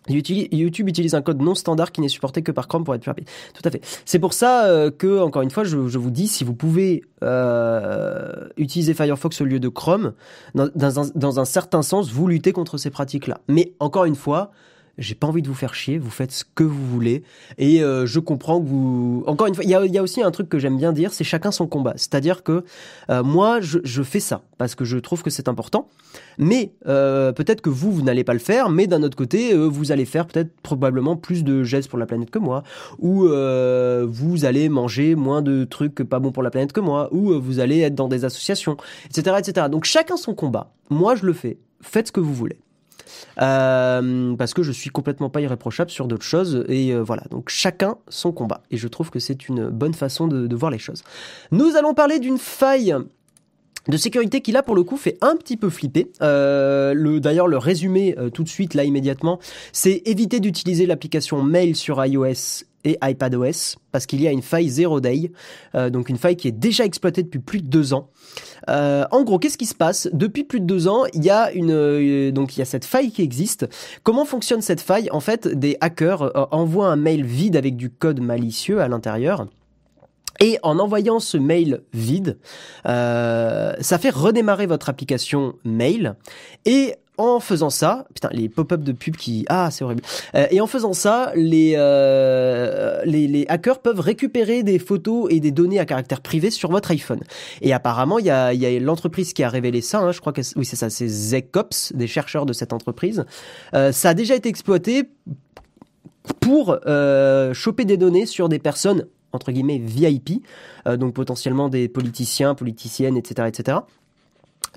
YouTube 0.08 0.88
utilise 0.88 1.14
un 1.14 1.22
code 1.22 1.40
non 1.40 1.54
standard 1.54 1.92
qui 1.92 2.00
n'est 2.00 2.08
supporté 2.08 2.42
que 2.42 2.52
par 2.52 2.68
Chrome 2.68 2.84
pour 2.84 2.94
être 2.94 3.02
plus 3.02 3.10
rapide. 3.10 3.28
Tout 3.54 3.62
à 3.64 3.70
fait. 3.70 3.80
C'est 4.04 4.18
pour 4.18 4.32
ça 4.32 4.66
euh, 4.66 4.90
que, 4.90 5.20
encore 5.20 5.42
une 5.42 5.50
fois, 5.50 5.64
je, 5.64 5.76
vous 5.76 6.10
dis, 6.10 6.28
si 6.28 6.44
vous 6.44 6.54
pouvez 6.54 7.02
euh, 7.22 8.48
utiliser 8.56 8.94
Firefox 8.94 9.40
au 9.40 9.44
lieu 9.44 9.60
de 9.60 9.68
Chrome, 9.68 10.12
dans, 10.54 11.00
un, 11.00 11.10
dans 11.14 11.40
un 11.40 11.44
certain 11.44 11.82
sens, 11.82 12.10
vous 12.12 12.26
luttez 12.26 12.52
contre 12.52 12.76
ces 12.76 12.90
pratiques-là. 12.90 13.40
Mais 13.48 13.72
encore 13.80 14.04
une 14.04 14.16
fois, 14.16 14.50
j'ai 14.98 15.14
pas 15.14 15.26
envie 15.26 15.42
de 15.42 15.48
vous 15.48 15.54
faire 15.54 15.74
chier, 15.74 15.98
vous 15.98 16.11
faites 16.11 16.33
ce 16.33 16.44
que 16.54 16.64
vous 16.64 16.87
voulez. 16.87 17.22
Et 17.59 17.83
euh, 17.83 18.07
je 18.07 18.20
comprends 18.20 18.61
que 18.61 18.66
vous... 18.66 19.24
Encore 19.26 19.46
une 19.46 19.54
fois, 19.54 19.64
il 19.64 19.70
y 19.70 19.74
a, 19.74 19.85
y 19.85 19.98
a, 19.98 20.02
aussi 20.02 20.22
un 20.22 20.30
truc 20.30 20.48
que 20.48 20.59
j'aime 20.59 20.76
bien 20.76 20.92
dire, 20.92 21.12
c'est 21.12 21.24
chacun 21.24 21.50
son 21.50 21.66
combat. 21.66 21.94
C'est-à-dire 21.96 22.42
que 22.42 22.64
euh, 23.11 23.22
moi, 23.22 23.61
je, 23.61 23.78
je, 23.83 24.02
fais 24.02 24.20
ça 24.20 24.42
parce 24.59 24.74
que 24.74 24.85
je 24.85 24.98
trouve 24.98 25.22
que 25.22 25.30
c'est 25.30 25.48
important. 25.48 25.88
Mais 26.38 26.72
euh, 26.87 27.33
peut-être 27.33 27.61
que 27.61 27.70
vous, 27.70 27.92
vous 27.92 28.02
n'allez 28.02 28.24
pas 28.24 28.35
le 28.35 28.38
faire, 28.38 28.68
mais 28.68 28.87
d'un 28.87 29.02
autre 29.02 29.16
côté, 29.16 29.54
vous 29.54 29.90
allez 29.90 30.04
faire 30.04 30.26
peut-être 30.26 30.50
probablement 30.62 31.16
plus 31.16 31.42
de 31.42 31.64
gestes 31.64 31.88
pour 31.88 31.98
la 31.98 32.07
planète 32.07 32.30
que 32.30 32.38
moi, 32.38 32.62
ou 32.98 33.26
vous 33.26 34.44
allez 34.44 34.68
manger 34.68 35.14
moins 35.14 35.42
de 35.42 35.64
trucs 35.64 35.96
pas 35.96 36.18
bons 36.18 36.33
pour 36.33 36.42
la 36.42 36.50
planète 36.50 36.72
que 36.72 36.80
moi, 36.80 37.09
ou 37.12 37.40
vous 37.40 37.59
allez 37.59 37.80
être 37.80 37.94
dans 37.94 38.09
des 38.09 38.24
associations, 38.24 38.76
etc., 39.07 39.37
etc. 39.38 39.66
Donc 39.70 39.85
chacun 39.85 40.16
son 40.16 40.35
combat. 40.35 40.72
Moi, 40.90 41.14
je 41.16 41.26
le 41.26 41.33
fais. 41.33 41.59
Faites 41.80 42.09
ce 42.09 42.12
que 42.12 42.20
vous 42.20 42.35
voulez. 42.35 42.59
Euh, 43.40 44.35
parce 44.37 44.54
que 44.54 44.62
je 44.62 44.72
suis 44.72 44.90
complètement 44.90 45.30
pas 45.30 45.40
irréprochable 45.40 45.90
sur 45.90 46.07
d'autres 46.07 46.24
choses 46.24 46.64
et 46.68 46.92
euh, 46.92 47.02
voilà 47.02 47.24
donc 47.30 47.48
chacun 47.48 47.96
son 48.09 48.33
combat 48.33 48.62
et 48.70 48.76
je 48.76 48.87
trouve 48.87 49.11
que 49.11 49.18
c'est 49.18 49.48
une 49.48 49.68
bonne 49.70 49.94
façon 49.94 50.28
de, 50.28 50.54
voir 50.54 50.70
les 50.70 50.78
choses. 50.78 51.02
Nous 51.50 51.76
allons 51.76 51.94
parler 51.94 52.20
d'une 52.20 52.38
faille 52.38 52.94
de 53.88 53.96
sécurité 53.96 54.40
qui 54.40 54.52
là 54.52 54.62
pour 54.62 54.76
le 54.76 54.85
coup 54.85 54.96
fait 54.96 55.18
un 55.20 55.37
petit 55.37 55.57
peu 55.57 55.68
flipper. 55.68 56.12
Euh, 56.22 56.94
le 56.94 57.18
d'ailleurs 57.18 57.48
le 57.48 57.59
résumé 57.59 58.14
tout 58.33 58.44
de 58.44 58.48
suite 58.48 58.74
là 58.74 58.85
immédiatement, 58.85 59.40
c'est 59.72 60.02
éviter 60.07 60.38
d'utiliser 60.38 60.87
l'application 60.87 61.42
Mail 61.42 61.74
sur 61.74 62.04
iOS 62.04 62.64
et 62.84 62.98
iPadOS 63.02 63.76
parce 63.92 64.06
qu'il 64.06 64.20
y 64.20 64.28
a 64.28 64.30
une 64.30 64.42
faille 64.42 64.68
zero 64.68 65.00
day, 65.00 65.30
euh, 65.74 65.90
donc 65.90 66.08
une 66.08 66.16
faille 66.16 66.36
qui 66.36 66.48
est 66.48 66.52
déjà 66.52 66.84
exploitée 66.84 67.22
depuis 67.22 67.38
plus 67.38 67.62
de 67.62 67.68
deux 67.68 67.94
ans. 67.94 68.10
Euh, 68.68 69.04
en 69.10 69.22
gros, 69.22 69.38
qu'est-ce 69.38 69.58
qui 69.58 69.66
se 69.66 69.74
passe? 69.74 70.08
Depuis 70.12 70.44
plus 70.44 70.60
de 70.60 70.66
deux 70.66 70.88
ans, 70.88 71.04
il 71.14 71.24
y 71.24 71.30
a 71.30 71.52
une 71.52 71.70
euh, 71.70 72.30
donc 72.32 72.56
il 72.56 72.58
y 72.58 72.62
a 72.62 72.66
cette 72.66 72.84
faille 72.84 73.10
qui 73.10 73.22
existe. 73.22 73.68
Comment 74.02 74.24
fonctionne 74.24 74.62
cette 74.62 74.80
faille? 74.80 75.08
En 75.10 75.20
fait, 75.20 75.48
des 75.48 75.76
hackers 75.80 76.48
envoient 76.52 76.88
un 76.88 76.96
mail 76.96 77.24
vide 77.24 77.56
avec 77.56 77.76
du 77.76 77.90
code 77.90 78.20
malicieux 78.20 78.80
à 78.80 78.88
l'intérieur. 78.88 79.46
Et 80.40 80.58
en 80.64 80.80
envoyant 80.80 81.20
ce 81.20 81.38
mail 81.38 81.82
vide, 81.92 82.38
ça 82.84 83.98
fait 84.00 84.10
redémarrer 84.10 84.66
votre 84.66 84.88
application 84.88 85.54
mail. 85.64 86.16
Et 86.64 86.96
en 87.16 87.38
faisant 87.38 87.70
ça, 87.70 88.07
putain, 88.12 88.29
les 88.33 88.48
pop-up 88.48 88.83
de 88.83 88.92
pub 88.92 89.16
qui, 89.16 89.44
ah, 89.48 89.70
c'est 89.70 89.85
horrible. 89.85 90.03
Euh, 90.35 90.46
et 90.50 90.61
en 90.61 90.66
faisant 90.66 90.92
ça, 90.92 91.33
les, 91.37 91.74
euh, 91.77 93.03
les, 93.05 93.29
les 93.29 93.46
hackers 93.48 93.81
peuvent 93.81 94.00
récupérer 94.00 94.62
des 94.62 94.79
photos 94.79 95.29
et 95.31 95.38
des 95.38 95.53
données 95.53 95.79
à 95.79 95.85
caractère 95.85 96.20
privé 96.20 96.50
sur 96.50 96.70
votre 96.70 96.90
iPhone. 96.90 97.20
Et 97.62 97.72
apparemment, 97.72 98.18
il 98.18 98.27
y 98.27 98.31
a, 98.31 98.53
y 98.53 98.66
a 98.66 98.81
l'entreprise 98.81 99.33
qui 99.33 99.44
a 99.44 99.48
révélé 99.48 99.81
ça. 99.81 100.00
Hein, 100.00 100.12
je 100.12 100.20
crois 100.20 100.33
que 100.33 100.40
oui, 100.57 100.64
c'est 100.64 100.77
ça, 100.77 100.90
c'est 100.90 101.09
Zecops, 101.09 101.92
des 101.94 102.09
chercheurs 102.09 102.46
de 102.46 102.53
cette 102.53 102.72
entreprise. 102.72 103.24
Euh, 103.74 103.92
ça 103.92 104.11
a 104.11 104.14
déjà 104.14 104.35
été 104.35 104.48
exploité 104.48 105.09
pour 106.40 106.79
choper 107.53 107.85
des 107.85 107.96
données 107.96 108.27
sur 108.27 108.48
des 108.48 108.59
personnes 108.59 109.07
entre 109.33 109.50
guillemets 109.50 109.79
VIP, 109.79 110.44
donc 110.87 111.12
potentiellement 111.12 111.68
des 111.68 111.88
politiciens, 111.88 112.55
politiciennes, 112.55 113.16
etc., 113.16 113.48
etc. 113.48 113.79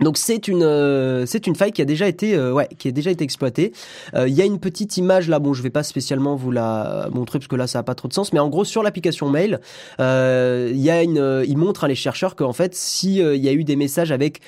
Donc 0.02 0.18
c'est 0.18 0.48
une 0.48 0.64
euh, 0.64 1.26
c'est 1.26 1.48
une 1.48 1.56
faille 1.56 1.72
qui 1.72 1.82
a 1.82 1.86
déjà 1.86 2.08
été 2.08 2.36
euh, 2.36 2.54
ouais 2.54 2.68
qui 2.78 2.88
a 2.88 2.92
déjà 2.92 3.12
été 3.12 3.24
exploitée. 3.24 3.74
Il 4.16 4.34
y 4.34 4.42
a 4.42 4.46
une 4.46 4.60
petite 4.60 4.98
image 4.98 5.28
là 5.30 5.40
bon 5.40 5.54
je 5.54 5.62
vais 5.62 5.70
pas 5.70 5.84
spécialement 5.84 6.36
vous 6.36 6.52
la 6.52 7.10
montrer 7.12 7.40
parce 7.40 7.48
que 7.48 7.56
là 7.56 7.68
ça 7.68 7.80
a 7.80 7.84
pas 7.84 7.96
trop 7.96 8.08
de 8.08 8.14
sens 8.14 8.34
mais 8.34 8.40
en 8.40 8.50
gros 8.50 8.66
sur 8.66 8.84
l'application 8.84 9.30
mail 9.30 9.60
il 10.00 10.78
y 10.78 10.90
a 10.90 11.04
une 11.04 11.44
il 11.48 11.58
montre 11.58 11.84
à 11.84 11.88
les 11.88 11.96
chercheurs 11.96 12.36
qu'en 12.36 12.54
fait 12.54 12.74
si 12.76 13.18
il 13.18 13.44
y 13.44 13.50
a 13.50 13.54
eu 13.54 13.64
des 13.64 13.76
messages 13.76 14.12
avec 14.12 14.42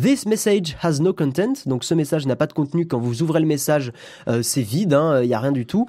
this 0.00 0.26
message 0.26 0.76
has 0.82 1.00
no 1.00 1.12
content 1.12 1.52
donc 1.66 1.84
ce 1.84 1.94
message 1.94 2.26
n'a 2.26 2.36
pas 2.36 2.46
de 2.46 2.52
contenu 2.52 2.86
quand 2.86 2.98
vous 2.98 3.22
ouvrez 3.22 3.40
le 3.40 3.46
message 3.46 3.92
c'est 4.42 4.62
vide 4.62 4.94
hein, 4.94 5.22
il 5.22 5.28
y 5.28 5.34
a 5.34 5.40
rien 5.40 5.52
du 5.52 5.66
tout 5.66 5.86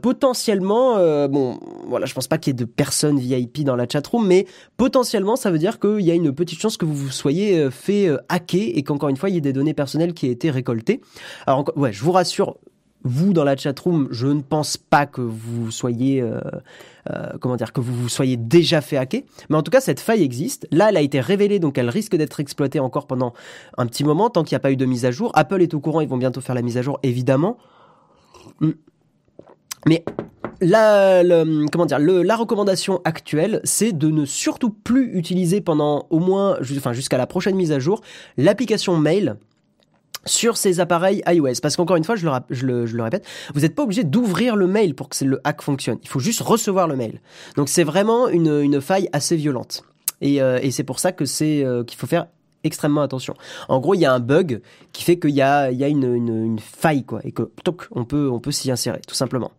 potentiellement 0.00 0.96
bon 1.28 1.58
voilà 1.86 2.06
je 2.06 2.14
pense 2.14 2.28
pas 2.28 2.38
qu'il 2.38 2.52
y 2.52 2.54
ait 2.54 2.64
de 2.64 2.64
personnes 2.64 3.18
VIP 3.18 3.62
dans 3.62 3.76
la 3.76 3.86
chatroom 3.88 4.26
mais 4.26 4.46
potentiellement 4.76 5.36
ça 5.36 5.50
veut 5.50 5.58
dire 5.58 5.78
qu'il 5.78 6.02
y 6.02 6.10
a 6.10 6.14
une 6.14 6.32
petite 6.32 6.60
chance 6.60 6.76
que 6.76 6.86
vous 6.86 7.10
soyez 7.10 7.70
fait 7.70 8.10
et 8.52 8.82
qu'encore 8.82 9.08
une 9.08 9.16
fois, 9.16 9.28
il 9.28 9.34
y 9.34 9.38
ait 9.38 9.42
des 9.42 9.52
données 9.52 9.74
personnelles 9.74 10.14
qui 10.14 10.26
aient 10.26 10.32
été 10.32 10.50
récoltées. 10.50 11.00
Alors, 11.46 11.70
ouais, 11.76 11.92
je 11.92 12.02
vous 12.02 12.12
rassure, 12.12 12.56
vous 13.04 13.32
dans 13.34 13.44
la 13.44 13.56
chatroom, 13.56 14.08
je 14.10 14.26
ne 14.26 14.40
pense 14.40 14.76
pas 14.76 15.06
que 15.06 15.20
vous 15.20 15.70
soyez, 15.70 16.22
euh, 16.22 16.40
euh, 17.10 17.32
comment 17.40 17.56
dire, 17.56 17.72
que 17.72 17.80
vous 17.80 17.94
vous 17.94 18.08
soyez 18.08 18.36
déjà 18.36 18.80
fait 18.80 18.96
hacker. 18.96 19.22
Mais 19.50 19.56
en 19.56 19.62
tout 19.62 19.70
cas, 19.70 19.80
cette 19.80 20.00
faille 20.00 20.22
existe. 20.22 20.66
Là, 20.70 20.88
elle 20.88 20.96
a 20.96 21.02
été 21.02 21.20
révélée, 21.20 21.58
donc 21.58 21.76
elle 21.76 21.90
risque 21.90 22.16
d'être 22.16 22.40
exploitée 22.40 22.80
encore 22.80 23.06
pendant 23.06 23.34
un 23.76 23.86
petit 23.86 24.04
moment, 24.04 24.30
tant 24.30 24.42
qu'il 24.42 24.54
n'y 24.54 24.56
a 24.56 24.60
pas 24.60 24.72
eu 24.72 24.76
de 24.76 24.86
mise 24.86 25.04
à 25.04 25.10
jour. 25.10 25.30
Apple 25.34 25.62
est 25.62 25.74
au 25.74 25.80
courant, 25.80 26.00
ils 26.00 26.08
vont 26.08 26.16
bientôt 26.16 26.40
faire 26.40 26.54
la 26.54 26.62
mise 26.62 26.78
à 26.78 26.82
jour, 26.82 26.98
évidemment. 27.02 27.58
Hmm. 28.60 28.72
Mais 29.86 30.02
la, 30.64 31.22
comment 31.70 31.86
dire, 31.86 31.98
la 31.98 32.36
recommandation 32.36 33.00
actuelle, 33.04 33.60
c'est 33.64 33.92
de 33.92 34.08
ne 34.08 34.24
surtout 34.24 34.70
plus 34.70 35.16
utiliser 35.16 35.60
pendant 35.60 36.06
au 36.10 36.18
moins, 36.18 36.56
jusqu'à 36.60 37.18
la 37.18 37.26
prochaine 37.26 37.56
mise 37.56 37.72
à 37.72 37.78
jour, 37.78 38.00
l'application 38.36 38.96
mail 38.96 39.36
sur 40.26 40.56
ces 40.56 40.80
appareils 40.80 41.22
iOS. 41.26 41.60
Parce 41.62 41.76
qu'encore 41.76 41.96
une 41.96 42.04
fois, 42.04 42.16
je 42.16 42.26
le, 42.26 43.02
répète, 43.02 43.26
vous 43.54 43.60
n'êtes 43.60 43.74
pas 43.74 43.82
obligé 43.82 44.04
d'ouvrir 44.04 44.56
le 44.56 44.66
mail 44.66 44.94
pour 44.94 45.08
que 45.08 45.24
le 45.24 45.40
hack 45.44 45.62
fonctionne. 45.62 45.98
Il 46.02 46.08
faut 46.08 46.20
juste 46.20 46.40
recevoir 46.40 46.88
le 46.88 46.96
mail. 46.96 47.20
Donc 47.56 47.68
c'est 47.68 47.84
vraiment 47.84 48.28
une, 48.28 48.80
faille 48.80 49.08
assez 49.12 49.36
violente. 49.36 49.82
Et, 50.20 50.40
euh, 50.40 50.58
et 50.62 50.70
c'est 50.70 50.84
pour 50.84 50.98
ça 50.98 51.12
que 51.12 51.24
c'est 51.24 51.64
euh, 51.64 51.84
qu'il 51.84 51.98
faut 51.98 52.06
faire 52.06 52.26
extrêmement 52.62 53.02
attention. 53.02 53.34
En 53.68 53.78
gros, 53.80 53.94
il 53.94 54.00
y 54.00 54.06
a 54.06 54.12
un 54.12 54.20
bug 54.20 54.62
qui 54.92 55.04
fait 55.04 55.18
qu'il 55.18 55.30
y 55.30 55.42
a, 55.42 55.70
une, 55.70 56.58
faille, 56.58 57.04
quoi, 57.04 57.20
et 57.24 57.32
que 57.32 57.42
toc, 57.62 57.88
on 57.90 58.04
peut 58.04 58.50
s'y 58.50 58.70
insérer, 58.70 59.00
tout 59.06 59.14
simplement. 59.14 59.52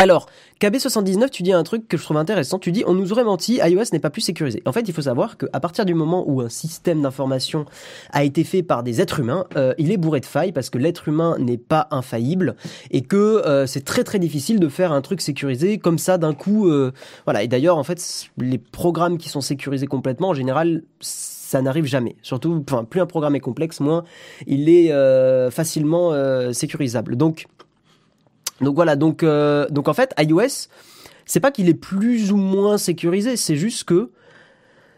Alors, 0.00 0.26
KB79, 0.60 1.28
tu 1.30 1.42
dis 1.42 1.52
un 1.52 1.64
truc 1.64 1.88
que 1.88 1.96
je 1.96 2.04
trouve 2.04 2.18
intéressant. 2.18 2.60
Tu 2.60 2.70
dis, 2.70 2.84
on 2.86 2.94
nous 2.94 3.10
aurait 3.10 3.24
menti, 3.24 3.58
iOS 3.60 3.82
n'est 3.92 3.98
pas 3.98 4.10
plus 4.10 4.20
sécurisé. 4.20 4.62
En 4.64 4.70
fait, 4.70 4.82
il 4.82 4.94
faut 4.94 5.02
savoir 5.02 5.36
qu'à 5.36 5.58
partir 5.58 5.84
du 5.84 5.94
moment 5.94 6.22
où 6.24 6.40
un 6.40 6.48
système 6.48 7.02
d'information 7.02 7.66
a 8.12 8.22
été 8.22 8.44
fait 8.44 8.62
par 8.62 8.84
des 8.84 9.00
êtres 9.00 9.18
humains, 9.18 9.46
euh, 9.56 9.74
il 9.76 9.90
est 9.90 9.96
bourré 9.96 10.20
de 10.20 10.24
failles 10.24 10.52
parce 10.52 10.70
que 10.70 10.78
l'être 10.78 11.08
humain 11.08 11.34
n'est 11.40 11.58
pas 11.58 11.88
infaillible 11.90 12.54
et 12.92 13.00
que 13.00 13.16
euh, 13.16 13.66
c'est 13.66 13.84
très 13.84 14.04
très 14.04 14.20
difficile 14.20 14.60
de 14.60 14.68
faire 14.68 14.92
un 14.92 15.00
truc 15.00 15.20
sécurisé 15.20 15.78
comme 15.78 15.98
ça 15.98 16.16
d'un 16.16 16.32
coup. 16.32 16.68
euh, 16.68 16.92
voilà. 17.24 17.42
Et 17.42 17.48
d'ailleurs, 17.48 17.76
en 17.76 17.82
fait, 17.82 18.28
les 18.38 18.58
programmes 18.58 19.18
qui 19.18 19.28
sont 19.28 19.40
sécurisés 19.40 19.88
complètement, 19.88 20.28
en 20.28 20.34
général, 20.34 20.84
ça 21.00 21.60
n'arrive 21.60 21.86
jamais. 21.86 22.14
Surtout, 22.22 22.64
enfin, 22.70 22.84
plus 22.84 23.00
un 23.00 23.06
programme 23.06 23.34
est 23.34 23.40
complexe, 23.40 23.80
moins 23.80 24.04
il 24.46 24.68
est 24.68 24.92
euh, 24.92 25.50
facilement 25.50 26.12
sécurisable. 26.52 27.16
Donc, 27.16 27.48
donc 28.60 28.74
voilà. 28.74 28.96
Donc, 28.96 29.22
euh, 29.22 29.66
donc 29.70 29.88
en 29.88 29.94
fait, 29.94 30.14
iOS, 30.18 30.68
c'est 31.26 31.40
pas 31.40 31.50
qu'il 31.50 31.68
est 31.68 31.74
plus 31.74 32.32
ou 32.32 32.36
moins 32.36 32.78
sécurisé, 32.78 33.36
c'est 33.36 33.56
juste 33.56 33.84
que 33.84 34.10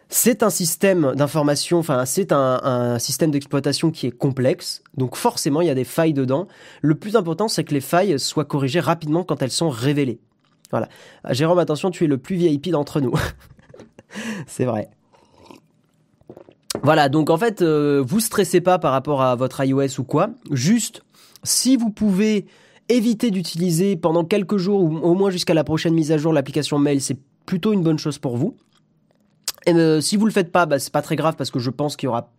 c'est 0.09 0.43
un 0.43 0.51
système 0.51 1.13
d'information, 1.15 1.79
enfin 1.79 2.05
c'est 2.05 2.33
un, 2.33 2.99
système 2.99 3.31
d'exploitation 3.31 3.93
qui 3.93 4.09
est 4.09 4.11
complexe, 4.11 4.83
donc 4.97 5.15
forcément 5.15 5.61
il 5.61 5.69
y 5.69 5.71
a 5.71 5.75
des 5.75 5.85
failles 5.85 6.15
dedans. 6.15 6.49
Le 6.83 6.97
plus 6.97 7.15
important 7.17 7.49
c'est 7.49 7.63
que 7.63 7.75
les 7.75 7.81
failles 7.81 8.19
soient 8.19 8.45
corrigées 8.45 8.81
rapidement 8.81 9.23
quand 9.23 9.41
elles 9.43 9.53
sont 9.53 9.69
révélées. 9.69 10.19
Voilà. 10.71 10.89
Jérôme, 11.31 11.59
attention, 11.59 11.91
tu 11.91 12.05
es 12.05 12.07
le 12.07 12.19
plus 12.19 12.37
VIP 12.37 12.71
d'entre 12.71 13.01
nous. 13.01 13.13
c'est 14.47 14.65
vrai. 14.65 14.89
Voilà, 16.83 17.09
donc 17.09 17.29
en 17.31 17.37
fait, 17.37 17.63
euh, 17.63 18.03
vous 18.07 18.21
stressez 18.21 18.61
pas 18.61 18.79
par 18.79 18.93
rapport 18.93 19.23
à 19.23 19.35
votre 19.35 19.65
iOS 19.65 19.99
ou 19.99 20.05
quoi. 20.05 20.31
Juste, 20.53 21.03
si 21.43 21.77
vous 21.77 21.91
pouvez 21.91 22.47
éviter 22.91 23.31
d'utiliser 23.31 23.97
pendant 23.97 24.25
quelques 24.25 24.57
jours 24.57 24.83
ou 24.83 24.99
au 24.99 25.15
moins 25.15 25.31
jusqu'à 25.31 25.55
la 25.55 25.65
prochaine 25.65 25.95
mise 25.95 26.13
à 26.13 26.19
jour 26.19 26.33
l'application 26.33 26.79
mail, 26.79 27.01
c'est 27.01 27.17
plutôt 27.47 27.73
une 27.73 27.83
bonne 27.83 27.99
chose 27.99 28.19
pour 28.19 28.37
vous. 28.37 28.57
Et 29.67 29.73
euh, 29.75 30.01
si 30.01 30.17
vous 30.17 30.27
le 30.27 30.33
faites 30.33 30.53
pas, 30.53 30.67
bah, 30.67 30.79
c'est 30.79 30.93
pas 30.93 31.03
très 31.03 31.17
grave 31.17 31.37
parce 31.37 31.51
que 31.51 31.59
je 31.59 31.71
pense 31.71 31.97
qu'il 31.97 32.07
y 32.07 32.09
aura 32.09 32.31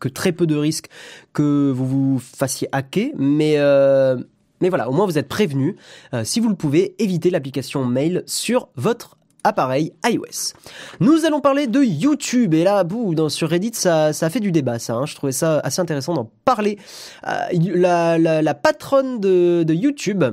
que 0.00 0.08
très 0.08 0.32
peu 0.32 0.46
de 0.46 0.56
risques 0.56 0.88
que 1.32 1.72
vous 1.74 1.86
vous 1.86 2.18
fassiez 2.18 2.68
hacker, 2.72 3.10
mais 3.16 3.54
euh, 3.56 4.16
voilà, 4.60 4.88
au 4.88 4.92
moins 4.92 5.06
vous 5.06 5.18
êtes 5.18 5.28
prévenu. 5.28 5.76
Euh, 6.14 6.24
si 6.24 6.40
vous 6.40 6.48
le 6.48 6.54
pouvez, 6.54 6.94
évitez 6.98 7.30
l'application 7.30 7.84
mail 7.84 8.22
sur 8.26 8.68
votre 8.76 9.16
appareil 9.46 9.92
iOS. 10.04 10.54
Nous 11.00 11.24
allons 11.24 11.40
parler 11.40 11.66
de 11.66 11.80
YouTube 11.82 12.52
et 12.54 12.64
là, 12.64 12.82
bouh, 12.84 13.14
dans, 13.14 13.28
sur 13.28 13.48
Reddit, 13.48 13.70
ça, 13.74 14.12
ça 14.12 14.28
fait 14.28 14.40
du 14.40 14.50
débat, 14.52 14.78
ça. 14.78 14.94
hein. 14.94 15.06
Je 15.06 15.14
trouvais 15.14 15.32
ça 15.32 15.60
assez 15.60 15.80
intéressant 15.80 16.14
d'en 16.14 16.30
parler. 16.44 16.78
Euh, 17.26 18.42
la, 18.42 18.54
patronne 18.54 19.20
de, 19.20 19.64
YouTube 19.72 20.24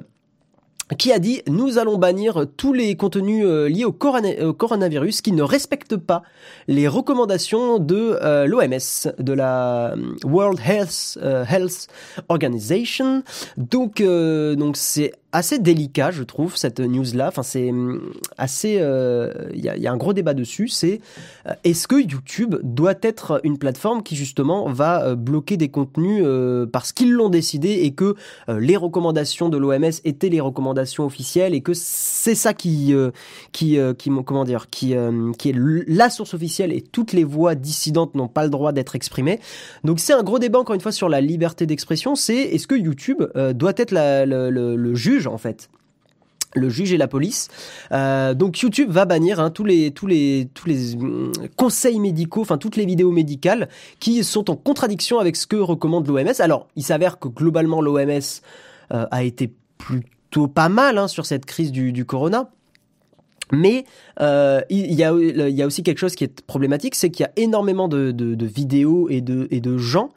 qui 0.97 1.11
a 1.11 1.19
dit 1.19 1.41
nous 1.47 1.77
allons 1.77 1.97
bannir 1.97 2.45
tous 2.57 2.73
les 2.73 2.95
contenus 2.95 3.45
euh, 3.45 3.67
liés 3.69 3.85
au, 3.85 3.91
corona- 3.91 4.45
au 4.45 4.53
coronavirus 4.53 5.21
qui 5.21 5.31
ne 5.31 5.41
respectent 5.41 5.97
pas 5.97 6.23
les 6.67 6.87
recommandations 6.87 7.79
de 7.79 8.17
euh, 8.21 8.45
l'OMS, 8.45 9.13
de 9.19 9.33
la 9.33 9.95
World 10.23 10.59
Health, 10.65 11.17
Health 11.21 11.87
Organization. 12.29 13.23
Donc 13.57 14.01
donc 14.01 14.77
c'est 14.77 15.13
assez 15.33 15.59
délicat, 15.59 16.11
je 16.11 16.23
trouve, 16.23 16.55
cette 16.55 16.79
news-là. 16.79 17.27
Enfin, 17.27 17.43
c'est 17.43 17.69
hum, 17.69 18.01
assez. 18.37 18.77
euh, 18.79 19.31
Il 19.53 19.59
y, 19.63 19.67
a, 19.69 19.75
y 19.75 19.87
a 19.87 19.91
un 19.91 19.97
gros 19.97 20.13
débat 20.13 20.33
dessus. 20.33 20.67
C'est 20.69 21.01
euh, 21.47 21.53
est-ce 21.63 21.87
que 21.87 21.95
YouTube 21.95 22.55
doit 22.63 22.93
être 23.01 23.41
une 23.43 23.57
plateforme 23.57 24.03
qui 24.03 24.15
justement 24.15 24.69
va 24.71 25.03
euh, 25.03 25.15
bloquer 25.15 25.57
des 25.57 25.69
contenus 25.69 26.21
euh, 26.25 26.65
parce 26.65 26.91
qu'ils 26.93 27.11
l'ont 27.11 27.29
décidé 27.29 27.69
et 27.83 27.91
que 27.91 28.15
euh, 28.47 28.59
les 28.59 28.77
recommandations 28.77 29.49
de 29.49 29.57
l'OMS 29.57 29.91
étaient 30.05 30.29
les 30.29 30.39
recommandations 30.39 31.05
officielles 31.05 31.53
et 31.53 31.61
que 31.61 31.73
c'est 31.73 32.35
ça 32.35 32.53
qui 32.53 32.93
euh, 32.93 33.11
qui 33.51 33.77
euh, 33.79 33.93
qui 33.93 34.09
comment 34.25 34.45
dire 34.45 34.69
qui 34.69 34.95
euh, 34.95 35.31
qui 35.37 35.49
est 35.49 35.55
la 35.87 36.09
source 36.09 36.33
officielle 36.33 36.71
et 36.71 36.81
toutes 36.81 37.11
les 37.11 37.23
voix 37.23 37.55
dissidentes 37.55 38.15
n'ont 38.15 38.27
pas 38.27 38.43
le 38.43 38.49
droit 38.49 38.71
d'être 38.71 38.95
exprimées. 38.95 39.39
Donc 39.83 39.99
c'est 39.99 40.13
un 40.13 40.23
gros 40.23 40.39
débat 40.39 40.59
encore 40.59 40.75
une 40.75 40.81
fois 40.81 40.91
sur 40.91 41.09
la 41.09 41.21
liberté 41.21 41.65
d'expression. 41.65 42.15
C'est 42.15 42.35
est-ce 42.37 42.67
que 42.67 42.75
YouTube 42.75 43.23
euh, 43.35 43.53
doit 43.53 43.73
être 43.77 43.91
la- 43.91 44.25
le 44.25 44.93
juge 44.95 45.22
en 45.31 45.37
fait 45.37 45.69
le 46.55 46.69
juge 46.69 46.93
et 46.93 46.97
la 46.97 47.07
police. 47.07 47.49
Euh, 47.91 48.33
donc 48.33 48.59
YouTube 48.59 48.89
va 48.89 49.05
bannir 49.05 49.39
hein, 49.39 49.49
tous 49.49 49.65
les 49.65 49.93
hum, 50.99 51.31
conseils 51.55 51.99
médicaux, 51.99 52.41
enfin 52.41 52.57
toutes 52.57 52.75
les 52.75 52.85
vidéos 52.85 53.11
médicales 53.11 53.69
qui 53.99 54.23
sont 54.23 54.49
en 54.49 54.55
contradiction 54.55 55.19
avec 55.19 55.35
ce 55.35 55.47
que 55.47 55.55
recommande 55.55 56.07
l'OMS. 56.07 56.33
Alors, 56.39 56.67
il 56.75 56.83
s'avère 56.83 57.19
que 57.19 57.27
globalement 57.27 57.81
l'OMS 57.81 58.19
euh, 58.91 59.05
a 59.09 59.23
été 59.23 59.51
plutôt 59.77 60.47
pas 60.47 60.69
mal 60.69 60.97
hein, 60.97 61.07
sur 61.07 61.25
cette 61.25 61.45
crise 61.45 61.71
du, 61.71 62.05
corona. 62.05 62.49
Mais 63.51 63.85
euh, 64.19 64.61
il 64.69 64.93
y, 64.93 65.03
a, 65.03 65.13
aussi 65.13 65.83
quelque 65.83 65.99
chose 65.99 66.15
qui 66.15 66.23
est 66.23 66.41
problématique, 66.41 66.95
c'est 66.95 67.11
qu'il 67.11 67.23
y 67.23 67.27
a 67.27 67.31
énormément 67.35 67.87
de 67.87 68.45
vidéos 68.45 69.09
et 69.09 69.21
de, 69.21 69.47
et 69.51 69.59
de 69.59 69.77
gens 69.77 70.09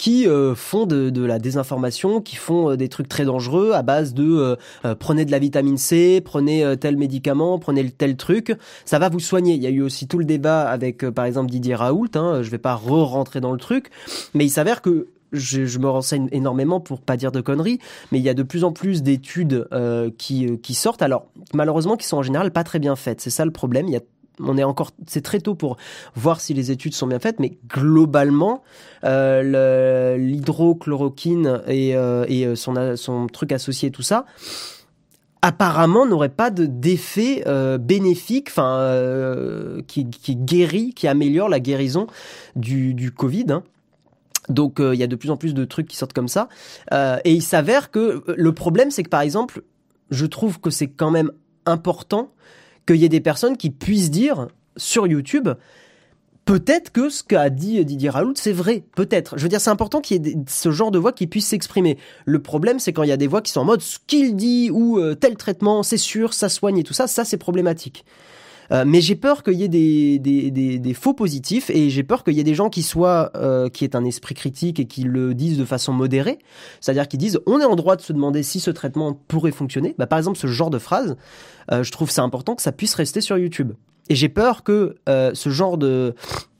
qui 0.00 0.26
euh, 0.26 0.54
font 0.54 0.86
de, 0.86 1.10
de 1.10 1.22
la 1.22 1.38
désinformation, 1.38 2.22
qui 2.22 2.36
font 2.36 2.70
euh, 2.70 2.76
des 2.78 2.88
trucs 2.88 3.06
très 3.06 3.26
dangereux 3.26 3.72
à 3.74 3.82
base 3.82 4.14
de 4.14 4.24
euh, 4.24 4.56
euh, 4.86 4.94
prenez 4.94 5.26
de 5.26 5.30
la 5.30 5.38
vitamine 5.38 5.76
C, 5.76 6.22
prenez 6.24 6.64
euh, 6.64 6.74
tel 6.74 6.96
médicament, 6.96 7.58
prenez 7.58 7.90
tel 7.90 8.16
truc, 8.16 8.56
ça 8.86 8.98
va 8.98 9.10
vous 9.10 9.20
soigner. 9.20 9.56
Il 9.56 9.62
y 9.62 9.66
a 9.66 9.70
eu 9.70 9.82
aussi 9.82 10.08
tout 10.08 10.16
le 10.16 10.24
débat 10.24 10.62
avec 10.62 11.04
par 11.10 11.26
exemple 11.26 11.50
Didier 11.50 11.74
Raoult, 11.74 12.08
hein, 12.14 12.40
je 12.42 12.50
vais 12.50 12.56
pas 12.56 12.76
re-rentrer 12.76 13.42
dans 13.42 13.52
le 13.52 13.58
truc, 13.58 13.90
mais 14.32 14.46
il 14.46 14.50
s'avère 14.50 14.80
que 14.80 15.08
je, 15.32 15.66
je 15.66 15.78
me 15.78 15.90
renseigne 15.90 16.28
énormément 16.32 16.80
pour 16.80 17.02
pas 17.02 17.18
dire 17.18 17.30
de 17.30 17.42
conneries, 17.42 17.78
mais 18.10 18.20
il 18.20 18.24
y 18.24 18.30
a 18.30 18.34
de 18.34 18.42
plus 18.42 18.64
en 18.64 18.72
plus 18.72 19.02
d'études 19.02 19.68
euh, 19.74 20.10
qui, 20.16 20.58
qui 20.60 20.72
sortent, 20.72 21.02
alors 21.02 21.26
malheureusement 21.52 21.98
qui 21.98 22.06
sont 22.06 22.16
en 22.16 22.22
général 22.22 22.52
pas 22.52 22.64
très 22.64 22.78
bien 22.78 22.96
faites. 22.96 23.20
C'est 23.20 23.28
ça 23.28 23.44
le 23.44 23.50
problème. 23.50 23.86
Il 23.86 23.92
y 23.92 23.98
a 23.98 24.02
on 24.44 24.56
est 24.56 24.64
encore, 24.64 24.90
c'est 25.06 25.22
très 25.22 25.40
tôt 25.40 25.54
pour 25.54 25.76
voir 26.14 26.40
si 26.40 26.54
les 26.54 26.70
études 26.70 26.94
sont 26.94 27.06
bien 27.06 27.18
faites, 27.18 27.40
mais 27.40 27.58
globalement, 27.68 28.62
euh, 29.04 30.16
l'hydrochloroquine 30.16 31.62
et, 31.66 31.96
euh, 31.96 32.24
euh, 32.28 32.96
son, 32.96 33.26
truc 33.26 33.52
associé, 33.52 33.90
tout 33.90 34.02
ça, 34.02 34.26
apparemment 35.42 36.06
n'aurait 36.06 36.28
pas 36.28 36.50
de 36.50 36.66
d'effet 36.66 37.44
bénéfique, 37.78 38.48
enfin, 38.50 39.78
qui, 39.86 40.04
guérit, 40.04 40.92
qui 40.94 41.08
améliore 41.08 41.48
la 41.48 41.60
guérison 41.60 42.06
du, 42.56 43.12
Covid. 43.16 43.46
hein. 43.50 43.62
Donc 44.48 44.80
il 44.80 44.98
y 44.98 45.02
a 45.02 45.06
de 45.06 45.16
plus 45.16 45.30
en 45.30 45.36
plus 45.36 45.54
de 45.54 45.64
trucs 45.64 45.86
qui 45.86 45.96
sortent 45.96 46.12
comme 46.12 46.28
ça. 46.28 46.48
Et 47.24 47.32
il 47.32 47.42
s'avère 47.42 47.90
que 47.90 48.22
le 48.26 48.52
problème, 48.52 48.90
c'est 48.90 49.02
que 49.02 49.08
par 49.08 49.22
exemple, 49.22 49.62
je 50.10 50.26
trouve 50.26 50.60
que 50.60 50.70
c'est 50.70 50.88
quand 50.88 51.10
même 51.10 51.30
important 51.64 52.30
qu'il 52.90 53.00
y 53.00 53.04
ait 53.04 53.08
des 53.08 53.20
personnes 53.20 53.56
qui 53.56 53.70
puissent 53.70 54.10
dire 54.10 54.48
sur 54.76 55.06
YouTube, 55.06 55.48
peut-être 56.44 56.90
que 56.90 57.08
ce 57.08 57.22
qu'a 57.22 57.48
dit 57.48 57.84
Didier 57.84 58.10
Raoult, 58.10 58.34
c'est 58.34 58.52
vrai, 58.52 58.82
peut-être. 58.96 59.38
Je 59.38 59.44
veux 59.44 59.48
dire, 59.48 59.60
c'est 59.60 59.70
important 59.70 60.00
qu'il 60.00 60.26
y 60.26 60.30
ait 60.30 60.36
ce 60.48 60.72
genre 60.72 60.90
de 60.90 60.98
voix 60.98 61.12
qui 61.12 61.28
puissent 61.28 61.46
s'exprimer. 61.46 61.98
Le 62.24 62.42
problème, 62.42 62.80
c'est 62.80 62.92
quand 62.92 63.04
il 63.04 63.08
y 63.08 63.12
a 63.12 63.16
des 63.16 63.28
voix 63.28 63.42
qui 63.42 63.52
sont 63.52 63.60
en 63.60 63.64
mode 63.64 63.80
ce 63.80 63.98
qu'il 64.04 64.34
dit 64.34 64.70
ou 64.72 64.98
euh, 64.98 65.14
tel 65.14 65.36
traitement, 65.36 65.84
c'est 65.84 65.96
sûr, 65.96 66.34
ça 66.34 66.48
soigne 66.48 66.78
et 66.78 66.82
tout 66.82 66.92
ça, 66.92 67.06
ça 67.06 67.24
c'est 67.24 67.36
problématique. 67.36 68.04
Euh, 68.72 68.84
mais 68.86 69.00
j'ai 69.00 69.16
peur 69.16 69.42
qu'il 69.42 69.54
y 69.54 69.64
ait 69.64 69.68
des, 69.68 70.94
faux 70.94 71.14
positifs 71.14 71.70
et 71.70 71.90
j'ai 71.90 72.02
peur 72.02 72.24
qu'il 72.24 72.34
y 72.34 72.40
ait 72.40 72.44
des 72.44 72.54
gens 72.54 72.68
qui 72.68 72.82
soient 72.82 73.30
euh, 73.36 73.68
qui 73.68 73.84
aient 73.84 73.96
un 73.96 74.04
esprit 74.04 74.34
critique 74.34 74.80
et 74.80 74.86
qui 74.86 75.02
le 75.02 75.34
disent 75.34 75.58
de 75.58 75.64
façon 75.64 75.92
modérée, 75.92 76.38
c'est-à-dire 76.80 77.08
qu'ils 77.08 77.20
disent 77.20 77.40
on 77.46 77.60
est 77.60 77.64
en 77.64 77.76
droit 77.76 77.96
de 77.96 78.02
se 78.02 78.12
demander 78.12 78.42
si 78.42 78.60
ce 78.60 78.70
traitement 78.70 79.14
pourrait 79.28 79.52
fonctionner. 79.52 79.94
Bah, 79.98 80.06
par 80.06 80.18
exemple, 80.18 80.38
ce 80.38 80.46
genre 80.46 80.70
de 80.70 80.78
phrase, 80.78 81.16
euh, 81.72 81.82
je 81.82 81.92
trouve 81.92 82.10
c'est 82.10 82.20
important 82.20 82.54
que 82.54 82.62
ça 82.62 82.72
puisse 82.72 82.94
rester 82.94 83.20
sur 83.20 83.38
YouTube. 83.38 83.72
Et 84.08 84.14
j'ai 84.14 84.28
peur 84.28 84.64
que 84.64 84.96
ce 85.06 85.50
genre 85.50 85.78
de 85.78 86.14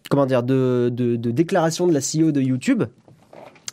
comment 0.08 0.26
dire 0.26 0.44
de, 0.44 0.88
de, 0.92 1.16
de 1.16 1.30
déclaration 1.32 1.88
de 1.88 1.92
la 1.92 2.00
CEO 2.00 2.30
de 2.30 2.40
YouTube 2.40 2.84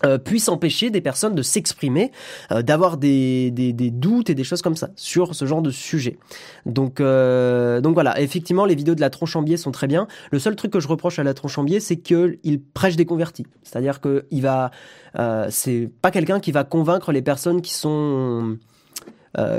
euh, 0.06 0.20
puisse 0.20 0.48
empêcher 0.48 0.92
des 0.92 1.02
personnes 1.02 1.34
de 1.34 1.42
s'exprimer, 1.42 2.12
euh, 2.52 2.62
d'avoir 2.62 2.98
des, 2.98 3.50
des, 3.52 3.74
doutes 3.90 4.30
et 4.30 4.36
des 4.36 4.44
choses 4.44 4.62
comme 4.62 4.76
ça 4.76 4.90
sur 4.96 5.34
ce 5.34 5.46
genre 5.46 5.64
de 5.64 5.72
sujet. 5.72 6.20
Donc, 6.68 7.00
euh, 7.00 7.82
donc 7.82 7.96
voilà, 7.96 8.20
effectivement, 8.22 8.66
les 8.66 8.76
vidéos 8.76 8.94
de 8.94 9.02
la 9.02 9.10
tronche 9.10 9.36
en 9.36 9.42
biais 9.42 9.58
sont 9.58 9.72
très 9.72 9.88
bien. 9.88 10.08
Le 10.32 10.38
seul 10.38 10.56
truc 10.56 10.72
que 10.72 10.80
je 10.80 10.88
reproche 10.88 11.18
à 11.18 11.24
la 11.24 11.34
tronche 11.34 11.58
en 11.58 11.64
biais, 11.64 11.80
c'est 11.80 11.98
qu'il 11.98 12.62
prêche 12.74 12.96
des 12.96 13.06
convertis. 13.06 13.48
C'est-à-dire 13.64 14.00
que 14.00 14.26
il 14.30 14.44
va, 14.44 14.70
euh, 15.18 15.48
c'est 15.50 15.90
pas 16.02 16.12
quelqu'un 16.12 16.40
qui 16.40 16.52
va 16.52 16.64
convaincre 16.64 17.12
les 17.12 17.22
personnes 17.22 17.62
qui 17.62 17.74
sont 17.74 18.58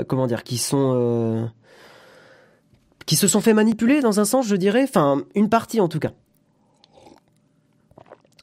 comment 0.09 0.27
dire, 0.27 0.43
qui 0.43 0.57
sont 0.57 1.49
qui 3.05 3.15
se 3.15 3.29
sont 3.29 3.39
fait 3.39 3.53
manipuler 3.53 4.01
dans 4.01 4.19
un 4.19 4.25
sens, 4.25 4.45
je 4.45 4.57
dirais, 4.57 4.83
enfin 4.83 5.23
une 5.35 5.47
partie 5.47 5.79
en 5.79 5.87
tout 5.87 5.99
cas. 5.99 6.11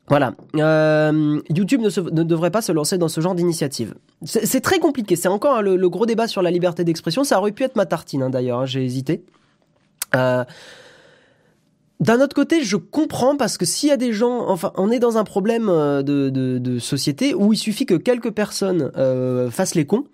Voilà. 0.09 0.35
Euh, 0.57 1.41
YouTube 1.51 1.81
ne, 1.81 2.23
devrait 2.23 2.51
pas 2.51 2.63
se 2.63 2.73
lancer 2.73 2.97
dans 2.97 3.09
ce 3.09 3.21
genre 3.21 3.35
d'initiative. 3.35 3.95
C'est 4.25 4.61
très 4.61 4.79
compliqué. 4.79 5.17
C'est 5.17 5.29
encore 5.29 5.63
le, 5.63 5.89
gros 5.89 6.07
débat 6.07 6.29
sur 6.29 6.43
la 6.43 6.51
liberté 6.51 6.85
d'expression. 6.85 7.25
Ça 7.25 7.39
aurait 7.39 7.53
pu 7.53 7.65
être 7.65 7.77
ma 7.77 7.87
tartine, 7.87 8.23
hein, 8.23 8.31
d'ailleurs. 8.31 8.61
Hein, 8.61 8.67
j'ai 8.67 8.85
hésité. 8.85 9.25
Euh, 10.15 10.45
d'un 11.99 12.21
autre 12.21 12.37
côté, 12.37 12.63
je 12.63 12.77
comprends 12.77 13.37
parce 13.37 13.59
que 13.59 13.65
s'il 13.65 13.89
y 13.89 13.93
a 13.93 13.97
des 13.97 14.13
gens, 14.13 14.49
enfin, 14.49 14.73
on 14.77 14.91
est 14.91 15.01
dans 15.01 15.19
un 15.19 15.25
problème 15.25 15.69
euh, 15.69 16.03
de, 16.03 16.79
société 16.79 17.35
où 17.35 17.53
il 17.53 17.57
suffit 17.57 17.87
que 17.87 17.95
quelques 17.95 18.31
personnes 18.31 18.93
fassent 19.51 19.75
les 19.75 19.87
cons 19.87 20.05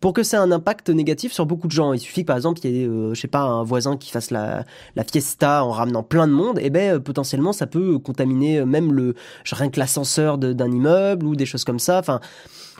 pour 0.00 0.12
que 0.12 0.22
ça 0.22 0.38
ait 0.38 0.40
un 0.40 0.52
impact 0.52 0.90
négatif 0.90 1.32
sur 1.32 1.46
beaucoup 1.46 1.66
de 1.66 1.72
gens. 1.72 1.92
Il 1.92 1.98
suffit 1.98 2.22
que 2.22 2.26
par 2.26 2.36
exemple 2.36 2.60
il 2.64 2.70
y 2.70 2.82
ait, 2.82 2.86
euh, 2.86 3.14
je 3.14 3.20
sais 3.20 3.28
pas, 3.28 3.42
un 3.42 3.62
voisin 3.62 3.96
qui 3.96 4.10
fasse 4.10 4.30
la, 4.30 4.64
fiesta 5.10 5.64
en 5.64 5.70
ramenant 5.70 6.02
plein 6.02 6.26
de 6.26 6.32
monde, 6.32 6.58
et 6.58 6.66
eh 6.66 6.70
ben 6.70 7.00
potentiellement 7.00 7.52
ça 7.52 7.66
peut 7.66 7.98
contaminer 7.98 8.64
même 8.64 8.92
le 8.92 9.14
rien 9.52 9.70
que 9.70 9.78
l'ascenseur 9.78 10.38
d'un 10.38 10.70
immeuble 10.70 11.26
ou 11.26 11.36
des 11.36 11.46
choses 11.46 11.64
comme 11.64 11.78
ça. 11.78 11.98
Enfin, 11.98 12.20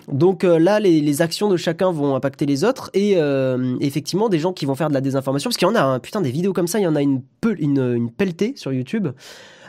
donc 0.08 0.44
euh, 0.44 0.58
là, 0.58 0.78
les, 0.78 1.22
actions 1.22 1.48
de 1.48 1.56
chacun 1.56 1.90
vont 1.90 2.14
impacter 2.14 2.46
les 2.46 2.64
autres 2.64 2.90
et 2.94 3.14
euh, 3.16 3.76
effectivement 3.80 4.28
des 4.28 4.38
gens 4.38 4.52
qui 4.52 4.66
vont 4.66 4.74
faire 4.74 4.88
de 4.88 4.94
la 4.94 5.00
désinformation, 5.00 5.48
parce 5.48 5.56
qu'il 5.56 5.66
y 5.66 5.70
en 5.70 5.74
a, 5.74 5.82
un 5.82 5.98
putain, 5.98 6.20
des 6.20 6.30
vidéos 6.30 6.52
comme 6.52 6.66
ça, 6.66 6.78
il 6.78 6.82
y 6.82 6.86
en 6.86 6.94
a 6.94 7.02
une, 7.02 7.22
une, 7.58 7.94
une 7.94 8.10
pelletée 8.10 8.54
sur 8.56 8.72
YouTube. 8.72 9.08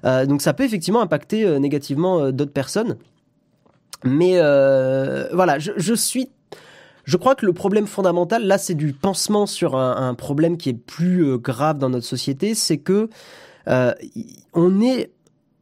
Euh, 0.06 0.26
donc 0.26 0.42
ça 0.42 0.54
peut 0.54 0.64
effectivement 0.64 1.02
impacter 1.02 1.60
négativement 1.60 2.32
d'autres 2.32 2.52
personnes. 2.52 2.98
Mais 4.04 4.34
voilà, 5.34 5.58
je, 5.58 5.94
suis 5.94 6.30
je 7.08 7.18
crois 7.18 7.34
que 7.34 7.48
le 7.48 7.54
problème 7.54 7.88
fondamental, 7.88 8.46
là, 8.46 8.60
c'est 8.60 8.76
du 8.76 8.94
pansement 8.94 9.48
sur 9.48 9.76
un, 9.76 10.14
problème 10.14 10.58
qui 10.58 10.70
est 10.70 10.74
plus 10.74 11.40
grave 11.40 11.80
dans 11.80 11.90
notre 11.90 12.06
société, 12.06 12.54
c'est 12.54 12.78
que 12.78 13.10
on 13.66 14.82
est 14.82 15.12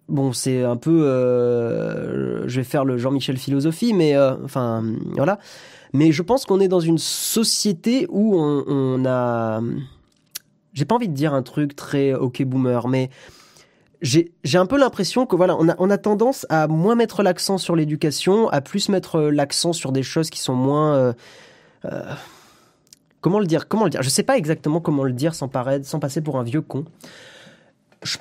bon, 0.08 0.34
c'est 0.34 0.64
un 0.64 0.78
peu, 0.78 1.06
euh, 1.06 2.48
je 2.48 2.58
vais 2.58 2.64
faire 2.64 2.86
le 2.86 2.98
Jean-Michel 2.98 3.38
philosophie, 3.38 3.94
mais 3.94 4.16
euh, 4.16 4.36
enfin, 4.44 4.84
voilà. 5.16 5.40
Mais 5.94 6.12
je 6.12 6.22
pense 6.22 6.46
qu'on 6.46 6.60
est 6.60 6.68
dans 6.68 6.80
une 6.80 6.98
société 6.98 8.06
où 8.10 8.36
on, 8.38 9.06
a, 9.06 9.62
j'ai 10.74 10.86
pas 10.86 10.96
envie 10.96 11.08
de 11.08 11.14
dire 11.14 11.34
un 11.34 11.42
truc 11.42 11.76
très 11.76 12.14
ok 12.14 12.44
boomer, 12.44 12.88
mais 12.88 13.10
j'ai 14.06 14.58
un 14.58 14.66
peu 14.66 14.78
l'impression 14.78 15.26
que 15.26 15.36
voilà, 15.36 15.56
on 15.60 15.68
a, 15.68 15.76
on 15.80 15.90
a 15.90 15.98
tendance 15.98 16.46
à 16.50 16.68
moins 16.68 16.96
mettre 16.96 17.24
l'accent 17.24 17.58
sur 17.58 17.76
l'éducation, 17.76 18.50
à 18.50 18.62
plus 18.62 18.90
mettre 18.90 19.20
l'accent 19.20 19.74
sur 19.74 19.92
des 19.92 20.04
choses 20.04 20.30
qui 20.30 20.40
sont 20.40 20.54
moins 20.54 20.94
euh, 20.94 21.14
comment 23.22 23.40
le 23.40 23.48
dire 23.48 23.68
Comment 23.68 23.86
le 23.86 23.90
dire? 23.90 24.04
Je 24.04 24.10
sais 24.10 24.24
pas 24.24 24.38
exactement 24.38 24.80
comment 24.80 25.04
le 25.04 25.12
dire 25.12 25.34
sans 25.34 25.48
paraître, 25.48 25.88
sans 25.88 26.00
passer 26.00 26.22
pour 26.22 26.38
un 26.38 26.44
vieux 26.44 26.62
con. 26.62 26.86
Je 28.04 28.18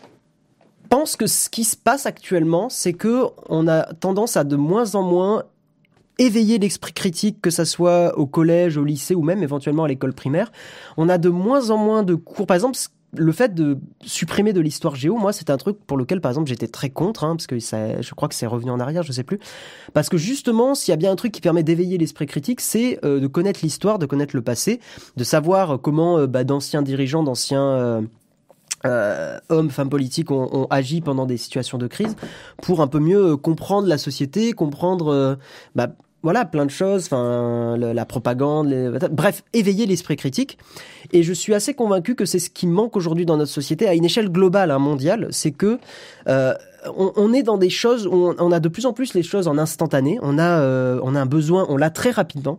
pense 0.89 1.17
que 1.17 1.27
ce 1.27 1.51
qui 1.51 1.65
se 1.65 1.77
passe 1.77 2.07
actuellement, 2.07 2.71
c'est 2.71 2.95
que 2.95 3.25
on 3.49 3.69
a 3.69 3.83
tendance 3.95 4.39
à 4.39 4.45
de 4.45 4.57
moins 4.57 4.95
en 4.95 5.03
moins 5.03 5.45
éveiller 6.19 6.59
l'esprit 6.59 6.93
critique, 6.93 7.43
que 7.43 7.51
ça 7.51 7.65
soit 7.65 8.17
au 8.19 8.27
collège, 8.27 8.79
au 8.79 8.85
lycée 8.85 9.15
ou 9.15 9.23
même 9.23 9.43
éventuellement 9.43 9.85
à 9.85 9.89
l'école 9.89 10.15
primaire. 10.15 10.53
On 10.97 11.09
a 11.09 11.19
de 11.19 11.29
moins 11.29 11.71
en 11.71 11.77
moins 11.77 12.03
de 12.03 12.15
cours. 12.15 12.47
Par 12.47 12.55
exemple, 12.55 12.79
le 13.17 13.33
fait 13.33 13.55
de 13.55 13.79
supprimer 14.03 14.53
de 14.53 14.61
l'histoire 14.61 14.97
géo, 14.97 15.17
moi, 15.17 15.33
c'est 15.33 15.51
un 15.51 15.57
truc 15.57 15.79
pour 15.87 15.97
lequel, 15.97 16.21
par 16.21 16.31
exemple, 16.31 16.49
j'étais 16.49 16.69
très 16.69 16.91
contre, 16.91 17.25
hein, 17.25 17.37
parce 17.37 17.47
que 17.47 17.59
je 17.59 18.15
crois 18.15 18.29
que 18.29 18.35
c'est 18.35 18.47
revenu 18.47 18.71
en 18.71 18.81
arrière, 18.81 19.03
je 19.03 19.13
sais 19.13 19.25
plus. 19.25 19.39
Parce 19.93 20.09
que 20.09 20.17
justement, 20.17 20.75
s'il 20.75 20.93
y 20.93 20.95
a 20.95 20.97
bien 20.97 21.13
un 21.13 21.17
truc 21.17 21.33
qui 21.33 21.41
permet 21.41 21.63
d'éveiller 21.63 21.99
l'esprit 21.99 22.27
critique, 22.27 22.61
c'est 22.61 22.99
euh, 23.05 23.21
de 23.21 23.27
connaître 23.27 23.61
l'histoire, 23.63 23.99
de 23.99 24.07
connaître 24.07 24.35
le 24.37 24.43
passé, 24.43 24.81
de 25.17 25.25
savoir 25.25 25.81
comment 25.81 26.19
euh, 26.19 26.27
bah, 26.27 26.45
d'anciens 26.45 26.83
dirigeants, 26.83 27.23
d'anciens 27.23 27.65
euh, 27.65 28.03
euh, 28.87 29.39
hommes, 29.49 29.71
femmes 29.71 29.89
politiques 29.89 30.31
ont, 30.31 30.67
agi 30.71 31.01
pendant 31.01 31.27
des 31.27 31.39
situations 31.39 31.79
de 31.79 31.87
crise 31.87 32.17
pour 32.63 32.81
un 32.81 32.87
peu 32.87 32.99
mieux 32.99 33.37
comprendre 33.37 33.89
la 33.89 33.97
société, 33.97 34.53
comprendre, 34.53 35.09
euh, 35.09 35.37
bah, 35.75 35.89
voilà, 36.25 36.47
plein 36.47 36.65
de 36.65 36.71
choses, 36.71 37.05
enfin, 37.05 37.77
la, 37.77 38.05
propagande, 38.07 38.75
bref, 39.13 39.45
éveiller 39.53 39.85
l'esprit 39.85 40.17
critique. 40.17 40.57
Et 41.13 41.23
je 41.23 41.35
suis 41.35 41.53
assez 41.53 41.75
convaincu 41.75 42.15
que 42.15 42.25
c'est 42.25 42.39
ce 42.39 42.49
qui 42.49 42.67
manque 42.67 42.97
aujourd'hui 42.97 43.27
dans 43.27 43.37
notre 43.37 43.53
société 43.53 43.87
à 43.87 43.95
une 43.95 44.07
échelle 44.07 44.31
globale, 44.31 44.71
hein, 44.71 44.79
mondiale, 44.79 45.29
c'est 45.33 45.51
que 45.51 45.79
euh, 46.27 46.55
on, 46.97 47.35
est 47.35 47.43
dans 47.43 47.59
des 47.59 47.69
choses 47.69 48.07
où 48.07 48.35
on, 48.39 48.53
a 48.53 48.59
de 48.59 48.69
plus 48.71 48.87
en 48.87 48.95
plus 48.95 49.13
les 49.13 49.23
choses 49.23 49.49
en 49.49 49.59
instantané. 49.59 50.19
On 50.23 50.39
a, 50.39 50.61
euh, 50.61 50.99
on 51.03 51.15
a 51.15 51.21
un 51.21 51.27
besoin, 51.27 51.67
on 51.69 51.77
l'a 51.77 51.91
très 51.91 52.11
rapidement. 52.11 52.57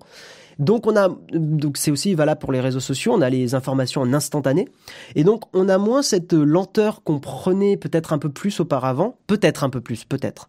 Donc 0.59 0.85
on 0.85 0.95
a 0.95 1.09
donc 1.33 1.77
c'est 1.77 1.91
aussi 1.91 2.13
valable 2.13 2.39
pour 2.39 2.53
les 2.53 2.61
réseaux 2.61 2.79
sociaux, 2.79 3.13
on 3.13 3.21
a 3.21 3.29
les 3.29 3.55
informations 3.55 4.01
en 4.01 4.13
instantané 4.13 4.69
et 5.13 5.25
donc 5.25 5.43
on 5.53 5.67
a 5.67 5.77
moins 5.77 6.01
cette 6.01 6.31
lenteur 6.31 7.03
qu'on 7.03 7.19
prenait 7.19 7.75
peut-être 7.75 8.13
un 8.13 8.19
peu 8.19 8.29
plus 8.29 8.61
auparavant, 8.61 9.17
peut-être 9.27 9.65
un 9.65 9.69
peu 9.69 9.81
plus, 9.81 10.05
peut-être 10.05 10.47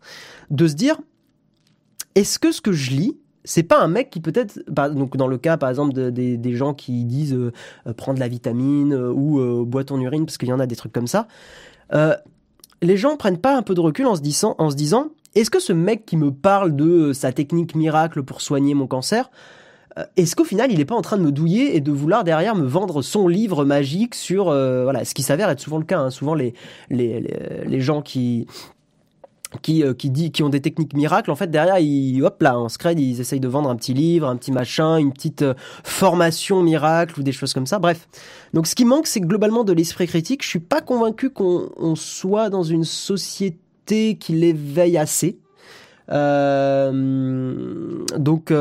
de 0.51 0.69
se 0.69 0.75
dire 0.75 0.99
est-ce 2.17 2.41
que 2.41 2.51
ce 2.51 2.61
que 2.61 2.73
je 2.73 2.91
lis 2.91 3.17
c'est 3.45 3.63
pas 3.63 3.81
un 3.81 3.87
mec 3.87 4.11
qui 4.11 4.21
peut-être 4.21 4.59
donc 4.69 5.17
dans 5.17 5.29
le 5.29 5.39
cas 5.39 5.57
par 5.57 5.71
exemple 5.71 5.93
des 6.11 6.57
gens 6.57 6.75
qui 6.75 7.05
disent 7.05 7.35
euh, 7.35 7.53
euh, 7.87 7.93
prendre 7.93 8.19
la 8.19 8.27
vitamine 8.27 8.93
euh, 8.93 9.13
ou 9.13 9.65
bois 9.65 9.85
ton 9.85 10.01
urine 10.01 10.27
parce 10.27 10.37
qu'il 10.37 10.49
y 10.49 10.53
en 10.53 10.59
a 10.59 10.67
des 10.67 10.77
trucs 10.77 10.93
comme 10.93 11.07
ça 11.07 11.29
les 12.83 12.97
gens 12.99 13.17
prennent 13.17 13.39
pas 13.39 13.57
un 13.57 13.63
peu 13.63 13.75
de 13.75 13.81
recul 13.81 14.07
en 14.07 14.17
se 14.17 14.21
disant 14.21 14.57
en 14.59 14.71
se 14.71 14.77
disant 14.77 15.11
est-ce 15.37 15.51
que 15.51 15.61
ce 15.61 15.73
mec 15.73 16.05
qui 16.05 16.17
me 16.17 16.33
parle 16.33 16.75
de 16.75 17.13
sa 17.13 17.33
technique 17.33 17.75
miracle 17.75 18.23
pour 18.23 18.41
soigner 18.41 18.75
mon 18.75 18.87
cancer 18.87 19.31
euh, 19.99 20.05
est-ce 20.17 20.37
qu'au 20.37 20.45
final, 20.45 20.71
il 20.71 20.79
n'est 20.79 20.85
pas 20.85 20.95
en 20.95 21.03
train 21.03 21.17
de 21.17 21.23
me 21.23 21.33
douiller 21.33 21.77
et 21.77 21.81
de 21.81 21.91
vouloir 21.91 22.25
derrière 22.25 22.55
me 22.55 22.67
vendre 22.67 23.03
son 23.03 23.29
livre 23.29 23.65
magique 23.65 24.15
sur 24.15 24.49
euh, 24.49 24.85
voilà, 24.85 25.05
ce 25.05 25.15
qui 25.15 25.23
s'avère 25.23 25.49
être 25.51 25.61
souvent 25.61 25.79
le 25.79 25.85
cas. 25.85 25.99
Hein. 25.99 26.11
Souvent, 26.11 26.35
les, 26.35 26.55
les, 26.91 27.21
les, 27.67 27.81
gens 27.81 28.03
qui 28.03 28.47
qui, 29.63 29.83
euh, 29.83 29.95
qui, 29.95 30.11
dit, 30.11 30.33
qui 30.33 30.43
ont 30.43 30.49
des 30.49 30.61
techniques 30.61 30.95
miracles, 30.95 31.31
en 31.31 31.37
fait, 31.37 31.51
derrière, 31.51 31.79
ils, 31.79 32.23
hop 32.23 32.43
là, 32.43 32.59
en 32.59 32.69
scred, 32.69 32.99
ils 32.99 33.21
essayent 33.21 33.41
de 33.41 33.49
vendre 33.49 33.71
un 33.71 33.77
petit 33.77 33.95
livre, 33.95 34.29
un 34.29 34.37
petit 34.37 34.53
machin, 34.53 34.97
une 34.97 35.13
petite 35.13 35.45
formation 35.85 36.63
miracle 36.63 37.21
ou 37.21 37.23
des 37.23 37.33
choses 37.33 37.55
comme 37.55 37.67
ça. 37.67 37.79
Bref. 37.79 38.09
Donc, 38.55 38.67
ce 38.67 38.75
qui 38.75 38.85
manque, 38.85 39.07
c'est 39.07 39.21
globalement 39.21 39.65
de 39.65 39.73
l'esprit 39.73 40.07
critique. 40.07 40.43
Je 40.43 40.49
suis 40.49 40.61
pas 40.61 40.81
convaincu 40.81 41.31
qu'on 41.31 41.95
soit 41.95 42.51
dans 42.51 42.63
une 42.63 42.85
société 42.85 44.17
qui 44.19 44.33
l'éveille 44.33 44.99
assez. 44.99 45.39
Euh, 46.11 48.05
donc, 48.19 48.53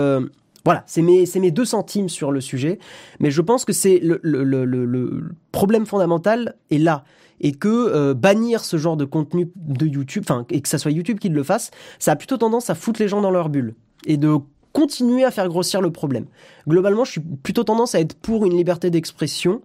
voilà, 0.65 0.83
c'est 0.87 1.03
mes, 1.03 1.25
mes 1.39 1.51
deux 1.51 1.65
centimes 1.65 2.09
sur 2.09 2.31
le 2.31 2.41
sujet, 2.41 2.79
mais 3.19 3.29
je 3.29 3.41
pense 3.41 3.65
que 3.65 3.73
c'est 3.73 3.99
le, 4.01 5.29
problème 5.51 5.85
fondamental 5.85 6.55
est 6.71 6.79
là 6.79 7.05
et 7.41 7.51
que 7.51 7.67
euh, 7.67 8.13
bannir 8.13 8.63
ce 8.63 8.77
genre 8.77 8.97
de 8.97 9.05
contenu 9.05 9.51
de 9.55 9.85
YouTube, 9.85 10.23
enfin 10.25 10.45
et 10.49 10.61
que 10.61 10.69
ça 10.69 10.77
soit 10.77 10.91
YouTube 10.91 11.19
qui 11.19 11.29
le 11.29 11.43
fasse, 11.43 11.71
ça 11.99 12.11
a 12.11 12.15
plutôt 12.15 12.37
tendance 12.37 12.69
à 12.69 12.75
foutre 12.75 13.01
les 13.01 13.07
gens 13.07 13.21
dans 13.21 13.31
leur 13.31 13.49
bulle 13.49 13.75
et 14.05 14.17
de 14.17 14.37
continuer 14.73 15.23
à 15.23 15.31
faire 15.31 15.47
grossir 15.47 15.81
le 15.81 15.91
problème. 15.91 16.25
Globalement, 16.67 17.05
je 17.05 17.11
suis 17.11 17.21
plutôt 17.21 17.63
tendance 17.63 17.95
à 17.95 17.99
être 17.99 18.15
pour 18.15 18.45
une 18.45 18.55
liberté 18.55 18.89
d'expression 18.89 19.61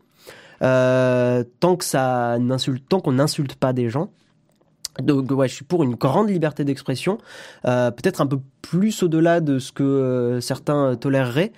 euh, 0.63 1.43
tant 1.61 1.77
que 1.77 1.85
ça 1.85 2.39
tant 2.89 3.01
qu'on 3.01 3.13
n'insulte 3.13 3.55
pas 3.55 3.73
des 3.73 3.89
gens. 3.89 4.11
Donc 5.01 5.31
ouais, 5.31 5.49
je 5.49 5.55
suis 5.55 5.65
pour 5.65 5.85
une 5.85 5.95
grande 5.95 6.29
liberté 6.29 6.65
d'expression, 6.65 7.19
euh, 7.65 7.91
peut-être 7.91 8.21
un 8.21 8.27
peu 8.27 8.39
plus 8.61 9.03
au-delà 9.05 9.41
de 9.41 9.59
ce 9.59 9.71
que 9.73 10.39
certains 10.43 10.97
toléreraient, 10.97 11.53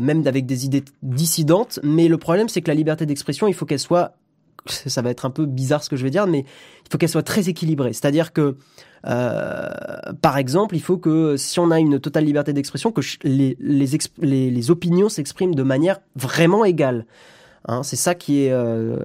même 0.00 0.26
avec 0.26 0.46
des 0.46 0.64
idées 0.64 0.84
dissidentes. 1.02 1.80
Mais 1.82 2.06
le 2.08 2.16
problème, 2.16 2.48
c'est 2.48 2.62
que 2.62 2.68
la 2.68 2.74
liberté 2.74 3.04
d'expression, 3.04 3.48
il 3.48 3.54
faut 3.54 3.66
qu'elle 3.66 3.80
soit, 3.80 4.14
ça 4.72 5.02
va 5.02 5.10
être 5.10 5.24
un 5.24 5.30
peu 5.30 5.46
bizarre 5.46 5.82
ce 5.82 5.88
que 5.88 5.96
je 5.96 6.02
vais 6.02 6.10
dire, 6.10 6.26
mais 6.26 6.40
il 6.40 6.90
faut 6.90 6.98
qu'elle 6.98 7.08
soit 7.08 7.22
très 7.22 7.48
équilibrée. 7.48 7.92
C'est-à-dire 7.92 8.32
que, 8.32 8.56
par 9.02 10.36
exemple, 10.36 10.74
il 10.74 10.82
faut 10.82 10.98
que 10.98 11.36
si 11.36 11.60
on 11.60 11.70
a 11.70 11.78
une 11.78 12.00
totale 12.00 12.24
liberté 12.24 12.52
d'expression, 12.52 12.92
que 12.92 13.00
les, 13.22 13.56
les, 13.60 14.50
les 14.50 14.70
opinions 14.70 15.08
s'expriment 15.08 15.54
de 15.54 15.62
manière 15.62 16.00
vraiment 16.16 16.64
égale. 16.64 17.06
Hein, 17.68 17.82
c'est 17.82 17.96
ça 17.96 18.14
qui 18.14 18.44
est 18.44 18.52
euh, 18.52 18.96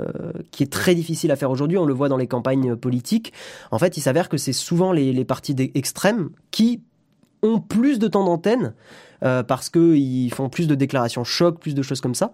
qui 0.52 0.64
est 0.64 0.72
très 0.72 0.94
difficile 0.94 1.32
à 1.32 1.36
faire 1.36 1.50
aujourd'hui. 1.50 1.78
On 1.78 1.86
le 1.86 1.94
voit 1.94 2.10
dans 2.10 2.18
les 2.18 2.28
campagnes 2.28 2.76
politiques. 2.76 3.34
En 3.72 3.80
fait, 3.80 3.98
il 3.98 4.02
s'avère 4.02 4.30
que 4.30 4.38
c'est 4.38 4.54
souvent 4.54 4.92
les, 4.92 5.14
les 5.14 5.26
partis 5.26 5.56
extrêmes 5.74 6.30
qui 6.52 6.82
ont 7.42 7.60
plus 7.60 7.98
de 7.98 8.08
temps 8.08 8.24
d'antenne 8.24 8.74
euh, 9.24 9.42
parce 9.42 9.70
qu'ils 9.70 10.32
font 10.34 10.50
plus 10.50 10.68
de 10.68 10.76
déclarations 10.76 11.24
choc, 11.24 11.60
plus 11.60 11.74
de 11.74 11.82
choses 11.82 12.02
comme 12.02 12.16
ça. 12.16 12.34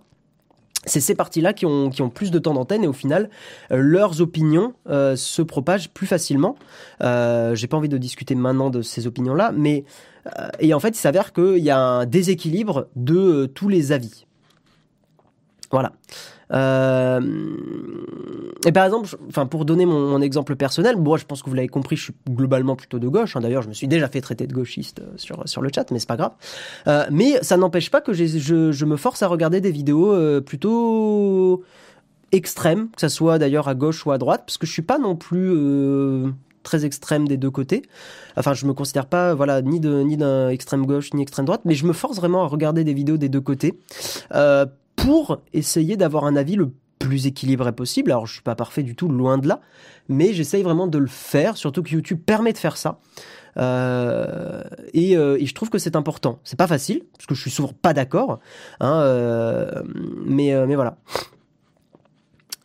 C'est 0.87 0.99
ces 0.99 1.15
partis-là 1.15 1.53
qui 1.53 1.65
ont, 1.65 1.89
qui 1.89 2.01
ont 2.01 2.09
plus 2.09 2.31
de 2.31 2.39
temps 2.39 2.53
d'antenne 2.53 2.83
et 2.83 2.87
au 2.87 2.93
final, 2.93 3.29
euh, 3.71 3.77
leurs 3.77 4.21
opinions 4.21 4.73
se 4.87 5.41
propagent 5.41 5.89
plus 5.89 6.07
facilement. 6.07 6.55
J'ai 7.01 7.67
pas 7.67 7.77
envie 7.77 7.89
de 7.89 7.97
discuter 7.97 8.35
maintenant 8.35 8.69
de 8.69 8.81
ces 8.81 9.05
opinions-là, 9.07 9.51
mais 9.55 9.83
et 10.59 10.73
en 10.73 10.79
fait, 10.79 10.89
il 10.89 10.99
s'avère 10.99 11.31
qu'il 11.31 11.59
y 11.59 11.69
a 11.69 11.79
un 11.79 12.05
déséquilibre 12.05 12.87
de 12.95 13.45
tous 13.45 13.69
les 13.69 13.91
avis. 13.91 14.25
Voilà. 15.71 15.93
Euh, 16.53 17.19
et 18.65 18.71
par 18.71 18.85
exemple, 18.85 19.09
enfin 19.27 19.45
pour 19.45 19.65
donner 19.65 19.85
mon, 19.85 20.21
exemple 20.21 20.55
personnel, 20.55 20.97
moi 20.97 21.17
je 21.17 21.25
pense 21.25 21.43
que 21.43 21.49
vous 21.49 21.55
l'avez 21.55 21.67
compris, 21.67 21.95
je 21.95 22.03
suis 22.05 22.13
globalement 22.29 22.75
plutôt 22.75 22.99
de 22.99 23.07
gauche. 23.07 23.35
Hein. 23.35 23.41
D'ailleurs, 23.41 23.61
je 23.61 23.69
me 23.69 23.73
suis 23.73 23.87
déjà 23.87 24.07
fait 24.07 24.21
traiter 24.21 24.47
de 24.47 24.53
gauchiste 24.53 24.99
euh, 24.99 25.13
sur 25.17 25.47
sur 25.47 25.61
le 25.61 25.69
chat, 25.73 25.89
mais 25.91 25.99
c'est 25.99 26.07
pas 26.07 26.17
grave. 26.17 26.33
Euh, 26.87 27.05
mais 27.11 27.41
ça 27.43 27.57
n'empêche 27.57 27.91
pas 27.91 28.01
que 28.01 28.13
je, 28.13 28.25
je, 28.71 28.85
me 28.85 28.95
force 28.95 29.21
à 29.21 29.27
regarder 29.27 29.61
des 29.61 29.71
vidéos 29.71 30.41
plutôt 30.41 31.63
extrêmes, 32.31 32.89
que 32.91 33.01
ça 33.01 33.09
soit 33.09 33.39
d'ailleurs 33.39 33.67
à 33.67 33.75
gauche 33.75 34.05
ou 34.05 34.11
à 34.11 34.17
droite, 34.17 34.43
parce 34.45 34.57
que 34.57 34.65
je 34.65 34.71
suis 34.71 34.81
pas 34.81 34.97
non 34.97 35.15
plus 35.15 35.53
très 36.63 36.85
extrême 36.85 37.27
des 37.27 37.37
deux 37.37 37.51
côtés. 37.51 37.83
Enfin, 38.37 38.53
je 38.53 38.65
me 38.65 38.73
considère 38.73 39.05
pas, 39.05 39.33
voilà, 39.33 39.61
ni 39.61 39.79
de 39.79 40.01
ni 40.01 40.17
d'un 40.17 40.49
extrême 40.49 40.85
gauche 40.85 41.13
ni 41.13 41.21
extrême 41.21 41.45
droite, 41.45 41.61
mais 41.65 41.75
je 41.75 41.85
me 41.85 41.93
force 41.93 42.17
vraiment 42.17 42.43
à 42.43 42.47
regarder 42.47 42.83
des 42.83 42.93
vidéos 42.93 43.17
des 43.17 43.29
deux 43.29 43.41
côtés 43.41 43.79
pour 44.97 45.39
essayer 45.53 45.95
d'avoir 45.95 46.25
un 46.25 46.35
avis 46.35 46.57
le 46.57 46.73
plus 46.99 47.27
équilibré 47.27 47.71
possible. 47.71 48.11
Alors, 48.11 48.25
je 48.25 48.33
suis 48.33 48.41
pas 48.41 48.55
parfait 48.55 48.83
du 48.83 48.95
tout, 48.95 49.07
loin 49.07 49.37
de 49.37 49.47
là, 49.47 49.61
mais 50.09 50.33
j'essaye 50.33 50.63
vraiment 50.63 50.87
de 50.87 50.97
le 50.97 51.07
faire, 51.07 51.55
surtout 51.55 51.81
que 51.81 51.91
YouTube 51.91 52.19
permet 52.25 52.51
de 52.51 52.57
faire 52.57 52.75
ça. 52.75 52.99
Euh, 53.57 54.61
et, 54.93 55.17
euh, 55.17 55.37
et, 55.39 55.45
je 55.45 55.53
trouve 55.53 55.69
que 55.69 55.79
c'est 55.79 55.95
important. 55.95 56.39
C'est 56.43 56.59
pas 56.59 56.67
facile 56.67 57.03
parce 57.13 57.25
que 57.25 57.33
je 57.33 57.41
suis 57.41 57.51
souvent 57.51 57.71
pas 57.81 57.93
d'accord, 57.93 58.39
hein, 58.79 58.99
euh, 59.01 59.83
mais 60.25 60.53
mais 60.67 60.75
voilà. 60.75 60.97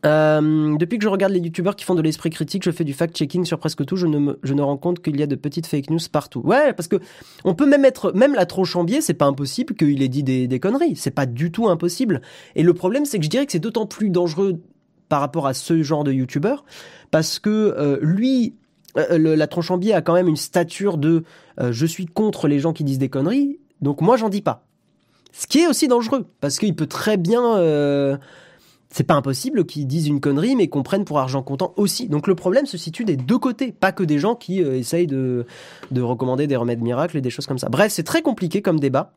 Euh, 0.05 0.77
depuis 0.79 0.99
que 0.99 1.05
je 1.05 1.09
regarde 1.09 1.33
les 1.33 1.39
youtubeurs 1.39 1.77
qui 1.77 1.85
font 1.85 1.95
de 1.95 2.03
l'esprit 2.03 2.31
critique, 2.31 2.65
je 2.65 2.71
fais 2.71 2.85
du 2.85 2.93
fact-checking 2.93 3.45
sur 3.45 3.59
presque 3.59 3.85
tout. 3.85 3.97
Je 3.97 4.07
ne, 4.07 4.19
me, 4.19 4.39
je 4.43 4.55
ne 4.55 4.63
rends 4.63 4.77
compte 4.77 5.01
qu'il 5.01 5.19
y 5.19 5.23
a 5.23 5.27
de 5.27 5.37
petites 5.37 5.67
fake 5.67 5.91
news 5.91 6.01
partout. 6.11 6.41
Ouais, 6.41 6.73
parce 6.73 6.89
que 6.89 6.97
on 7.45 7.55
peut 7.55 7.67
même 7.67 7.85
être, 7.85 8.13
même 8.13 8.35
la 8.35 8.47
Trochambier, 8.47 9.01
c'est 9.01 9.15
pas 9.15 9.27
impossible 9.27 9.75
qu'il 9.75 10.03
ait 10.03 10.09
dit 10.09 10.23
des, 10.23 10.49
des 10.49 10.61
conneries. 10.61 10.97
C'est 10.97 11.13
pas 11.13 11.27
du 11.27 11.53
tout 11.53 11.69
impossible. 11.69 12.21
Et 12.57 12.63
le 12.63 12.75
problème, 12.75 13.05
c'est 13.05 13.19
que 13.19 13.25
je 13.25 13.31
dirais 13.31 13.47
que 13.47 13.53
c'est 13.53 13.59
d'autant 13.61 13.87
plus 13.87 14.11
dangereux 14.11 14.61
par 15.09 15.21
rapport 15.21 15.47
à 15.47 15.53
ce 15.53 15.83
genre 15.83 16.05
de 16.05 16.13
youtubeur, 16.13 16.65
parce 17.11 17.39
que 17.39 17.51
euh, 17.51 17.99
lui, 18.01 18.55
euh, 18.97 19.19
le, 19.19 19.35
la 19.35 19.47
Tronchambier 19.47 19.93
a 19.93 20.01
quand 20.01 20.15
même 20.15 20.27
une 20.27 20.37
stature 20.37 20.97
de 20.97 21.25
euh, 21.61 21.71
je 21.71 21.85
suis 21.85 22.07
contre 22.07 22.49
les 22.49 22.59
gens 22.59 22.73
qui 22.73 22.83
disent 22.83 22.99
des 22.99 23.11
conneries, 23.11 23.59
donc 23.83 24.01
moi 24.01 24.17
j'en 24.17 24.31
dis 24.31 24.41
pas. 24.41 24.65
Ce 25.31 25.47
qui 25.47 25.59
est 25.59 25.67
aussi 25.67 25.87
dangereux, 25.87 26.25
parce 26.41 26.59
qu'il 26.59 26.75
peut 26.75 26.87
très 26.87 27.19
bien 27.19 28.19
c'est 28.93 29.05
pas 29.05 29.15
impossible 29.15 29.65
qu'ils 29.65 29.87
disent 29.87 30.07
une 30.07 30.21
connerie, 30.21 30.55
mais 30.55 30.69
qu'on 30.69 30.83
prenne 30.83 31.05
pour 31.05 31.19
argent 31.19 31.43
comptant 31.43 31.73
aussi. 31.77 32.09
Donc 32.09 32.27
le 32.27 32.35
problème 32.35 32.67
se 32.67 32.77
situe 32.77 33.05
des 33.05 33.17
deux 33.17 33.39
côtés, 33.39 33.73
pas 33.73 33.91
que 33.91 34.03
des 34.05 34.19
gens 34.19 34.35
qui 34.35 34.63
euh, 34.63 34.77
essayent 34.77 35.07
de, 35.07 35.47
de 35.91 36.03
recommander 36.03 36.47
des 36.47 36.57
remèdes 36.57 36.83
miracles 36.83 37.17
et 37.17 37.21
des 37.21 37.31
choses 37.31 37.47
comme 37.47 37.59
ça. 37.59 37.69
Bref, 37.69 37.91
c'est 37.91 38.03
très 38.03 38.23
compliqué 38.23 38.63
comme 38.63 38.79
débat. 38.79 39.15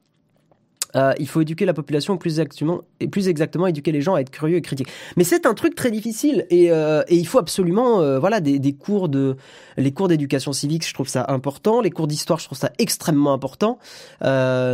Euh, 0.96 1.14
il 1.20 1.28
faut 1.28 1.42
éduquer 1.42 1.66
la 1.66 1.74
population 1.74 2.18
plus 2.18 2.40
exactement 2.40 2.82
et 3.00 3.08
plus 3.08 3.28
exactement 3.28 3.68
éduquer 3.68 3.92
les 3.92 4.02
gens 4.02 4.16
à 4.16 4.22
être 4.22 4.30
curieux 4.30 4.58
et 4.58 4.62
critiques. 4.62 4.88
Mais 5.18 5.24
c'est 5.24 5.46
un 5.46 5.54
truc 5.54 5.76
très 5.76 5.92
difficile 5.92 6.46
et, 6.50 6.72
euh, 6.72 7.04
il 7.10 7.28
faut 7.28 7.40
absolument 7.40 8.02
euh, 8.02 8.18
voilà 8.20 8.40
des, 8.40 8.74
cours 8.74 9.10
de 9.10 9.36
les 9.78 9.92
cours 9.92 10.08
d'éducation 10.08 10.54
civique, 10.54 10.88
je 10.88 10.94
trouve 10.94 11.08
ça 11.08 11.26
important. 11.28 11.82
Les 11.82 11.90
cours 11.90 12.08
d'histoire, 12.08 12.40
je 12.40 12.46
trouve 12.46 12.58
ça 12.58 12.72
extrêmement 12.80 13.34
important. 13.34 13.78
les 14.22 14.72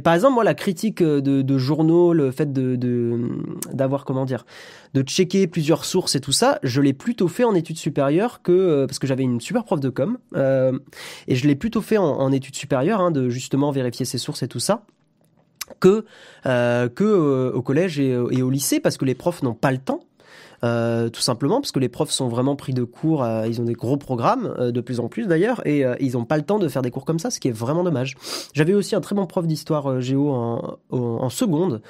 par 0.00 0.14
exemple 0.14 0.34
moi 0.34 0.44
la 0.44 0.54
critique 0.54 1.02
de, 1.02 1.58
journaux, 1.58 2.12
le 2.12 2.30
fait 2.30 2.52
de 2.52 2.76
d'avoir 3.72 4.04
comment 4.04 4.24
dire 4.24 4.44
de 4.94 5.02
checker 5.02 5.48
plusieurs 5.48 5.84
sources 5.84 6.14
et 6.14 6.20
tout 6.20 6.32
ça, 6.32 6.60
je 6.62 6.80
l'ai 6.80 6.92
plutôt 6.92 7.26
fait 7.26 7.42
en 7.42 7.54
études 7.56 7.78
supérieures 7.78 8.42
que 8.42 8.86
parce 8.86 9.00
que 9.00 9.08
j'avais 9.08 9.24
une 9.24 9.40
super 9.40 9.64
prof 9.64 9.80
de 9.80 9.88
com 9.88 10.18
et 10.34 11.34
je 11.34 11.46
l'ai 11.48 11.56
plutôt 11.56 11.80
fait 11.80 11.98
en, 11.98 12.04
en 12.04 12.30
études 12.30 12.56
supérieures 12.56 13.00
hein, 13.00 13.10
de 13.10 13.28
justement 13.28 13.72
vérifier 13.72 14.06
ses 14.06 14.18
sources 14.18 14.43
tout 14.48 14.60
ça 14.60 14.82
que 15.80 16.04
euh, 16.46 16.88
que 16.88 17.04
euh, 17.04 17.52
au 17.52 17.62
collège 17.62 17.98
et, 17.98 18.16
au 18.16 18.50
lycée 18.50 18.80
parce 18.80 18.96
que 18.96 19.04
les 19.04 19.14
profs 19.14 19.42
n'ont 19.42 19.54
pas 19.54 19.72
le 19.72 19.78
temps 19.78 20.00
euh, 20.62 21.10
tout 21.10 21.20
simplement 21.20 21.60
parce 21.60 21.72
que 21.72 21.78
les 21.78 21.88
profs 21.88 22.10
sont 22.10 22.28
vraiment 22.28 22.56
pris 22.56 22.72
de 22.72 22.84
cours, 22.84 23.26
ils 23.46 23.60
ont 23.60 23.64
des 23.64 23.74
gros 23.74 23.98
programmes 23.98 24.54
de 24.58 24.80
plus 24.80 24.98
en 24.98 25.08
plus 25.08 25.26
d'ailleurs 25.26 25.66
et 25.66 25.84
ils 26.00 26.12
n'ont 26.12 26.24
pas 26.24 26.38
le 26.38 26.42
temps 26.42 26.58
de 26.58 26.68
faire 26.68 26.80
des 26.80 26.90
cours 26.90 27.04
comme 27.04 27.18
ça, 27.18 27.30
ce 27.30 27.38
qui 27.38 27.48
est 27.48 27.52
vraiment 27.52 27.84
dommage. 27.84 28.14
J'avais 28.54 28.72
aussi 28.72 28.94
un 28.94 29.02
très 29.02 29.14
bon 29.14 29.26
prof 29.26 29.46
d'histoire 29.46 30.00
géo 30.00 30.30
en, 30.30 30.78
en, 30.90 31.28
seconde 31.28 31.82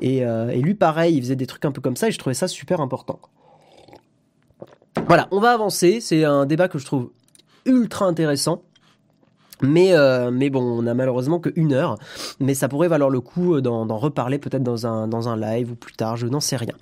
et, 0.00 0.18
et, 0.20 0.62
lui 0.62 0.74
pareil, 0.74 1.16
il 1.16 1.20
faisait 1.20 1.36
des 1.36 1.46
trucs 1.46 1.66
un 1.66 1.72
peu 1.72 1.82
comme 1.82 1.96
ça 1.96 2.08
et 2.08 2.10
je 2.10 2.18
trouvais 2.18 2.32
ça 2.32 2.48
super 2.48 2.80
important. 2.80 3.18
Voilà, 5.08 5.28
on 5.30 5.40
va 5.40 5.52
avancer, 5.52 6.00
c'est 6.00 6.24
un 6.24 6.46
débat 6.46 6.68
que 6.68 6.78
je 6.78 6.86
trouve 6.86 7.10
ultra 7.66 8.06
intéressant. 8.06 8.62
Mais, 9.62 9.92
euh, 9.92 10.30
mais 10.30 10.50
bon, 10.50 10.62
on 10.62 10.86
a 10.86 10.94
malheureusement 10.94 11.38
que 11.38 11.50
une 11.56 11.72
heure. 11.72 11.96
Mais 12.40 12.54
ça 12.54 12.68
pourrait 12.68 12.88
valoir 12.88 13.10
le 13.10 13.20
coup 13.20 13.60
d'en, 13.60 13.86
reparler 13.96 14.38
peut-être 14.38 14.62
dans 14.62 14.86
un, 14.86 15.06
dans 15.06 15.28
un 15.28 15.36
live 15.36 15.72
ou 15.72 15.74
plus 15.74 15.92
tard, 15.92 16.16
je 16.16 16.26
n'en 16.26 16.40
sais 16.40 16.56
rien. 16.56 16.74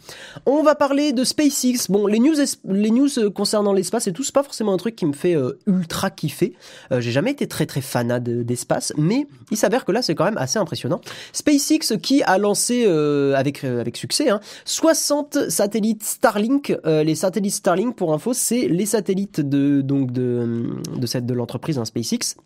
On 0.47 0.63
va 0.63 0.75
parler 0.75 1.13
de 1.13 1.25
SpaceX. 1.25 1.91
Bon, 1.91 2.07
les 2.07 2.19
news, 2.19 2.35
les 2.65 2.91
news 2.91 3.19
euh, 3.19 3.31
concernant 3.31 3.73
l'espace 3.73 4.07
et 4.07 4.13
tout, 4.13 4.23
c'est 4.23 4.35
pas 4.35 4.43
forcément 4.43 4.73
un 4.73 4.77
truc 4.79 4.97
qui 4.97 5.07
me 5.07 5.13
fait 5.13 5.37
euh, 5.37 5.59
ultra 5.67 6.11
kiffer. 6.11 6.55
j'ai 6.91 7.11
jamais 7.11 7.33
été 7.33 7.47
très 7.47 7.67
très 7.67 7.81
fanat 7.81 8.21
d'espace, 8.21 8.93
mais 8.97 9.27
il 9.51 9.57
s'avère 9.57 9.85
que 9.85 9.93
là, 9.93 10.03
c'est 10.03 10.15
quand 10.15 10.25
même 10.25 10.39
assez 10.39 10.59
impressionnant. 10.59 11.01
SpaceX 11.33 11.99
qui 12.01 12.23
a 12.23 12.39
lancé 12.39 12.87
avec, 12.87 13.65
avec 13.65 13.97
succès 13.97 14.31
hein, 14.31 14.41
60 14.65 15.51
satellites 15.51 16.03
Starlink. 16.03 16.75
les 16.85 17.15
satellites 17.15 17.55
Starlink, 17.55 17.97
pour 17.97 18.15
info, 18.15 18.33
c'est 18.33 18.69
les 18.69 18.87
satellites 18.87 19.41
de, 19.41 19.81
donc 19.81 20.13
de, 20.13 20.71
de, 20.97 21.21
de 21.21 21.35
l'entreprise 21.35 21.79
hein, 21.79 21.85
SpaceX 21.85 22.37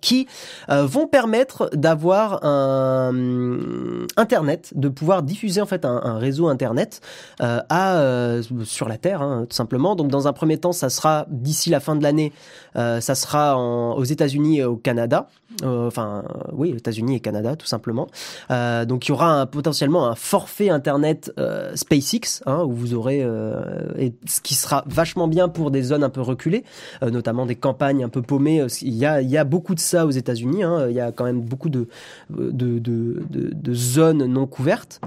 qui 0.00 0.26
euh, 0.68 0.86
vont 0.86 1.06
permettre 1.06 1.70
d'avoir 1.72 2.44
un 2.44 3.12
internet, 4.16 4.72
de 4.74 4.88
pouvoir 4.88 5.22
diffuser 5.22 5.60
en 5.60 5.66
fait 5.66 5.84
un, 5.84 6.18
réseau 6.18 6.48
internet 6.48 7.00
euh, 7.40 7.60
à 7.68 7.96
euh, 7.96 8.42
sur 8.64 8.88
la 8.88 8.98
Terre, 8.98 9.22
hein, 9.22 9.46
tout 9.48 9.56
simplement. 9.56 9.96
Donc 9.96 10.08
dans 10.08 10.28
un 10.28 10.32
premier 10.32 10.58
temps, 10.58 10.72
ça 10.72 10.90
sera 10.90 11.26
d'ici 11.28 11.70
la 11.70 11.80
fin 11.80 11.96
de 11.96 12.02
l'année, 12.02 12.32
ça 12.74 13.14
sera 13.14 13.58
aux 13.58 14.04
États-Unis 14.04 14.58
et 14.58 14.64
au 14.64 14.76
Canada. 14.76 15.28
Enfin, 15.62 16.24
oui, 16.52 16.70
États-Unis 16.76 17.16
et 17.16 17.20
Canada, 17.20 17.56
tout 17.56 17.66
simplement. 17.66 18.08
donc 18.48 19.06
il 19.06 19.10
y 19.10 19.12
aura 19.12 19.40
un, 19.40 19.46
potentiellement 19.46 20.06
un 20.06 20.14
forfait 20.14 20.70
internet 20.70 21.32
SpaceX, 21.74 22.42
hein, 22.46 22.62
où 22.64 22.72
vous 22.72 22.94
aurez, 22.94 23.26
et 23.98 24.14
ce 24.26 24.40
qui 24.40 24.54
sera 24.54 24.84
vachement 24.86 25.28
bien 25.28 25.48
pour 25.48 25.70
des 25.70 25.82
zones 25.82 26.04
un 26.04 26.10
peu 26.10 26.20
reculées, 26.20 26.64
notamment 27.02 27.46
des 27.46 27.56
campagnes 27.56 28.04
un 28.04 28.08
peu 28.08 28.22
paumées. 28.22 28.66
Il 28.82 28.94
y 28.94 29.06
a, 29.06 29.20
il 29.20 29.30
y 29.30 29.38
a 29.38 29.44
beaucoup 29.44 29.74
de 29.74 29.80
ça 29.80 30.06
aux 30.06 30.10
États-Unis. 30.10 30.62
Hein. 30.62 30.86
Il 30.88 30.94
y 30.94 31.00
a 31.00 31.12
quand 31.12 31.24
même 31.24 31.40
beaucoup 31.40 31.68
de, 31.68 31.88
de, 32.30 32.78
de, 32.78 33.22
de, 33.28 33.74
zones 33.74 34.24
non 34.26 34.46
couvertes. 34.46 35.00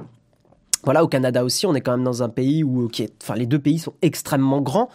Voilà, 0.83 1.03
au 1.03 1.07
Canada 1.07 1.43
aussi, 1.43 1.65
on 1.65 1.75
est 1.75 1.81
quand 1.81 1.91
même 1.91 2.03
dans 2.03 2.23
un 2.23 2.29
pays 2.29 2.63
où, 2.63 2.87
qui 2.87 3.03
est, 3.03 3.13
enfin, 3.21 3.35
les 3.35 3.45
deux 3.45 3.59
pays 3.59 3.79
sont 3.79 3.93
extrêmement 4.01 4.61
grands 4.61 4.89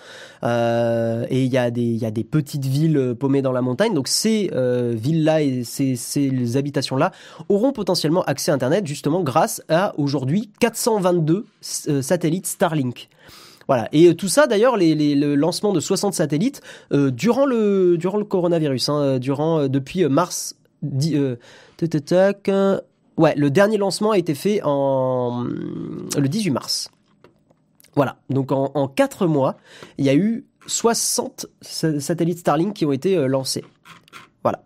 euh, 0.45 1.27
et 1.31 1.45
il 1.45 1.53
y 1.53 1.59
a 1.59 1.71
des, 1.71 1.83
y 1.83 2.05
a 2.05 2.11
des 2.11 2.25
petites 2.25 2.67
villes 2.67 3.15
paumées 3.19 3.43
dans 3.43 3.53
la 3.53 3.63
montagne. 3.63 3.95
Donc 3.95 4.09
ces 4.09 4.51
euh, 4.55 4.93
villes-là 4.95 5.43
et 5.43 5.65
ces, 5.65 5.97
ces 5.97 6.57
habitations-là 6.57 7.13
auront 7.49 7.73
potentiellement 7.73 8.23
accès 8.25 8.51
à 8.51 8.55
Internet 8.55 8.87
justement 8.87 9.23
grâce 9.23 9.63
à 9.69 9.95
aujourd'hui 9.99 10.51
422 10.61 11.47
euh, 11.89 12.03
satellites 12.03 12.47
Starlink. 12.47 13.09
Voilà. 13.69 13.89
Et 13.93 14.09
euh, 14.09 14.15
tout 14.15 14.29
ça, 14.29 14.47
d'ailleurs, 14.47 14.77
les, 14.77 14.95
les, 14.95 15.15
le 15.15 15.35
lancement 15.35 15.73
de 15.73 15.81
60 15.81 16.15
satellites 16.15 16.63
euh, 16.93 17.11
durant 17.11 17.45
le 17.45 17.97
durant 17.99 18.19
le 18.19 18.25
coronavirus, 18.25 18.89
hein, 18.89 19.01
euh, 19.01 19.19
durant 19.19 19.69
depuis 19.69 20.05
mars. 20.07 20.57
Ouais, 23.19 23.35
le 23.37 23.51
dernier 23.51 23.77
lancement 23.77 24.13
a 24.13 24.19
été 24.19 24.35
fait 24.35 24.61
en 24.65 25.45
le 25.45 26.29
18 26.29 26.51
mars. 26.51 26.91
Voilà. 27.95 28.17
Donc 28.31 28.53
en, 28.53 28.71
en 28.75 28.89
4 28.89 29.27
mois, 29.27 29.57
il 29.99 30.07
y 30.07 30.09
a 30.09 30.15
eu 30.15 30.47
60 30.67 31.47
satellites 31.61 32.39
Starlink 32.39 32.75
qui 32.75 32.87
ont 32.87 32.93
été 32.93 33.17
lancés. 33.29 33.65
Voilà. 34.43 34.63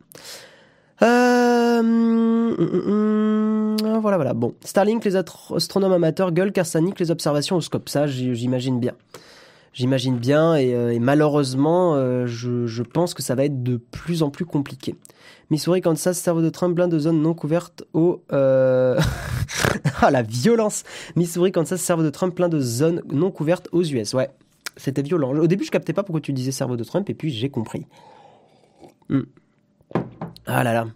Euh, 1.02 1.80
hum, 1.80 2.56
hum, 2.58 3.76
hum, 3.80 3.98
voilà, 4.00 4.16
voilà. 4.16 4.34
Bon, 4.34 4.54
Starlink, 4.64 5.04
les 5.04 5.16
astronomes 5.16 5.92
amateurs 5.92 6.32
gueulent 6.32 6.52
car 6.52 6.66
ça 6.66 6.80
nique 6.80 7.00
les 7.00 7.10
observations 7.10 7.56
au 7.56 7.60
scope. 7.60 7.88
Ça, 7.88 8.06
j'imagine 8.06 8.78
bien. 8.78 8.92
J'imagine 9.72 10.18
bien 10.18 10.54
et, 10.54 10.74
euh, 10.74 10.98
malheureusement, 11.00 11.94
euh, 11.94 12.26
je, 12.26 12.82
pense 12.82 13.14
que 13.14 13.22
ça 13.22 13.34
va 13.34 13.44
être 13.44 13.62
de 13.62 13.78
plus 13.78 14.22
en 14.22 14.30
plus 14.30 14.44
compliqué. 14.44 14.94
Missouri, 15.52 15.82
Kansas, 15.82 16.18
cerveau 16.18 16.40
de 16.40 16.48
train 16.48 16.72
plein 16.72 16.88
de 16.88 16.98
zones 16.98 17.20
non 17.20 17.34
couvertes 17.34 17.84
au... 17.92 18.22
ah, 18.30 20.10
la 20.10 20.22
violence 20.22 20.82
Missouri, 21.14 21.52
Kansas, 21.52 21.78
cerveau 21.78 22.02
de 22.02 22.08
Trump 22.08 22.34
plein 22.34 22.48
de 22.48 22.58
zones 22.58 23.02
non 23.12 23.30
couvertes 23.30 23.68
aux 23.70 23.82
US. 23.82 24.14
Ouais, 24.14 24.30
c'était 24.78 25.02
violent. 25.02 25.36
Au 25.36 25.46
début, 25.46 25.64
je 25.64 25.70
captais 25.70 25.92
pas 25.92 26.04
pourquoi 26.04 26.22
tu 26.22 26.32
disais 26.32 26.52
cerveau 26.52 26.76
de 26.76 26.84
Trump 26.84 27.10
et 27.10 27.14
puis 27.14 27.30
j'ai 27.30 27.50
compris. 27.50 27.84
Ah 30.46 30.64
là 30.64 30.72
là. 30.72 30.86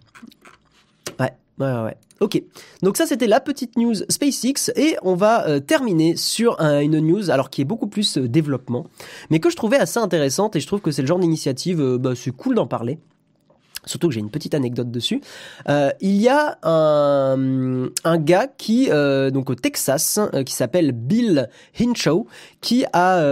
Ouais, 1.20 1.32
ouais, 1.58 1.82
ouais. 1.82 1.96
Ok, 2.20 2.42
donc 2.80 2.96
ça 2.96 3.04
c'était 3.04 3.26
la 3.26 3.40
petite 3.40 3.76
news 3.76 3.94
SpaceX 4.08 4.72
et 4.74 4.96
on 5.02 5.16
va 5.16 5.46
euh, 5.48 5.60
terminer 5.60 6.16
sur 6.16 6.58
une 6.58 6.98
news 6.98 7.30
alors 7.30 7.50
qui 7.50 7.60
est 7.60 7.66
beaucoup 7.66 7.88
plus 7.88 8.16
euh, 8.16 8.26
développement, 8.26 8.86
mais 9.28 9.38
que 9.38 9.50
je 9.50 9.56
trouvais 9.56 9.76
assez 9.76 9.98
intéressante 9.98 10.56
et 10.56 10.60
je 10.60 10.66
trouve 10.66 10.80
que 10.80 10.90
c'est 10.90 11.02
le 11.02 11.08
genre 11.08 11.18
d'initiative, 11.18 11.78
euh, 11.78 11.98
bah, 11.98 12.14
c'est 12.16 12.30
cool 12.30 12.54
d'en 12.54 12.66
parler. 12.66 12.98
Surtout 13.86 14.08
que 14.08 14.14
j'ai 14.14 14.20
une 14.20 14.30
petite 14.30 14.54
anecdote 14.54 14.90
dessus. 14.90 15.20
Euh, 15.68 15.90
il 16.00 16.16
y 16.16 16.28
a 16.28 16.58
un, 16.62 17.88
un 18.04 18.18
gars 18.18 18.48
qui, 18.48 18.88
euh, 18.90 19.30
donc 19.30 19.48
au 19.48 19.54
Texas, 19.54 20.18
euh, 20.34 20.42
qui 20.42 20.52
s'appelle 20.52 20.92
Bill 20.92 21.48
Hinshaw, 21.80 22.26
qui 22.60 22.84
a, 22.92 23.22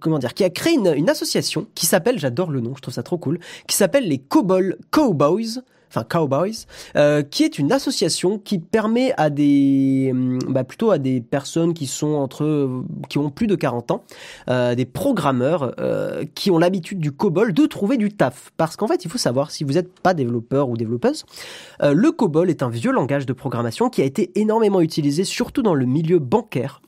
comment 0.00 0.18
dire, 0.18 0.34
qui 0.34 0.44
a 0.44 0.50
créé 0.50 0.74
une, 0.74 0.92
une 0.96 1.10
association 1.10 1.66
qui 1.74 1.86
s'appelle, 1.86 2.18
j'adore 2.18 2.50
le 2.50 2.60
nom, 2.60 2.74
je 2.76 2.80
trouve 2.82 2.94
ça 2.94 3.02
trop 3.02 3.18
cool, 3.18 3.38
qui 3.66 3.76
s'appelle 3.76 4.08
les 4.08 4.18
Cowboys 4.18 5.62
enfin 5.88 6.04
Cowboys, 6.04 6.66
euh, 6.96 7.22
qui 7.22 7.44
est 7.44 7.58
une 7.58 7.72
association 7.72 8.38
qui 8.38 8.58
permet 8.58 9.12
à 9.16 9.30
des, 9.30 10.08
hum, 10.12 10.38
bah 10.48 10.64
plutôt 10.64 10.90
à 10.90 10.98
des 10.98 11.20
personnes 11.20 11.74
qui 11.74 11.86
sont 11.86 12.14
entre, 12.14 12.82
qui 13.08 13.18
ont 13.18 13.30
plus 13.30 13.46
de 13.46 13.54
40 13.54 13.90
ans, 13.90 14.04
euh, 14.48 14.74
des 14.74 14.84
programmeurs 14.84 15.74
euh, 15.78 16.24
qui 16.34 16.50
ont 16.50 16.58
l'habitude 16.58 17.00
du 17.00 17.12
COBOL 17.12 17.52
de 17.52 17.66
trouver 17.66 17.96
du 17.96 18.10
taf. 18.10 18.52
Parce 18.56 18.76
qu'en 18.76 18.86
fait, 18.86 19.04
il 19.04 19.10
faut 19.10 19.18
savoir 19.18 19.50
si 19.50 19.64
vous 19.64 19.74
n'êtes 19.74 19.98
pas 20.00 20.14
développeur 20.14 20.68
ou 20.68 20.76
développeuse, 20.76 21.24
le 21.80 22.10
COBOL 22.10 22.50
est 22.50 22.62
un 22.62 22.68
vieux 22.68 22.92
langage 22.92 23.26
de 23.26 23.32
programmation 23.32 23.88
qui 23.88 24.02
a 24.02 24.04
été 24.04 24.30
énormément 24.34 24.80
utilisé, 24.80 25.24
surtout 25.24 25.62
dans 25.62 25.74
le 25.74 25.86
milieu 25.86 26.18
bancaire. 26.18 26.80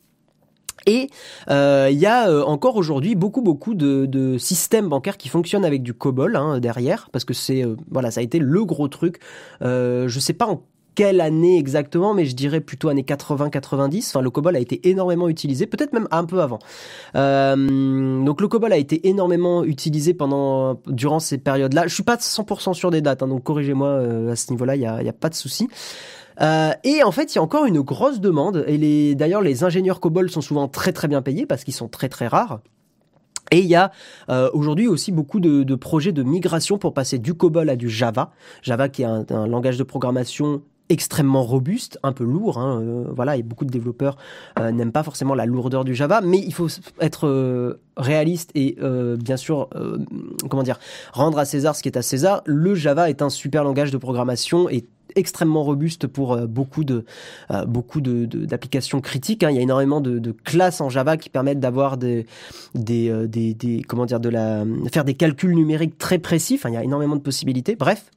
Et 0.87 1.11
euh, 1.51 1.89
il 1.91 1.99
y 1.99 2.07
a 2.07 2.29
euh, 2.29 2.43
encore 2.43 2.77
aujourd'hui 2.77 3.15
beaucoup 3.15 3.43
beaucoup 3.43 3.75
de, 3.75 4.07
de, 4.07 4.39
systèmes 4.39 4.89
bancaires 4.89 5.17
qui 5.17 5.29
fonctionnent 5.29 5.65
avec 5.65 5.83
du 5.83 5.95
COBOL 5.95 6.37
hein, 6.37 6.61
derrière 6.61 7.09
parce 7.13 7.25
que 7.25 7.35
c'est 7.35 7.65
euh, 7.65 7.77
voilà 7.91 8.11
ça 8.11 8.21
a 8.21 8.23
été 8.23 8.39
le 8.39 8.65
gros 8.65 8.89
truc. 8.89 9.19
Euh, 9.63 10.09
je 10.09 10.21
sais 10.21 10.33
pas 10.33 10.47
en 10.47 10.63
quelle 10.95 11.21
année 11.21 11.59
exactement, 11.59 12.15
mais 12.15 12.27
je 12.27 12.35
dirais 12.35 12.61
plutôt 12.61 12.89
années 12.89 13.07
80-90. 13.09 14.09
Enfin, 14.09 14.21
le 14.21 14.31
COBOL 14.31 14.57
a 14.57 14.59
été 14.59 14.89
énormément 14.89 15.29
utilisé, 15.29 15.67
peut-être 15.67 15.93
même 15.93 16.09
un 16.11 16.25
peu 16.25 16.43
avant. 16.43 16.59
Euh, 17.15 18.23
donc 18.25 18.41
le 18.41 18.49
COBOL 18.49 18.73
a 18.73 18.77
été 18.77 19.09
énormément 19.09 19.65
utilisé 19.65 20.15
pendant 20.15 20.81
durant 20.87 21.21
ces 21.21 21.39
périodes-là. 21.39 21.87
Je 21.87 21.95
suis 21.95 22.03
pas 22.03 22.17
100% 22.17 22.75
sûr 22.75 22.91
des 22.91 23.01
dates, 23.01 23.23
hein, 23.23 23.29
donc 23.29 23.45
corrigez-moi 23.45 23.89
euh, 23.89 24.33
à 24.33 24.37
ce 24.37 24.51
niveau-là, 24.51 24.77
il 24.77 24.83
y 24.83 24.87
a, 24.87 25.03
y 25.03 25.09
a 25.09 25.13
pas 25.15 25.29
de 25.29 25.35
souci. 25.35 25.69
Euh, 26.41 26.73
et 26.85 27.03
en 27.03 27.13
fait, 27.13 27.35
il 27.35 27.37
y 27.37 27.39
a 27.39 27.43
encore 27.43 27.67
une 27.67 27.81
grosse 27.81 28.21
demande. 28.21 28.65
Et 28.67 29.15
d'ailleurs, 29.15 29.43
les 29.43 29.65
ingénieurs 29.65 30.01
COBOL 30.01 30.31
sont 30.31 30.41
souvent 30.41 30.69
très 30.69 30.93
très 30.93 31.09
bien 31.09 31.23
payés 31.23 31.47
parce 31.47 31.65
qu'ils 31.65 31.75
sont 31.75 31.89
très 31.89 32.09
très 32.09 32.27
rares. 32.27 32.61
Et 33.53 33.59
il 33.59 33.67
y 33.67 33.75
a 33.75 33.91
euh, 34.29 34.49
aujourd'hui 34.53 34.87
aussi 34.87 35.11
beaucoup 35.11 35.41
de, 35.41 35.75
projets 35.75 36.13
de 36.13 36.23
migration 36.23 36.79
pour 36.79 36.95
passer 36.95 37.19
du 37.19 37.35
COBOL 37.35 37.69
à 37.69 37.77
du 37.77 37.89
Java. 37.89 38.31
Java 38.63 38.89
qui 38.89 39.03
est 39.03 39.07
un, 39.07 39.47
langage 39.47 39.77
de 39.77 39.83
programmation 39.83 40.63
extrêmement 40.89 41.45
robuste, 41.45 41.99
un 42.03 42.13
peu 42.13 42.25
lourd. 42.25 42.59
Hein, 42.59 42.81
euh, 42.81 43.05
voilà, 43.11 43.37
et 43.37 43.43
beaucoup 43.43 43.65
de 43.65 43.71
développeurs 43.71 44.17
n'aiment 44.61 44.93
pas 44.93 45.03
forcément 45.03 45.35
la 45.35 45.47
lourdeur 45.47 45.85
du 45.85 45.95
Java, 45.95 46.21
mais 46.21 46.39
il 46.39 46.55
faut 46.55 46.69
être 47.01 47.79
réaliste 47.97 48.51
et 48.55 48.77
bien 49.19 49.37
sûr, 49.37 49.69
comment 50.49 50.63
dire, 50.63 50.79
rendre 51.13 51.39
à 51.39 51.45
César 51.45 51.75
ce 51.75 51.83
qui 51.83 51.89
est 51.89 51.99
à 51.99 52.03
César. 52.03 52.43
Le 52.45 52.77
Java 52.77 53.11
est 53.11 53.21
un 53.21 53.31
super 53.31 53.65
langage 53.65 53.91
de 53.91 53.99
programmation 53.99 54.69
et 54.69 54.87
extrêmement 55.21 55.63
robuste 55.63 56.07
pour 56.07 56.33
euh, 56.33 56.47
beaucoup 56.47 56.83
euh, 56.89 58.27
d'applications 58.27 59.01
critiques. 59.01 59.43
Hein. 59.43 59.51
Il 59.51 59.57
y 59.57 59.59
a 59.59 59.63
énormément 59.63 60.01
de, 60.01 60.35
classes 60.45 60.81
en 60.81 60.89
Java 60.89 61.17
qui 61.17 61.29
permettent 61.29 61.61
d'avoir 61.61 61.97
euh, 62.03 62.25
des, 62.75 63.55
des 63.55 63.83
comment 63.87 64.07
dire 64.07 64.21
de 64.21 64.29
la 64.29 64.65
faire 64.93 65.05
des 65.05 65.15
calculs 65.15 65.55
numériques 65.55 65.99
très 65.99 66.19
précis. 66.19 66.59
Il 66.65 66.75
y 66.75 66.77
a 66.77 66.85
énormément 66.85 67.17
de 67.17 67.21
possibilités. 67.21 67.77
Bref, 67.77 68.11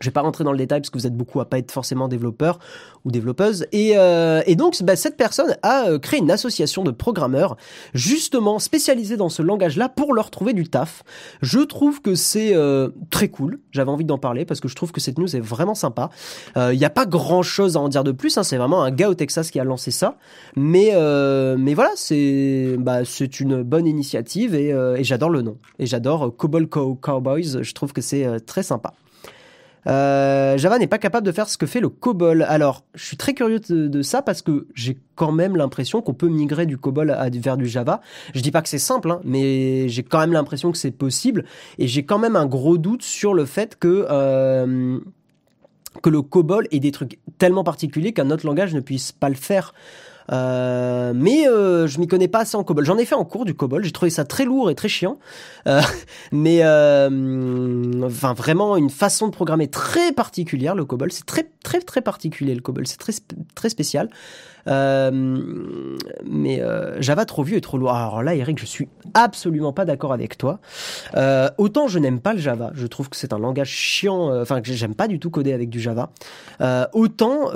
je 0.00 0.06
vais 0.06 0.12
pas 0.12 0.22
rentrer 0.22 0.44
dans 0.44 0.52
le 0.52 0.58
détail 0.58 0.80
parce 0.80 0.90
que 0.90 0.98
vous 0.98 1.06
êtes 1.06 1.16
beaucoup 1.16 1.40
à 1.40 1.44
pas 1.44 1.58
être 1.58 1.70
forcément 1.70 2.08
développeur 2.08 2.58
ou 3.04 3.10
développeuse. 3.10 3.66
Et, 3.72 3.92
euh, 3.96 4.42
et 4.46 4.56
donc, 4.56 4.82
bah, 4.82 4.96
cette 4.96 5.16
personne 5.16 5.56
a 5.62 5.88
euh, 5.88 5.98
créé 5.98 6.20
une 6.20 6.30
association 6.30 6.84
de 6.84 6.90
programmeurs 6.90 7.56
justement 7.94 8.58
spécialisée 8.58 9.16
dans 9.16 9.28
ce 9.28 9.42
langage-là 9.42 9.88
pour 9.88 10.14
leur 10.14 10.30
trouver 10.30 10.52
du 10.52 10.68
taf. 10.68 11.02
Je 11.42 11.60
trouve 11.60 12.00
que 12.00 12.14
c'est 12.14 12.54
euh, 12.54 12.88
très 13.10 13.28
cool. 13.28 13.60
J'avais 13.72 13.90
envie 13.90 14.04
d'en 14.04 14.18
parler 14.18 14.44
parce 14.44 14.60
que 14.60 14.68
je 14.68 14.74
trouve 14.74 14.92
que 14.92 15.00
cette 15.00 15.18
news 15.18 15.34
est 15.36 15.40
vraiment 15.40 15.74
sympa. 15.74 16.10
Il 16.56 16.62
euh, 16.62 16.74
n'y 16.74 16.84
a 16.84 16.90
pas 16.90 17.06
grand-chose 17.06 17.76
à 17.76 17.80
en 17.80 17.88
dire 17.88 18.04
de 18.04 18.12
plus. 18.12 18.36
Hein. 18.38 18.42
C'est 18.42 18.56
vraiment 18.56 18.82
un 18.82 18.90
gars 18.90 19.10
au 19.10 19.14
Texas 19.14 19.50
qui 19.50 19.60
a 19.60 19.64
lancé 19.64 19.90
ça. 19.90 20.16
Mais, 20.56 20.90
euh, 20.94 21.56
mais 21.58 21.74
voilà, 21.74 21.90
c'est 21.94 22.76
bah, 22.78 23.00
une 23.38 23.62
bonne 23.62 23.86
initiative 23.86 24.54
et, 24.54 24.68
et 24.70 25.04
j'adore 25.04 25.30
le 25.30 25.42
nom. 25.42 25.58
Et 25.78 25.86
j'adore 25.86 26.34
Cobol 26.36 26.68
Cow 26.68 26.94
Cowboys. 26.94 27.62
Je 27.62 27.74
trouve 27.74 27.92
que 27.92 28.00
c'est 28.00 28.40
très 28.46 28.62
sympa. 28.62 28.94
Euh, 29.86 30.58
Java 30.58 30.78
n'est 30.78 30.86
pas 30.86 30.98
capable 30.98 31.26
de 31.26 31.32
faire 31.32 31.48
ce 31.48 31.56
que 31.56 31.66
fait 31.66 31.80
le 31.80 31.88
COBOL. 31.88 32.42
Alors, 32.42 32.84
je 32.94 33.04
suis 33.04 33.16
très 33.16 33.34
curieux 33.34 33.60
de, 33.60 34.02
ça 34.02 34.22
parce 34.22 34.42
que 34.42 34.66
j'ai 34.74 34.98
quand 35.14 35.32
même 35.32 35.56
l'impression 35.56 36.02
qu'on 36.02 36.14
peut 36.14 36.28
migrer 36.28 36.66
du 36.66 36.78
COBOL 36.78 37.16
vers 37.34 37.56
du 37.56 37.66
Java. 37.66 38.00
Je 38.34 38.40
dis 38.40 38.50
pas 38.50 38.62
que 38.62 38.68
c'est 38.68 38.78
simple, 38.78 39.10
hein, 39.10 39.20
mais 39.24 39.88
j'ai 39.88 40.02
quand 40.02 40.20
même 40.20 40.32
l'impression 40.32 40.72
que 40.72 40.78
c'est 40.78 40.90
possible. 40.90 41.44
Et 41.78 41.86
j'ai 41.86 42.04
quand 42.04 42.18
même 42.18 42.36
un 42.36 42.46
gros 42.46 42.78
doute 42.78 43.02
sur 43.02 43.34
le 43.34 43.44
fait 43.44 43.78
que 43.78 44.06
euh, 44.10 44.98
que 46.02 46.10
le 46.10 46.22
COBOL 46.22 46.68
ait 46.70 46.78
des 46.78 46.92
trucs 46.92 47.18
tellement 47.38 47.64
particuliers 47.64 48.12
qu'un 48.12 48.30
autre 48.30 48.46
langage 48.46 48.74
ne 48.74 48.80
puisse 48.80 49.12
pas 49.12 49.28
le 49.28 49.34
faire. 49.34 49.74
Euh, 50.32 51.12
mais 51.14 51.48
euh, 51.48 51.86
je 51.86 51.98
m'y 51.98 52.06
connais 52.06 52.28
pas 52.28 52.40
assez 52.40 52.56
en 52.56 52.64
COBOL. 52.64 52.84
J'en 52.84 52.98
ai 52.98 53.04
fait 53.04 53.14
en 53.14 53.24
cours 53.24 53.44
du 53.44 53.54
COBOL. 53.54 53.84
J'ai 53.84 53.92
trouvé 53.92 54.10
ça 54.10 54.24
très 54.24 54.44
lourd 54.44 54.70
et 54.70 54.74
très 54.74 54.88
chiant. 54.88 55.18
Euh, 55.66 55.80
mais 56.32 56.60
euh, 56.62 58.02
enfin 58.04 58.34
vraiment 58.34 58.76
une 58.76 58.90
façon 58.90 59.26
de 59.26 59.32
programmer 59.32 59.68
très 59.68 60.12
particulière 60.12 60.74
le 60.74 60.84
COBOL. 60.84 61.12
C'est 61.12 61.26
très 61.26 61.50
très 61.62 61.80
très 61.80 62.00
particulier 62.00 62.54
le 62.54 62.60
COBOL. 62.60 62.86
C'est 62.86 62.98
très 62.98 63.12
très 63.54 63.68
spécial. 63.68 64.10
Euh, 64.66 65.96
mais 66.24 66.60
euh, 66.60 67.00
Java 67.00 67.24
trop 67.24 67.42
vieux 67.42 67.56
et 67.56 67.60
trop 67.60 67.78
lourd. 67.78 67.92
Alors 67.92 68.22
là, 68.22 68.34
Eric, 68.34 68.58
je 68.58 68.66
suis 68.66 68.88
absolument 69.14 69.72
pas 69.72 69.84
d'accord 69.84 70.12
avec 70.12 70.38
toi. 70.38 70.60
Euh, 71.16 71.48
autant 71.58 71.88
je 71.88 71.98
n'aime 71.98 72.20
pas 72.20 72.32
le 72.32 72.38
Java, 72.38 72.70
je 72.74 72.86
trouve 72.86 73.08
que 73.08 73.16
c'est 73.16 73.32
un 73.32 73.38
langage 73.38 73.70
chiant, 73.70 74.30
euh, 74.30 74.42
enfin 74.42 74.60
que 74.60 74.72
j'aime 74.72 74.94
pas 74.94 75.08
du 75.08 75.18
tout 75.18 75.30
coder 75.30 75.52
avec 75.52 75.70
du 75.70 75.80
Java. 75.80 76.10
Autant 76.92 77.50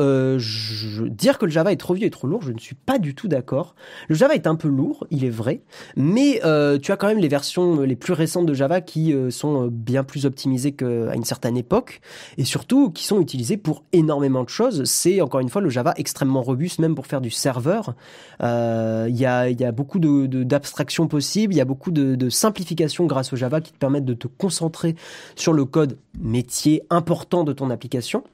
dire 1.09 1.39
que 1.39 1.45
le 1.45 1.51
Java 1.51 1.73
est 1.73 1.77
trop 1.77 1.95
vieux 1.95 2.07
et 2.07 2.11
trop 2.11 2.27
lourd, 2.27 2.43
je 2.43 2.53
ne 2.53 2.59
suis 2.59 2.75
pas 2.75 2.99
du 2.99 3.15
tout 3.15 3.29
d'accord. 3.29 3.75
Le 4.09 4.15
Java 4.15 4.35
est 4.35 4.47
un 4.47 4.55
peu 4.55 4.69
lourd, 4.69 5.07
il 5.11 5.25
est 5.25 5.31
vrai, 5.31 5.63
mais 5.97 6.41
tu 6.83 6.93
as 6.93 6.97
quand 6.97 7.07
même 7.07 7.19
les 7.19 7.29
versions 7.29 7.81
les 7.81 7.97
plus 7.97 8.13
récentes 8.13 8.47
de 8.47 8.55
Java 8.55 8.81
qui 8.81 9.15
sont 9.31 9.69
bien 9.71 10.05
plus 10.05 10.27
optimisées 10.27 10.73
qu'à 10.73 11.15
une 11.15 11.25
certaine 11.25 11.57
époque 11.57 12.01
et 12.39 12.45
surtout 12.45 12.91
qui 12.91 13.05
sont 13.05 13.21
utilisées 13.21 13.57
pour 13.57 13.85
énormément 13.93 14.45
de 14.45 14.49
choses. 14.49 14.85
C'est 14.85 15.21
encore 15.21 15.41
une 15.41 15.51
fois 15.51 15.63
le 15.63 15.71
Java 15.71 15.95
extrêmement 15.97 16.43
robuste, 16.43 16.79
même 16.79 16.94
pour 16.95 17.07
faire 17.07 17.21
du 17.21 17.31
serveur. 17.31 17.95
Euh, 18.43 19.07
il 19.09 19.17
y, 19.17 19.27
a, 19.27 19.73
beaucoup 19.73 19.99
d'abstractions 19.99 21.05
de, 21.05 21.11
possibles, 21.11 21.55
il 21.55 21.57
y 21.57 21.61
a 21.61 21.65
beaucoup 21.65 21.91
de, 21.91 22.15
de 22.15 22.29
simplifications 22.29 23.07
grâce 23.07 23.33
au 23.33 23.37
Java 23.37 23.61
qui 23.61 23.73
te 23.73 23.79
permettent 23.79 24.05
de 24.05 24.15
te 24.15 24.27
concentrer 24.27 24.95
sur 25.37 25.53
le 25.53 25.65
code 25.65 25.99
métier 26.19 26.83
important 26.91 27.45
de 27.45 27.53
ton 27.53 27.71
application. 27.71 28.25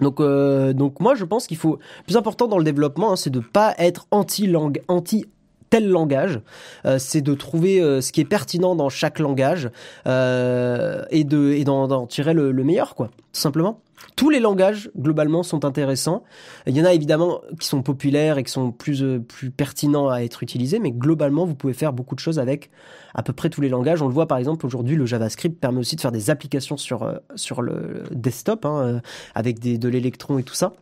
Donc, 0.00 0.20
euh, 0.20 0.72
donc 0.72 1.00
moi 1.00 1.14
je 1.14 1.24
pense 1.24 1.46
qu'il 1.46 1.56
faut 1.56 1.78
plus 2.06 2.16
important 2.16 2.48
dans 2.48 2.58
le 2.58 2.64
développement, 2.64 3.12
hein, 3.12 3.16
c'est 3.16 3.30
de 3.30 3.40
pas 3.40 3.74
être 3.78 4.06
anti-langue, 4.10 4.82
anti 4.88 5.26
tel 5.68 5.88
langage, 5.88 6.40
euh, 6.84 6.98
c'est 6.98 7.20
de 7.20 7.34
trouver 7.34 7.80
ce 8.00 8.10
qui 8.12 8.20
est 8.20 8.24
pertinent 8.24 8.74
dans 8.74 8.88
chaque 8.88 9.18
langage 9.18 9.70
et 10.06 11.24
de 11.24 11.52
et 11.52 11.64
d'en 11.64 12.06
tirer 12.06 12.34
le, 12.34 12.50
le 12.50 12.64
meilleur 12.64 12.94
quoi, 12.94 13.08
tout 13.08 13.40
simplement. 13.40 13.80
Tous 14.16 14.30
les 14.30 14.40
langages, 14.40 14.90
globalement, 14.98 15.42
sont 15.42 15.64
intéressants. 15.64 16.24
Il 16.66 16.76
y 16.76 16.80
en 16.80 16.84
a 16.84 16.92
évidemment 16.92 17.40
qui 17.58 17.66
sont 17.66 17.82
populaires 17.82 18.38
et 18.38 18.42
qui 18.42 18.52
sont 18.52 18.72
plus, 18.72 19.02
euh, 19.02 19.18
plus 19.18 19.50
pertinents 19.50 20.08
à 20.08 20.20
être 20.20 20.42
utilisés, 20.42 20.78
mais 20.78 20.90
globalement, 20.90 21.44
vous 21.46 21.54
pouvez 21.54 21.72
faire 21.72 21.92
beaucoup 21.92 22.14
de 22.14 22.20
choses 22.20 22.38
avec 22.38 22.70
à 23.14 23.22
peu 23.22 23.32
près 23.32 23.50
tous 23.50 23.60
les 23.60 23.68
langages. 23.68 24.02
On 24.02 24.08
le 24.08 24.14
voit 24.14 24.26
par 24.26 24.38
exemple 24.38 24.66
aujourd'hui, 24.66 24.96
le 24.96 25.06
JavaScript 25.06 25.60
permet 25.60 25.80
aussi 25.80 25.96
de 25.96 26.00
faire 26.00 26.12
des 26.12 26.30
applications 26.30 26.76
sur, 26.76 27.02
euh, 27.02 27.16
sur 27.34 27.62
le 27.62 28.04
desktop, 28.10 28.64
hein, 28.64 28.82
euh, 28.82 29.00
avec 29.34 29.60
de 29.60 29.88
l'électron 29.88 30.38
et 30.38 30.42
tout 30.42 30.54
ça. 30.54 30.72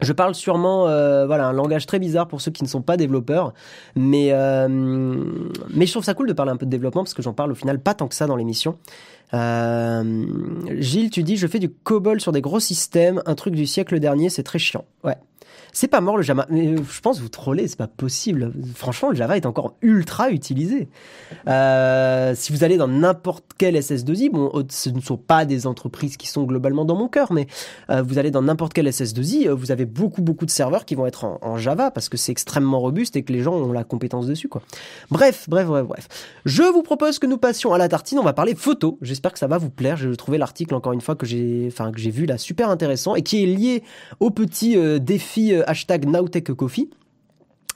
Je 0.00 0.12
parle 0.12 0.34
sûrement, 0.34 0.88
euh, 0.88 1.26
voilà, 1.26 1.46
un 1.46 1.52
langage 1.52 1.86
très 1.86 1.98
bizarre 1.98 2.28
pour 2.28 2.40
ceux 2.40 2.50
qui 2.50 2.62
ne 2.62 2.68
sont 2.68 2.82
pas 2.82 2.96
développeurs, 2.96 3.52
mais 3.96 4.28
euh, 4.32 4.68
mais 4.68 5.86
je 5.86 5.92
trouve 5.92 6.04
ça 6.04 6.14
cool 6.14 6.28
de 6.28 6.32
parler 6.32 6.52
un 6.52 6.56
peu 6.56 6.66
de 6.66 6.70
développement 6.70 7.02
parce 7.02 7.14
que 7.14 7.22
j'en 7.22 7.32
parle 7.32 7.52
au 7.52 7.56
final 7.56 7.80
pas 7.80 7.94
tant 7.94 8.06
que 8.06 8.14
ça 8.14 8.26
dans 8.26 8.36
l'émission. 8.36 8.78
Euh, 9.34 10.26
Gilles, 10.78 11.10
tu 11.10 11.22
dis 11.22 11.36
je 11.36 11.46
fais 11.46 11.58
du 11.58 11.68
COBOL 11.68 12.20
sur 12.20 12.32
des 12.32 12.40
gros 12.40 12.60
systèmes, 12.60 13.22
un 13.26 13.34
truc 13.34 13.54
du 13.54 13.66
siècle 13.66 13.98
dernier, 13.98 14.30
c'est 14.30 14.44
très 14.44 14.58
chiant. 14.58 14.84
Ouais. 15.02 15.16
C'est 15.78 15.86
pas 15.86 16.00
mort 16.00 16.16
le 16.16 16.24
Java. 16.24 16.44
Mais 16.50 16.74
je 16.74 17.00
pense 17.00 17.20
vous 17.20 17.28
trollez, 17.28 17.68
c'est 17.68 17.78
pas 17.78 17.86
possible. 17.86 18.52
Franchement, 18.74 19.10
le 19.10 19.14
Java 19.14 19.36
est 19.36 19.46
encore 19.46 19.74
ultra 19.80 20.28
utilisé. 20.28 20.88
Euh, 21.46 22.32
si 22.34 22.52
vous 22.52 22.64
allez 22.64 22.76
dans 22.76 22.88
n'importe 22.88 23.44
quel 23.56 23.76
SS2I, 23.76 24.28
bon, 24.28 24.50
ce 24.68 24.90
ne 24.90 25.00
sont 25.00 25.16
pas 25.16 25.44
des 25.44 25.68
entreprises 25.68 26.16
qui 26.16 26.26
sont 26.26 26.42
globalement 26.42 26.84
dans 26.84 26.96
mon 26.96 27.06
cœur, 27.06 27.32
mais 27.32 27.46
euh, 27.90 28.02
vous 28.02 28.18
allez 28.18 28.32
dans 28.32 28.42
n'importe 28.42 28.72
quel 28.72 28.88
SS2I, 28.88 29.46
euh, 29.46 29.54
vous 29.54 29.70
avez 29.70 29.84
beaucoup 29.84 30.20
beaucoup 30.20 30.46
de 30.46 30.50
serveurs 30.50 30.84
qui 30.84 30.96
vont 30.96 31.06
être 31.06 31.24
en, 31.24 31.58
Java 31.58 31.92
parce 31.92 32.08
que 32.08 32.16
c'est 32.16 32.32
extrêmement 32.32 32.80
robuste 32.80 33.14
et 33.14 33.22
que 33.22 33.32
les 33.32 33.42
gens 33.42 33.54
ont 33.54 33.70
la 33.70 33.84
compétence 33.84 34.26
dessus, 34.26 34.48
quoi. 34.48 34.62
Bref, 35.12 35.48
bref, 35.48 35.68
bref, 35.68 35.86
bref. 35.86 36.08
Je 36.44 36.64
vous 36.64 36.82
propose 36.82 37.20
que 37.20 37.26
nous 37.26 37.38
passions 37.38 37.72
à 37.72 37.78
la 37.78 37.88
tartine. 37.88 38.18
On 38.18 38.24
va 38.24 38.32
parler 38.32 38.56
photo. 38.56 38.98
J'espère 39.00 39.32
que 39.32 39.38
ça 39.38 39.46
va 39.46 39.58
vous 39.58 39.70
plaire. 39.70 39.96
J'ai 39.96 40.16
trouvé 40.16 40.38
l'article 40.38 40.74
encore 40.74 40.92
une 40.92 41.00
fois 41.00 41.14
que 41.14 41.24
j'ai, 41.24 41.66
enfin 41.68 41.92
que 41.92 42.00
j'ai 42.00 42.10
vu 42.10 42.26
là 42.26 42.36
super 42.36 42.68
intéressant 42.68 43.14
et 43.14 43.22
qui 43.22 43.44
est 43.44 43.46
lié 43.46 43.84
au 44.18 44.30
petit 44.30 44.76
euh, 44.76 44.98
défi 44.98 45.54
euh, 45.54 45.67
hashtag 45.68 46.06
NowTechCoffee. 46.06 46.88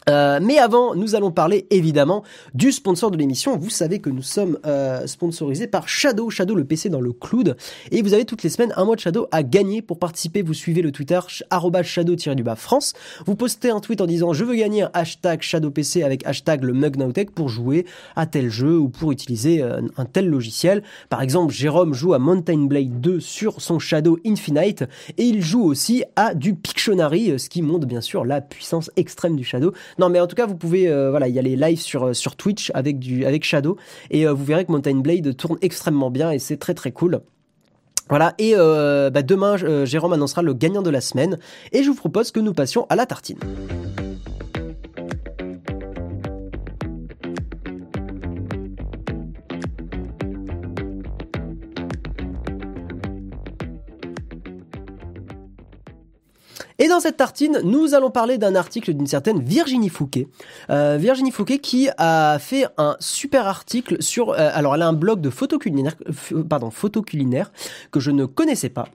Euh, 0.09 0.41
mais 0.43 0.59
avant, 0.59 0.95
nous 0.95 1.15
allons 1.15 1.31
parler 1.31 1.67
évidemment 1.71 2.25
du 2.55 2.73
sponsor 2.73 3.11
de 3.11 3.17
l'émission. 3.17 3.57
Vous 3.57 3.71
savez 3.71 4.01
que 4.01 4.11
nous 4.11 4.23
sommes 4.23 4.59
euh, 4.67 5.07
sponsorisés 5.07 5.67
par 5.67 5.89
Shadow, 5.89 6.31
Shadow 6.31 6.55
le 6.55 6.65
PC 6.65 6.89
dans 6.89 7.01
le 7.01 7.13
cloud. 7.13 7.57
Et 7.91 8.03
vous 8.03 8.15
avez 8.15 8.25
toutes 8.25 8.43
les 8.43 8.49
semaines 8.49 8.73
un 8.77 8.85
mois 8.85 8.97
de 8.97 9.01
Shadow 9.01 9.29
à 9.31 9.43
gagner. 9.43 9.83
Pour 9.83 9.99
participer, 9.99 10.43
vous 10.43 10.55
suivez 10.55 10.83
le 10.83 10.93
Twitter 10.93 11.21
shadow-du-bas 11.29 12.57
France. 12.57 12.95
Vous 13.27 13.35
postez 13.35 13.71
un 13.71 13.81
tweet 13.81 14.01
en 14.01 14.07
disant 14.07 14.33
je 14.33 14.45
veux 14.45 14.55
gagner 14.55 14.87
hashtag 14.93 15.43
Shadow 15.43 15.71
PC 15.71 16.03
avec 16.03 16.27
hashtag 16.27 16.65
le 16.65 16.73
mug 16.73 16.93
pour 17.35 17.49
jouer 17.49 17.87
à 18.17 18.27
tel 18.27 18.51
jeu 18.51 18.79
ou 18.79 18.89
pour 18.89 19.13
utiliser 19.13 19.63
euh, 19.63 19.81
un 19.97 20.05
tel 20.05 20.29
logiciel. 20.29 20.83
Par 21.09 21.23
exemple, 21.23 21.53
Jérôme 21.53 21.95
joue 21.95 22.15
à 22.15 22.19
Mountain 22.19 22.67
Blade 22.67 23.01
2 23.01 23.21
sur 23.21 23.61
son 23.61 23.79
Shadow 23.79 24.19
Infinite 24.27 24.85
et 25.17 25.25
il 25.25 25.43
joue 25.43 25.63
aussi 25.63 26.05
à 26.17 26.35
du 26.35 26.55
Pictionary, 26.55 27.39
ce 27.39 27.49
qui 27.49 27.63
montre 27.63 27.87
bien 27.87 28.01
sûr 28.01 28.25
la 28.25 28.41
puissance 28.41 28.91
extrême 28.97 29.37
du 29.37 29.45
Shadow. 29.45 29.73
Non, 29.99 30.09
mais 30.09 30.21
en 30.21 30.27
tout 30.27 30.37
cas, 30.37 30.47
vous 30.47 30.57
pouvez, 30.57 30.89
euh, 30.89 31.11
voilà, 31.11 31.29
il 31.29 31.35
y 31.35 31.39
a 31.39 31.43
les 31.43 31.57
lives 31.57 31.81
sur 31.81 32.09
euh, 32.09 32.13
sur 32.13 32.37
Twitch 32.37 32.71
avec 32.75 33.45
Shadow 33.45 33.77
et 34.11 34.27
euh, 34.27 34.33
vous 34.33 34.45
verrez 34.45 34.65
que 34.65 34.73
Mountain 34.73 34.97
Blade 34.97 35.37
tourne 35.37 35.59
extrêmement 35.63 36.11
bien 36.11 36.31
et 36.31 36.39
c'est 36.39 36.57
très 36.57 36.75
très 36.75 36.93
cool. 36.93 37.21
Voilà, 38.09 38.35
et 38.39 38.55
bah, 38.55 39.23
demain, 39.23 39.57
Jérôme 39.87 40.13
annoncera 40.13 40.43
le 40.43 40.53
gagnant 40.53 40.83
de 40.83 40.91
la 40.91 41.01
semaine, 41.01 41.39
et 41.71 41.83
je 41.83 41.89
vous 41.89 41.95
propose 41.95 42.31
que 42.31 42.41
nous 42.41 42.53
passions 42.53 42.85
à 42.91 42.97
la 42.97 43.07
tartine. 43.07 43.39
Et 56.83 56.89
dans 56.89 56.99
cette 56.99 57.17
tartine, 57.17 57.61
nous 57.63 57.95
allons 57.95 58.11
parler 58.11 58.39
d'un 58.39 58.57
article 58.57 58.93
d'une 58.93 59.07
certaine 59.07 59.41
Virginie 59.41 59.89
Fouquet. 59.89 60.27
Euh, 60.69 60.97
Virginie 60.99 61.31
Fouquet 61.31 61.59
qui 61.59 61.89
a 61.97 62.41
fait 62.41 62.67
un 62.77 62.97
super 62.99 63.47
article 63.47 64.03
sur... 64.03 64.31
Euh, 64.31 64.51
alors 64.53 64.75
elle 64.75 64.83
a 64.83 64.89
un 64.89 64.93
blog 64.93 65.21
de 65.21 65.31
photo 65.31 65.59
culinaire, 65.61 65.95
euh, 66.33 66.71
photo 66.73 67.03
culinaire 67.03 67.53
que 67.93 68.01
je 68.01 68.11
ne 68.11 68.25
connaissais 68.25 68.69
pas. 68.69 68.89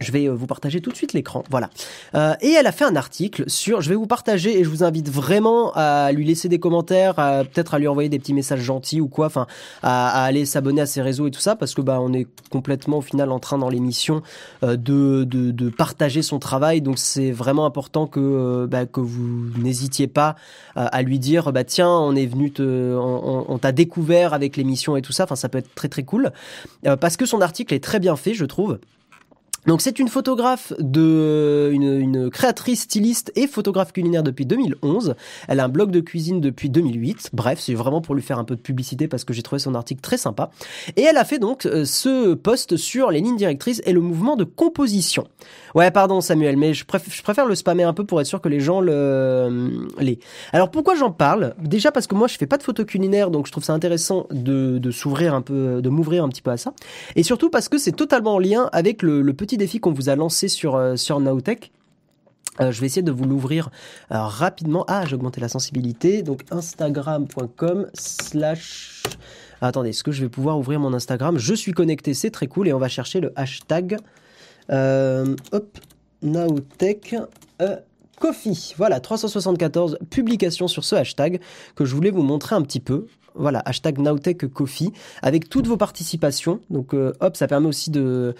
Je 0.00 0.10
vais 0.10 0.26
euh, 0.26 0.32
vous 0.32 0.46
partager 0.46 0.80
tout 0.80 0.90
de 0.90 0.96
suite 0.96 1.12
l'écran. 1.12 1.44
Voilà. 1.50 1.70
Euh, 2.14 2.34
et 2.40 2.50
elle 2.52 2.66
a 2.66 2.72
fait 2.72 2.84
un 2.84 2.96
article 2.96 3.44
sur. 3.48 3.82
Je 3.82 3.88
vais 3.90 3.94
vous 3.94 4.06
partager 4.06 4.58
et 4.58 4.64
je 4.64 4.68
vous 4.68 4.82
invite 4.82 5.10
vraiment 5.10 5.72
à 5.74 6.12
lui 6.12 6.24
laisser 6.24 6.48
des 6.48 6.58
commentaires, 6.58 7.14
peut-être 7.14 7.74
à 7.74 7.78
lui 7.78 7.88
envoyer 7.88 8.08
des 8.08 8.18
petits 8.18 8.34
messages 8.34 8.60
gentils 8.60 9.00
ou 9.00 9.08
quoi. 9.08 9.26
Enfin, 9.26 9.46
à, 9.82 10.24
aller 10.24 10.46
s'abonner 10.46 10.80
à 10.80 10.86
ses 10.86 11.02
réseaux 11.02 11.26
et 11.26 11.30
tout 11.30 11.40
ça 11.40 11.56
parce 11.56 11.74
que 11.74 11.82
bah 11.82 11.98
on 12.00 12.12
est 12.12 12.26
complètement 12.50 12.98
au 12.98 13.02
final 13.02 13.30
en 13.30 13.38
train 13.38 13.58
dans 13.58 13.68
l'émission 13.68 14.22
euh, 14.62 14.76
de, 14.76 15.24
de, 15.24 15.50
de 15.50 15.68
partager 15.68 16.22
son 16.22 16.38
travail. 16.38 16.80
Donc 16.80 16.98
c'est 16.98 17.30
vraiment 17.30 17.66
important 17.66 18.06
que 18.06 18.20
euh, 18.20 18.66
bah, 18.66 18.86
que 18.86 19.00
vous 19.00 19.50
n'hésitiez 19.58 20.06
pas 20.06 20.36
à 20.74 21.02
lui 21.02 21.18
dire 21.18 21.52
bah 21.52 21.64
tiens 21.64 21.90
on 21.90 22.16
est 22.16 22.26
venu 22.26 22.50
te 22.50 22.62
on, 22.96 23.44
on 23.46 23.58
t'a 23.58 23.72
découvert 23.72 24.32
avec 24.32 24.56
l'émission 24.56 24.96
et 24.96 25.02
tout 25.02 25.12
ça. 25.12 25.24
Enfin 25.24 25.36
ça 25.36 25.50
peut 25.50 25.58
être 25.58 25.74
très 25.74 25.88
très 25.88 26.02
cool 26.02 26.32
parce 27.00 27.16
que 27.16 27.26
son 27.26 27.40
article 27.42 27.74
est 27.74 27.84
très 27.84 28.00
bien 28.00 28.16
fait 28.16 28.32
je 28.32 28.44
trouve. 28.44 28.78
Donc 29.66 29.80
c'est 29.80 30.00
une 30.00 30.08
photographe 30.08 30.72
de 30.80 31.70
une, 31.72 32.00
une, 32.00 32.30
créatrice 32.30 32.82
styliste 32.82 33.30
et 33.36 33.46
photographe 33.46 33.92
culinaire 33.92 34.24
depuis 34.24 34.44
2011. 34.44 35.14
Elle 35.46 35.60
a 35.60 35.64
un 35.64 35.68
blog 35.68 35.92
de 35.92 36.00
cuisine 36.00 36.40
depuis 36.40 36.68
2008. 36.68 37.30
Bref, 37.32 37.60
c'est 37.60 37.74
vraiment 37.74 38.00
pour 38.00 38.16
lui 38.16 38.22
faire 38.22 38.40
un 38.40 38.44
peu 38.44 38.56
de 38.56 38.60
publicité 38.60 39.06
parce 39.06 39.24
que 39.24 39.32
j'ai 39.32 39.42
trouvé 39.42 39.60
son 39.60 39.76
article 39.76 40.00
très 40.00 40.16
sympa. 40.16 40.50
Et 40.96 41.02
elle 41.02 41.16
a 41.16 41.24
fait 41.24 41.38
donc 41.38 41.66
euh, 41.66 41.84
ce 41.84 42.34
post 42.34 42.76
sur 42.76 43.12
les 43.12 43.20
lignes 43.20 43.36
directrices 43.36 43.80
et 43.86 43.92
le 43.92 44.00
mouvement 44.00 44.34
de 44.34 44.42
composition. 44.42 45.28
Ouais, 45.76 45.92
pardon 45.92 46.20
Samuel, 46.20 46.56
mais 46.56 46.74
je, 46.74 46.84
préfère 46.84 47.46
le 47.46 47.54
spammer 47.54 47.84
un 47.84 47.94
peu 47.94 48.04
pour 48.04 48.20
être 48.20 48.26
sûr 48.26 48.40
que 48.40 48.48
les 48.48 48.60
gens 48.60 48.80
le 48.80 49.88
les. 49.98 50.18
Alors 50.52 50.70
pourquoi 50.70 50.96
j'en 50.96 51.12
parle? 51.12 51.54
Déjà 51.60 51.92
parce 51.92 52.08
que 52.08 52.16
moi 52.16 52.26
je 52.26 52.36
fais 52.36 52.46
pas 52.46 52.58
de 52.58 52.62
photo 52.64 52.84
culinaire, 52.84 53.30
donc 53.30 53.46
je 53.46 53.52
trouve 53.52 53.64
ça 53.64 53.72
intéressant 53.74 54.26
de, 54.30 54.78
de 54.78 54.90
s'ouvrir 54.90 55.34
un 55.34 55.40
peu, 55.40 55.80
de 55.80 55.88
m'ouvrir 55.88 56.24
un 56.24 56.28
petit 56.28 56.42
peu 56.42 56.50
à 56.50 56.56
ça. 56.56 56.74
Et 57.14 57.22
surtout 57.22 57.48
parce 57.48 57.68
que 57.68 57.78
c'est 57.78 57.92
totalement 57.92 58.34
en 58.34 58.38
lien 58.38 58.68
avec 58.72 59.02
le, 59.02 59.22
le 59.22 59.32
petit 59.32 59.51
défi 59.56 59.80
qu'on 59.80 59.92
vous 59.92 60.08
a 60.08 60.16
lancé 60.16 60.48
sur, 60.48 60.76
euh, 60.76 60.96
sur 60.96 61.20
Nowtech. 61.20 61.72
Euh, 62.60 62.70
je 62.70 62.80
vais 62.80 62.86
essayer 62.86 63.02
de 63.02 63.12
vous 63.12 63.24
l'ouvrir 63.24 63.70
euh, 64.10 64.20
rapidement. 64.20 64.84
Ah, 64.88 65.04
j'ai 65.06 65.14
augmenté 65.14 65.40
la 65.40 65.48
sensibilité. 65.48 66.22
Donc 66.22 66.42
instagram.com 66.50 67.86
slash... 67.94 69.02
attendez, 69.60 69.90
est-ce 69.90 70.04
que 70.04 70.12
je 70.12 70.22
vais 70.22 70.28
pouvoir 70.28 70.58
ouvrir 70.58 70.78
mon 70.78 70.92
Instagram? 70.92 71.38
Je 71.38 71.54
suis 71.54 71.72
connecté, 71.72 72.14
c'est 72.14 72.30
très 72.30 72.46
cool. 72.46 72.68
Et 72.68 72.72
on 72.72 72.78
va 72.78 72.88
chercher 72.88 73.20
le 73.20 73.32
hashtag... 73.36 73.96
hop, 74.70 75.78
Nowtech... 76.22 77.16
Coffee. 78.18 78.74
Voilà, 78.76 79.00
374 79.00 79.98
publications 80.08 80.68
sur 80.68 80.84
ce 80.84 80.94
hashtag 80.94 81.40
que 81.74 81.84
je 81.84 81.92
voulais 81.92 82.10
vous 82.10 82.22
montrer 82.22 82.54
un 82.54 82.62
petit 82.62 82.78
peu. 82.78 83.06
Voilà, 83.34 83.60
hashtag 83.64 83.98
Nowtech 83.98 84.46
Coffee 84.46 84.92
avec 85.22 85.48
toutes 85.48 85.66
vos 85.66 85.76
participations. 85.76 86.60
Donc, 86.70 86.92
hop, 86.94 87.36
ça 87.36 87.48
permet 87.48 87.66
aussi 87.66 87.90
de, 87.90 88.36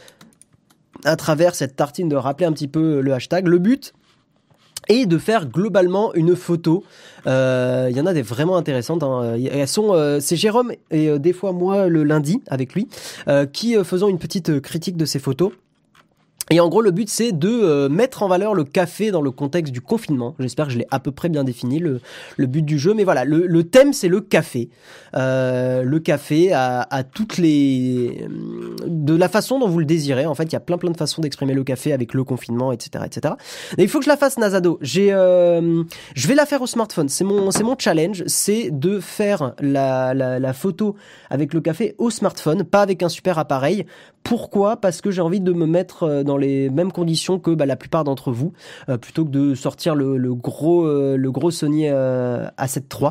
à 1.04 1.16
travers 1.16 1.54
cette 1.54 1.76
tartine 1.76 2.08
de 2.08 2.16
rappeler 2.16 2.46
un 2.46 2.52
petit 2.52 2.68
peu 2.68 3.00
le 3.00 3.12
hashtag. 3.12 3.48
Le 3.48 3.58
but, 3.58 3.94
est 4.88 5.06
de 5.06 5.18
faire 5.18 5.46
globalement 5.46 6.14
une 6.14 6.34
photo. 6.36 6.84
Euh, 7.26 7.88
il 7.90 7.96
y 7.96 8.00
en 8.00 8.06
a 8.06 8.12
des 8.12 8.22
vraiment 8.22 8.56
intéressantes. 8.56 9.02
Hein. 9.02 9.36
Elles 9.50 9.68
sont, 9.68 9.94
euh, 9.94 10.18
c'est 10.20 10.36
Jérôme 10.36 10.72
et 10.90 11.08
euh, 11.08 11.18
des 11.18 11.32
fois 11.32 11.52
moi 11.52 11.86
le 11.86 12.04
lundi 12.04 12.42
avec 12.48 12.74
lui 12.74 12.88
qui 13.52 13.76
faisons 13.84 14.08
une 14.08 14.18
petite 14.18 14.60
critique 14.60 14.96
de 14.96 15.04
ces 15.04 15.18
photos. 15.18 15.52
Et 16.50 16.60
en 16.60 16.68
gros, 16.68 16.82
le 16.82 16.90
but, 16.90 17.08
c'est 17.08 17.32
de 17.32 17.48
euh, 17.48 17.88
mettre 17.88 18.22
en 18.22 18.28
valeur 18.28 18.54
le 18.54 18.64
café 18.64 19.10
dans 19.10 19.22
le 19.22 19.30
contexte 19.30 19.72
du 19.72 19.80
confinement. 19.80 20.34
J'espère 20.38 20.66
que 20.66 20.72
je 20.72 20.78
l'ai 20.78 20.86
à 20.90 20.98
peu 20.98 21.12
près 21.12 21.28
bien 21.28 21.44
défini, 21.44 21.78
le, 21.78 22.00
le 22.36 22.46
but 22.46 22.62
du 22.62 22.78
jeu. 22.78 22.94
Mais 22.94 23.04
voilà, 23.04 23.24
le, 23.24 23.46
le 23.46 23.64
thème, 23.64 23.92
c'est 23.92 24.08
le 24.08 24.20
café. 24.20 24.68
Euh, 25.14 25.82
le 25.82 25.98
café 26.00 26.52
à, 26.52 26.80
à, 26.90 27.04
toutes 27.04 27.38
les... 27.38 28.26
de 28.86 29.14
la 29.14 29.28
façon 29.28 29.58
dont 29.60 29.68
vous 29.68 29.78
le 29.78 29.84
désirez. 29.84 30.26
En 30.26 30.34
fait, 30.34 30.44
il 30.44 30.52
y 30.52 30.56
a 30.56 30.60
plein 30.60 30.78
plein 30.78 30.90
de 30.90 30.96
façons 30.96 31.22
d'exprimer 31.22 31.54
le 31.54 31.64
café 31.64 31.92
avec 31.92 32.12
le 32.12 32.24
confinement, 32.24 32.72
etc. 32.72 33.04
etc. 33.06 33.34
Et 33.78 33.82
il 33.84 33.88
faut 33.88 33.98
que 33.98 34.04
je 34.04 34.10
la 34.10 34.16
fasse, 34.16 34.36
Nazado. 34.36 34.78
J'ai, 34.82 35.12
euh, 35.12 35.84
je 36.14 36.28
vais 36.28 36.34
la 36.34 36.44
faire 36.44 36.60
au 36.60 36.66
smartphone. 36.66 37.08
C'est 37.08 37.24
mon, 37.24 37.50
c'est 37.50 37.64
mon 37.64 37.76
challenge. 37.78 38.24
C'est 38.26 38.70
de 38.70 39.00
faire 39.00 39.54
la, 39.60 40.12
la, 40.12 40.38
la 40.38 40.52
photo 40.52 40.96
avec 41.30 41.54
le 41.54 41.60
café 41.60 41.94
au 41.98 42.10
smartphone, 42.10 42.64
pas 42.64 42.82
avec 42.82 43.02
un 43.02 43.08
super 43.08 43.38
appareil. 43.38 43.86
Pourquoi? 44.22 44.76
Parce 44.76 45.00
que 45.00 45.10
j'ai 45.10 45.20
envie 45.20 45.40
de 45.40 45.52
me 45.52 45.66
mettre 45.66 46.04
euh, 46.04 46.22
dans 46.32 46.38
les 46.38 46.70
mêmes 46.70 46.92
conditions 46.92 47.38
que 47.38 47.50
bah, 47.50 47.66
la 47.66 47.76
plupart 47.76 48.04
d'entre 48.04 48.32
vous, 48.32 48.54
euh, 48.88 48.96
plutôt 48.96 49.26
que 49.26 49.30
de 49.30 49.54
sortir 49.54 49.94
le, 49.94 50.34
gros, 50.34 50.86
euh, 50.86 51.16
le 51.18 51.30
gros 51.30 51.50
Sony 51.50 51.84
A7 51.84 52.82
III. 52.90 53.10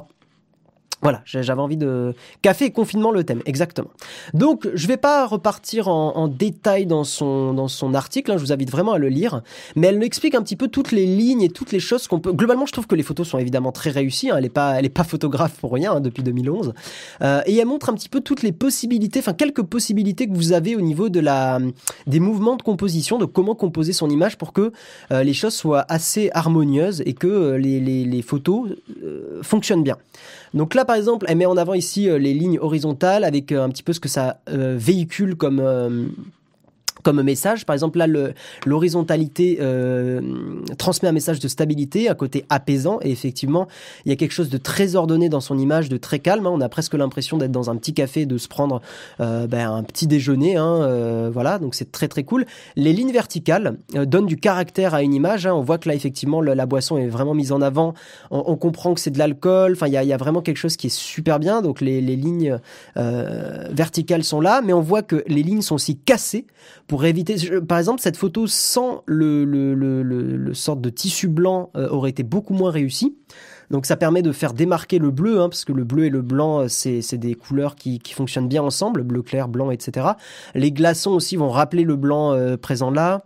Voilà, 1.02 1.22
j'avais 1.26 1.62
envie 1.62 1.78
de 1.78 2.14
café 2.42 2.66
et 2.66 2.72
confinement 2.72 3.12
le 3.12 3.24
thème 3.24 3.42
exactement. 3.46 3.90
Donc 4.34 4.68
je 4.74 4.88
vais 4.88 4.98
pas 4.98 5.26
repartir 5.26 5.88
en, 5.88 6.28
détail 6.28 6.86
dans 6.86 7.04
son 7.04 7.54
dans 7.54 7.68
son 7.68 7.94
article, 7.94 8.32
hein, 8.32 8.38
je 8.38 8.44
vous 8.44 8.52
invite 8.52 8.70
vraiment 8.70 8.94
à 8.94 8.98
le 9.00 9.10
lire, 9.10 9.42
mais 9.76 9.88
elle 9.88 10.02
explique 10.04 10.36
un 10.36 10.44
petit 10.44 10.56
peu 10.56 10.68
toutes 10.68 10.92
les 10.92 11.06
lignes 11.06 11.42
et 11.42 11.50
toutes 11.50 11.72
les 11.72 11.80
choses 11.80 12.08
qu'on 12.08 12.20
peut. 12.20 12.32
Globalement, 12.32 12.66
je 12.66 12.72
trouve 12.72 12.86
que 12.86 12.96
les 12.96 13.04
photos 13.04 13.28
sont 13.28 13.40
évidemment 13.40 13.72
très 13.72 13.90
réussies. 13.90 14.30
Hein, 14.30 14.36
elle 14.38 14.46
est 14.46 14.50
pas 14.50 14.76
elle 14.78 14.90
pas 14.92 15.04
photographe 15.04 15.58
pour 15.60 15.74
rien 15.74 15.94
hein, 15.94 16.00
depuis 16.02 16.22
2011, 16.22 16.74
euh, 17.22 17.42
et 17.46 17.56
elle 17.56 17.66
montre 17.66 17.90
un 17.90 17.94
petit 17.94 18.10
peu 18.10 18.22
toutes 18.22 18.44
les 18.44 18.52
possibilités, 18.52 19.20
enfin 19.20 19.34
quelques 19.34 19.64
possibilités 19.64 20.28
que 20.28 20.34
vous 20.34 20.54
avez 20.54 20.76
au 20.76 20.82
niveau 20.82 21.10
de 21.10 21.20
la 21.20 21.60
des 22.06 22.20
mouvements 22.20 22.56
de 22.56 22.62
composition, 22.62 23.18
de 23.18 23.26
comment 23.26 23.56
composer 23.56 23.94
son 23.94 24.10
image 24.10 24.38
pour 24.38 24.54
que 24.54 24.72
euh, 25.12 25.24
les 25.24 25.34
choses 25.34 25.54
soient 25.54 25.86
assez 25.90 26.30
harmonieuses 26.34 27.02
et 27.06 27.14
que 27.14 27.28
euh, 27.28 27.58
les, 27.58 27.80
les, 27.80 28.22
photos 28.22 28.70
fonctionnent 29.42 29.84
bien. 29.84 29.98
Donc 30.54 30.76
là, 30.76 30.86
par 30.86 30.96
exemple, 30.96 31.26
elle 31.30 31.38
met 31.38 31.46
en 31.46 31.58
avant 31.58 31.74
ici 31.74 32.10
euh, 32.10 32.18
les 32.18 32.34
lignes 32.34 32.60
horizontales 32.60 33.24
avec 33.24 33.52
euh, 33.52 33.64
un 33.64 33.70
petit 33.70 33.84
peu 33.84 33.94
ce 33.94 34.00
que 34.00 34.10
ça 34.10 34.42
euh, 34.50 34.76
véhicule 34.78 35.36
comme 35.36 35.62
comme 37.04 37.22
message. 37.22 37.66
Par 37.66 37.74
exemple, 37.74 37.98
là, 37.98 38.08
l'horizontalité 38.66 39.58
euh, 39.62 40.22
transmet 40.78 41.10
un 41.10 41.14
message 41.14 41.40
de 41.40 41.48
stabilité, 41.48 42.10
un 42.10 42.16
côté 42.16 42.46
apaisant, 42.50 43.00
et 43.02 43.12
effectivement, 43.12 43.68
il 44.06 44.10
y 44.10 44.12
a 44.12 44.16
quelque 44.16 44.34
chose 44.34 44.50
de 44.50 44.58
très 44.58 44.96
ordonné 44.96 45.30
dans 45.30 45.42
son 45.42 45.58
image, 45.58 45.90
de 45.90 45.98
très 45.98 46.20
calme. 46.20 46.46
Hein. 46.48 46.52
On 46.54 46.62
a 46.62 46.70
presque 46.70 46.94
l'impression 46.94 47.38
d'être 47.38 47.52
dans 47.52 47.70
un 47.70 47.76
petit 47.76 47.94
café, 47.94 48.26
de 48.26 48.38
se 48.38 48.48
prendre 48.48 48.82
euh, 49.20 49.48
ben, 49.48 49.72
un 49.72 49.84
petit 49.84 50.08
déjeuner. 50.08 50.58
Hein, 50.58 50.82
euh, 50.82 51.30
voilà, 51.34 51.60
donc 51.60 51.76
c'est 51.76 51.92
très 51.92 52.08
très 52.08 52.24
cool. 52.24 52.46
Les 52.76 52.94
lignes 52.94 53.12
verticales 53.12 53.78
euh, 53.96 54.06
donnent 54.06 54.26
du 54.26 54.38
caractère 54.38 54.94
à 54.94 55.02
une 55.02 55.14
image. 55.14 55.46
Hein. 55.46 55.54
On 55.54 55.62
voit 55.62 55.78
que 55.78 55.90
là, 55.90 55.96
effectivement, 55.96 56.42
la, 56.42 56.66
boisson 56.66 56.98
est 56.98 57.08
vraiment 57.08 57.34
mise 57.34 57.52
en 57.52 57.62
avant. 57.62 57.94
On, 58.30 58.56
comprend 58.56 58.94
que 58.94 59.00
c'est 59.00 59.12
de 59.12 59.18
l'alcool. 59.18 59.74
Enfin, 59.74 59.88
il 59.88 59.94
y 59.94 59.98
a, 59.98 60.04
y 60.04 60.14
a, 60.14 60.18
vraiment 60.18 60.42
quelque 60.42 60.58
chose 60.58 60.78
qui 60.78 60.88
est 60.88 60.96
super 60.96 61.40
bien. 61.40 61.62
Donc 61.62 61.82
les, 61.82 62.02
les 62.02 62.16
lignes 62.16 62.60
euh, 62.98 63.68
verticales 63.72 64.24
sont 64.24 64.42
là, 64.42 64.62
mais 64.62 64.74
on 64.74 64.82
voit 64.82 65.02
que 65.02 65.24
les 65.28 65.44
lignes 65.44 65.62
sont 65.62 65.76
aussi 65.76 65.98
cassées 65.98 66.46
pour 66.92 67.06
éviter. 67.06 67.38
Par 67.62 67.78
exemple, 67.78 68.02
cette 68.02 68.18
photo 68.18 68.48
sans 68.48 69.04
le, 69.06 69.46
le, 69.46 69.74
le, 69.74 70.04
le, 70.04 70.54
sorte 70.54 70.82
de 70.82 70.90
tissu 70.90 71.30
blanc 71.30 71.70
euh, 71.78 71.88
aurait 71.88 72.10
été 72.10 72.22
beaucoup 72.22 72.54
moins 72.54 72.70
réussie. 72.70 73.16
Donc 73.70 73.86
ça 73.86 73.96
permet 73.96 74.22
de 74.22 74.34
faire 74.34 74.52
démarquer 74.54 75.00
le 75.00 75.10
bleu, 75.10 75.40
hein, 75.40 75.48
parce 75.48 75.64
que 75.64 75.72
le 75.72 75.86
bleu 75.86 76.04
et 76.04 76.10
le 76.10 76.22
blanc, 76.22 76.64
euh, 76.64 76.68
c'est 76.68 77.18
des 77.18 77.36
couleurs 77.36 77.76
qui, 77.76 78.00
qui 78.00 78.14
fonctionnent 78.14 78.50
bien 78.50 78.62
ensemble, 78.62 79.04
bleu 79.04 79.22
clair, 79.22 79.48
blanc, 79.48 79.72
etc. 79.72 80.06
Les 80.54 80.74
glaçons 80.74 81.12
aussi 81.12 81.38
vont 81.38 81.48
rappeler 81.48 81.86
le 81.86 81.96
blanc 81.96 82.34
euh, 82.34 82.58
présent 82.58 82.92
là. 82.92 83.24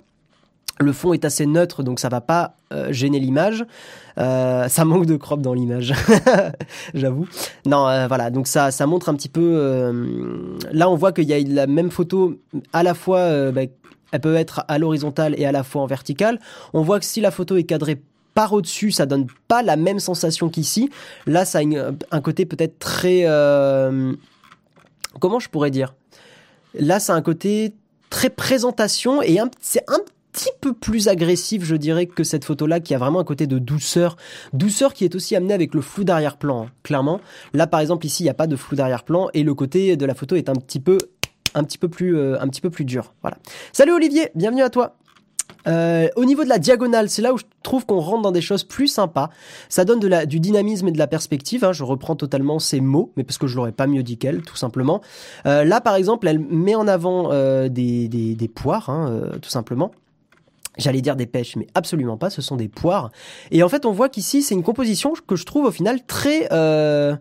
Le 0.80 0.92
fond 0.92 1.14
est 1.14 1.24
assez 1.24 1.46
neutre, 1.46 1.84
donc 1.84 2.00
ça 2.00 2.10
va 2.10 2.20
pas 2.20 2.58
euh, 2.74 2.92
gêner 2.92 3.20
l'image. 3.20 3.66
Euh, 4.18 4.68
ça 4.68 4.84
manque 4.84 5.06
de 5.06 5.16
crop 5.16 5.42
dans 5.42 5.54
l'image, 5.54 5.94
j'avoue. 6.94 7.28
Non, 7.66 7.88
euh, 7.88 8.08
voilà, 8.08 8.30
donc 8.30 8.48
ça, 8.48 8.72
montre 8.86 9.08
un 9.08 9.16
petit 9.16 9.30
peu. 9.30 9.94
là, 10.72 10.90
on 10.90 10.96
voit 10.96 11.14
qu'il 11.14 11.26
y 11.26 11.34
a 11.34 11.40
la 11.40 11.68
même 11.68 11.92
photo 11.92 12.40
à 12.74 12.84
la 12.84 12.94
fois. 12.94 13.52
Bah, 13.52 13.62
elle 14.12 14.22
peut 14.22 14.36
être 14.36 14.64
à 14.68 14.78
l'horizontale 14.78 15.36
et 15.38 15.46
à 15.46 15.52
la 15.52 15.64
fois 15.64 15.82
en 15.82 15.86
verticale. 15.86 16.40
On 16.74 16.82
voit 16.82 17.00
que 17.00 17.06
si 17.06 17.22
la 17.22 17.32
photo 17.32 17.58
est 17.58 17.64
cadrée 17.64 18.02
par 18.34 18.54
au-dessus, 18.54 18.92
ça 18.92 19.06
donne 19.06 19.28
pas 19.48 19.64
la 19.64 19.78
même 19.78 20.00
sensation 20.00 20.50
qu'ici. 20.50 20.90
Là, 21.26 21.46
ça 21.46 21.60
a 21.60 21.92
un 22.12 22.22
côté 22.22 22.46
peut-être 22.46 22.80
très... 22.80 23.24
comment 25.20 25.40
je 25.40 25.50
pourrais 25.50 25.72
dire? 25.72 25.96
Là, 26.74 27.00
ça 27.00 27.14
a 27.14 27.16
un 27.16 27.22
côté 27.22 27.74
très 28.10 28.30
présentation 28.30 29.22
et 29.22 29.38
c'est 29.62 29.84
un 29.90 30.00
petit 30.36 30.52
peu 30.60 30.74
plus 30.74 31.08
agressif, 31.08 31.64
je 31.64 31.76
dirais, 31.76 32.08
que 32.08 32.24
cette 32.24 32.44
photo-là, 32.44 32.82
qui 32.82 32.94
a 32.94 32.98
vraiment 32.98 33.22
un 33.22 33.24
côté 33.24 33.48
de 33.48 33.58
douceur. 33.58 34.18
Douceur 34.52 34.94
qui 34.94 35.06
est 35.06 35.16
aussi 35.16 35.36
amenée 35.36 35.54
avec 35.54 35.74
le 35.74 35.82
flou 35.82 36.04
d'arrière-plan, 36.04 36.66
hein, 36.66 36.72
clairement. 36.84 37.22
Là, 37.54 37.68
par 37.68 37.80
exemple, 37.80 38.06
ici, 38.06 38.24
il 38.24 38.26
n'y 38.26 38.30
a 38.30 38.36
pas 38.36 38.48
de 38.48 38.58
flou 38.58 38.76
d'arrière-plan 38.76 39.30
et 39.34 39.44
le 39.44 39.54
côté 39.54 39.96
de 39.96 40.06
la 40.06 40.14
photo 40.14 40.36
est 40.36 40.50
un 40.50 40.56
petit 40.56 40.82
peu, 40.82 40.98
un 41.54 41.64
petit 41.64 41.78
peu 41.78 41.88
plus, 41.88 42.18
euh, 42.18 42.40
un 42.42 42.50
petit 42.50 42.60
peu 42.60 42.70
plus 42.70 42.84
dur. 42.84 43.14
Voilà. 43.22 43.38
Salut 43.72 43.94
Olivier, 43.94 44.30
bienvenue 44.36 44.62
à 44.62 44.70
toi. 44.70 44.98
Euh, 45.68 46.10
au 46.16 46.26
niveau 46.26 46.44
de 46.44 46.50
la 46.50 46.60
diagonale, 46.60 47.10
c'est 47.10 47.22
là 47.22 47.34
où 47.34 47.38
je 47.38 47.46
trouve 47.64 47.86
qu'on 47.86 48.00
rentre 48.00 48.24
dans 48.24 48.32
des 48.32 48.42
choses 48.42 48.64
plus 48.64 48.88
sympas. 48.88 49.30
Ça 49.70 49.86
donne 49.86 50.00
du 50.26 50.40
dynamisme 50.40 50.90
et 50.90 50.92
de 50.92 50.98
la 50.98 51.08
perspective. 51.08 51.64
Hein. 51.64 51.72
Je 51.72 51.84
reprends 51.84 52.16
totalement 52.16 52.60
ces 52.60 52.82
mots, 52.82 53.14
mais 53.16 53.24
parce 53.24 53.38
que 53.38 53.48
je 53.48 53.56
l'aurais 53.56 53.72
pas 53.72 53.88
mieux 53.88 54.04
dit 54.04 54.18
qu'elle, 54.18 54.42
tout 54.42 54.58
simplement. 54.58 55.02
Euh, 55.46 55.64
là, 55.64 55.82
par 55.82 55.96
exemple, 55.96 56.28
elle 56.28 56.40
met 56.40 56.76
en 56.76 56.88
avant 56.88 57.30
des, 57.70 58.52
poires, 58.54 58.90
hein, 58.90 59.30
tout 59.42 59.50
simplement. 59.50 59.92
J'allais 60.78 61.02
dire 61.02 61.16
des 61.16 61.26
pêches, 61.26 61.56
mais 61.56 61.68
absolument 61.74 62.18
pas, 62.18 62.30
ce 62.30 62.42
sont 62.42 62.56
des 62.56 62.68
poires. 62.68 63.12
Et 63.52 63.64
en 63.64 63.70
fait, 63.70 63.86
on 63.86 63.92
voit 63.92 64.10
qu'ici, 64.10 64.42
c'est 64.42 64.56
une 64.56 64.64
composition 64.64 65.14
que 65.28 65.36
je 65.36 65.46
trouve 65.46 65.66
au 65.66 65.72
final 65.72 66.06
très... 66.06 66.48
Euh, 66.52 67.16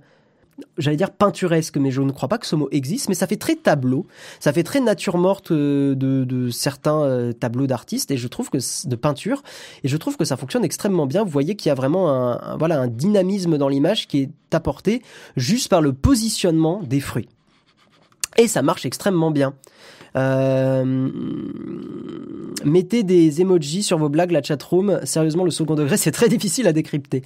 j'allais 0.79 0.97
dire 0.97 1.11
peinturesque, 1.11 1.77
mais 1.77 1.91
je 1.91 2.01
ne 2.03 2.13
crois 2.13 2.29
pas 2.29 2.39
que 2.39 2.47
ce 2.47 2.57
mot 2.57 2.69
existe, 2.71 3.09
mais 3.09 3.15
ça 3.15 3.27
fait 3.27 3.37
très 3.37 3.57
tableau, 3.57 4.07
ça 4.41 4.53
fait 4.53 4.63
très 4.63 4.81
nature 4.81 5.19
morte 5.19 5.51
euh, 5.51 5.95
de, 5.95 6.51
certains 6.51 7.03
euh, 7.03 7.33
tableaux 7.33 7.67
d'artistes, 7.67 8.11
et 8.11 8.17
je 8.17 8.29
trouve 8.29 8.51
que 8.51 8.59
de 8.87 8.97
peinture, 8.97 9.43
et 9.83 9.89
je 9.89 9.97
trouve 9.97 10.17
que 10.17 10.25
ça 10.25 10.37
fonctionne 10.37 10.65
extrêmement 10.65 11.07
bien. 11.07 11.25
Vous 11.25 11.31
voyez 11.31 11.57
qu'il 11.57 11.69
y 11.69 11.73
a 11.73 11.75
vraiment 11.75 12.11
un, 12.11 12.57
voilà 12.57 12.81
un 12.81 12.89
dynamisme 12.89 13.59
dans 13.59 13.69
l'image 13.69 14.07
qui 14.07 14.23
est 14.23 14.31
apporté 14.55 15.03
juste 15.37 15.69
par 15.69 15.81
le 15.81 15.93
positionnement 15.93 16.81
des 16.83 17.01
fruits, 17.01 17.29
et 18.37 18.49
ça 18.49 18.63
marche 18.63 18.87
extrêmement 18.87 19.31
bien. 19.31 19.55
Euh, 20.17 21.11
mettez 22.65 23.03
des 23.03 23.41
emojis 23.41 23.83
sur 23.83 23.99
vos 23.99 24.09
blagues, 24.09 24.31
la 24.31 24.43
chatroom. 24.43 25.01
Sérieusement, 25.05 25.45
le 25.45 25.51
second 25.51 25.75
degré, 25.75 25.97
c'est 25.99 26.13
très 26.13 26.29
difficile 26.29 26.67
à 26.67 26.73
décrypter. 26.73 27.23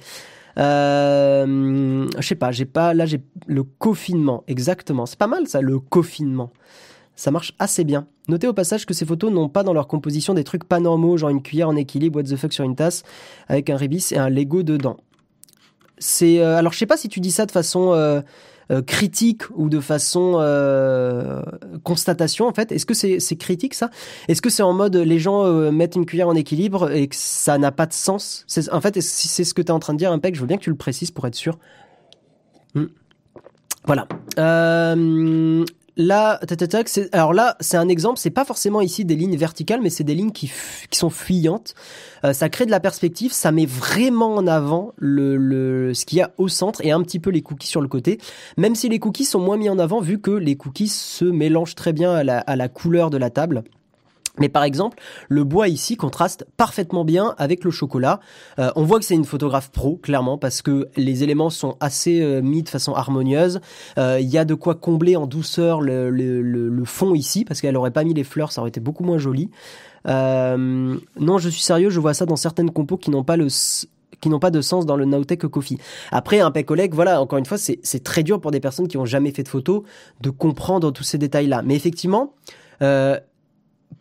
Euh, 0.57 2.07
je 2.17 2.27
sais 2.27 2.35
pas, 2.35 2.51
j'ai 2.51 2.65
pas. 2.65 2.93
Là, 2.93 3.05
j'ai 3.05 3.21
le 3.47 3.63
confinement, 3.63 4.43
exactement. 4.47 5.05
C'est 5.05 5.19
pas 5.19 5.27
mal 5.27 5.47
ça, 5.47 5.61
le 5.61 5.79
confinement. 5.79 6.51
Ça 7.15 7.31
marche 7.31 7.53
assez 7.59 7.83
bien. 7.83 8.07
Notez 8.29 8.47
au 8.47 8.53
passage 8.53 8.85
que 8.85 8.93
ces 8.93 9.05
photos 9.05 9.31
n'ont 9.31 9.49
pas 9.49 9.63
dans 9.63 9.73
leur 9.73 9.87
composition 9.87 10.33
des 10.33 10.43
trucs 10.43 10.63
pas 10.63 10.79
normaux, 10.79 11.17
genre 11.17 11.29
une 11.29 11.41
cuillère 11.41 11.67
en 11.67 11.75
équilibre, 11.75 12.17
what 12.17 12.23
the 12.23 12.35
fuck 12.37 12.53
sur 12.53 12.63
une 12.63 12.75
tasse, 12.75 13.03
avec 13.47 13.69
un 13.69 13.75
rébis 13.75 14.07
et 14.11 14.17
un 14.17 14.29
Lego 14.29 14.63
dedans. 14.63 14.97
C'est 15.97 16.39
euh, 16.39 16.55
alors 16.55 16.71
je 16.71 16.77
sais 16.77 16.85
pas 16.85 16.95
si 16.95 17.09
tu 17.09 17.19
dis 17.19 17.31
ça 17.31 17.45
de 17.45 17.51
façon 17.51 17.91
euh, 18.71 18.83
critique 18.83 19.43
ou 19.55 19.67
de 19.67 19.79
façon 19.79 20.37
euh, 20.37 21.41
constatation 21.83 22.47
en 22.47 22.53
fait? 22.53 22.71
Est-ce 22.71 22.85
que 22.85 22.93
c'est 22.93 23.35
critique 23.35 23.73
ça? 23.73 23.89
Est-ce 24.27 24.43
que 24.43 24.49
c'est 24.51 24.61
en 24.61 24.73
mode 24.73 24.95
les 24.95 25.17
gens 25.17 25.43
euh, 25.43 25.71
mettent 25.71 25.95
une 25.95 26.05
cuillère 26.05 26.27
en 26.27 26.35
équilibre 26.35 26.91
et 26.91 27.07
que 27.07 27.15
ça 27.15 27.57
n'a 27.57 27.71
pas 27.71 27.87
de 27.87 27.93
sens? 27.93 28.45
En 28.71 28.79
fait, 28.79 29.01
si 29.01 29.27
c'est 29.27 29.43
ce 29.43 29.55
que 29.55 29.63
tu 29.63 29.69
es 29.69 29.71
en 29.71 29.79
train 29.79 29.93
de 29.93 29.97
dire, 29.97 30.11
Impec, 30.11 30.35
je 30.35 30.41
veux 30.41 30.47
bien 30.47 30.57
que 30.57 30.63
tu 30.63 30.69
le 30.69 30.75
précises 30.75 31.09
pour 31.09 31.25
être 31.25 31.33
sûr. 31.35 31.57
Hmm. 32.75 32.85
Voilà. 33.85 34.07
Là, 35.99 36.39
alors 37.11 37.33
là, 37.33 37.57
c'est 37.59 37.75
un 37.75 37.89
exemple. 37.89 38.19
C'est 38.19 38.29
pas 38.29 38.45
forcément 38.45 38.79
ici 38.79 39.03
des 39.03 39.17
lignes 39.17 39.35
verticales, 39.35 39.81
mais 39.81 39.89
c'est 39.89 40.05
des 40.05 40.15
lignes 40.15 40.31
qui, 40.31 40.49
qui 40.89 40.97
sont 40.97 41.09
fuyantes. 41.09 41.75
Euh, 42.23 42.31
ça 42.31 42.47
crée 42.47 42.65
de 42.65 42.71
la 42.71 42.79
perspective. 42.79 43.33
Ça 43.33 43.51
met 43.51 43.65
vraiment 43.65 44.35
en 44.35 44.47
avant 44.47 44.93
le, 44.95 45.35
le 45.35 45.93
ce 45.93 46.05
qu'il 46.05 46.19
y 46.19 46.21
a 46.21 46.31
au 46.37 46.47
centre 46.47 46.79
et 46.85 46.91
un 46.91 47.01
petit 47.03 47.19
peu 47.19 47.31
les 47.31 47.41
cookies 47.41 47.67
sur 47.67 47.81
le 47.81 47.89
côté. 47.89 48.17
Même 48.55 48.75
si 48.75 48.87
les 48.87 48.99
cookies 48.99 49.25
sont 49.25 49.41
moins 49.41 49.57
mis 49.57 49.69
en 49.69 49.77
avant, 49.77 49.99
vu 49.99 50.21
que 50.21 50.31
les 50.31 50.55
cookies 50.55 50.87
se 50.87 51.25
mélangent 51.25 51.75
très 51.75 51.91
bien 51.91 52.13
à 52.13 52.23
la, 52.23 52.39
à 52.39 52.55
la 52.55 52.69
couleur 52.69 53.09
de 53.09 53.17
la 53.17 53.29
table. 53.29 53.65
Mais 54.37 54.49
par 54.49 54.63
exemple, 54.63 54.97
le 55.27 55.43
bois 55.43 55.67
ici 55.67 55.97
contraste 55.97 56.45
parfaitement 56.57 57.05
bien 57.05 57.35
avec 57.37 57.63
le 57.63 57.71
chocolat. 57.71 58.19
Euh, 58.57 58.71
on 58.75 58.83
voit 58.83 58.99
que 58.99 59.05
c'est 59.05 59.15
une 59.15 59.25
photographe 59.25 59.71
pro, 59.71 59.97
clairement, 59.97 60.37
parce 60.37 60.61
que 60.61 60.87
les 60.95 61.23
éléments 61.23 61.49
sont 61.49 61.75
assez 61.79 62.21
euh, 62.21 62.41
mis 62.41 62.63
de 62.63 62.69
façon 62.69 62.93
harmonieuse. 62.93 63.59
Euh, 63.97 64.19
il 64.21 64.27
y 64.29 64.37
a 64.37 64.45
de 64.45 64.53
quoi 64.53 64.75
combler 64.75 65.15
en 65.15 65.27
douceur 65.27 65.81
le, 65.81 66.09
le, 66.09 66.41
le, 66.41 66.85
fond 66.85 67.13
ici, 67.13 67.45
parce 67.45 67.61
qu'elle 67.61 67.77
aurait 67.77 67.91
pas 67.91 68.03
mis 68.03 68.13
les 68.13 68.23
fleurs, 68.23 68.51
ça 68.51 68.61
aurait 68.61 68.69
été 68.69 68.79
beaucoup 68.79 69.03
moins 69.03 69.17
joli. 69.17 69.49
non, 70.05 71.37
je 71.37 71.49
suis 71.49 71.61
sérieux, 71.61 71.89
je 71.89 71.99
vois 71.99 72.13
ça 72.13 72.25
dans 72.25 72.35
certaines 72.35 72.71
compos 72.71 72.97
qui 72.97 73.11
n'ont 73.11 73.23
pas 73.23 73.37
le 73.37 73.49
qui 74.21 74.29
n'ont 74.29 74.39
pas 74.39 74.51
de 74.51 74.61
sens 74.61 74.85
dans 74.85 74.95
le 74.95 75.05
Nowtech 75.05 75.47
Coffee. 75.47 75.77
Après, 76.11 76.39
un 76.39 76.51
collègue, 76.51 76.93
voilà, 76.93 77.21
encore 77.21 77.39
une 77.39 77.45
fois, 77.45 77.57
c'est 77.57 78.03
très 78.03 78.23
dur 78.23 78.41
pour 78.41 78.51
des 78.51 78.59
personnes 78.59 78.87
qui 78.87 78.97
ont 78.97 79.05
jamais 79.05 79.31
fait 79.31 79.43
de 79.43 79.47
photos 79.47 79.83
de 80.21 80.29
comprendre 80.29 80.91
tous 80.91 81.03
ces 81.03 81.17
détails-là. 81.17 81.61
Mais 81.63 81.75
effectivement, 81.75 82.33
euh, 82.81 83.17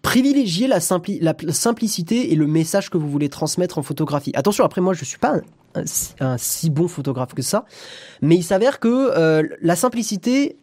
privilégiez 0.03 0.69
la, 0.69 0.81
simplicité 0.81 2.33
et 2.33 2.35
le 2.35 2.47
message 2.47 2.91
que 2.91 2.99
vous 2.99 3.09
voulez 3.09 3.29
transmettre 3.29 3.79
en 3.79 3.83
photographie. 3.83 4.33
Attention, 4.35 4.65
après 4.65 4.81
moi 4.81 4.95
je 4.95 5.05
suis 5.05 5.19
pas 5.19 5.41
un, 5.75 6.37
si 6.39 6.71
bon 6.71 6.89
photographe 6.89 7.35
que 7.35 7.43
ça, 7.43 7.65
mais 8.23 8.37
il 8.37 8.43
s'avère 8.43 8.81
que 8.81 8.89
euh, 8.89 9.43
la 9.61 9.77
simplicité, 9.77 10.57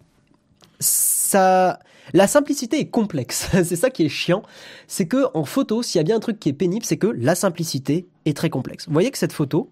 ça, 0.79 1.79
la 2.13 2.27
simplicité 2.27 2.79
est 2.79 2.89
complexe. 2.89 3.49
c'est 3.63 3.75
ça 3.75 3.89
qui 3.89 4.05
est 4.05 4.09
chiant, 4.09 4.43
c'est 4.88 5.07
que 5.07 5.25
en 5.33 5.45
photo, 5.45 5.83
s'il 5.83 5.99
y 5.99 6.01
a 6.01 6.03
bien 6.03 6.17
un 6.17 6.21
truc 6.21 6.39
qui 6.39 6.49
est 6.49 6.53
pénible, 6.53 6.86
c'est 6.86 6.97
que 6.97 7.07
la 7.07 7.36
simplicité 7.36 8.07
est 8.25 8.36
très 8.36 8.49
complexe. 8.49 8.88
Vous 8.88 8.93
voyez 8.93 9.11
que 9.11 9.17
cette 9.17 9.33
photo, 9.33 9.69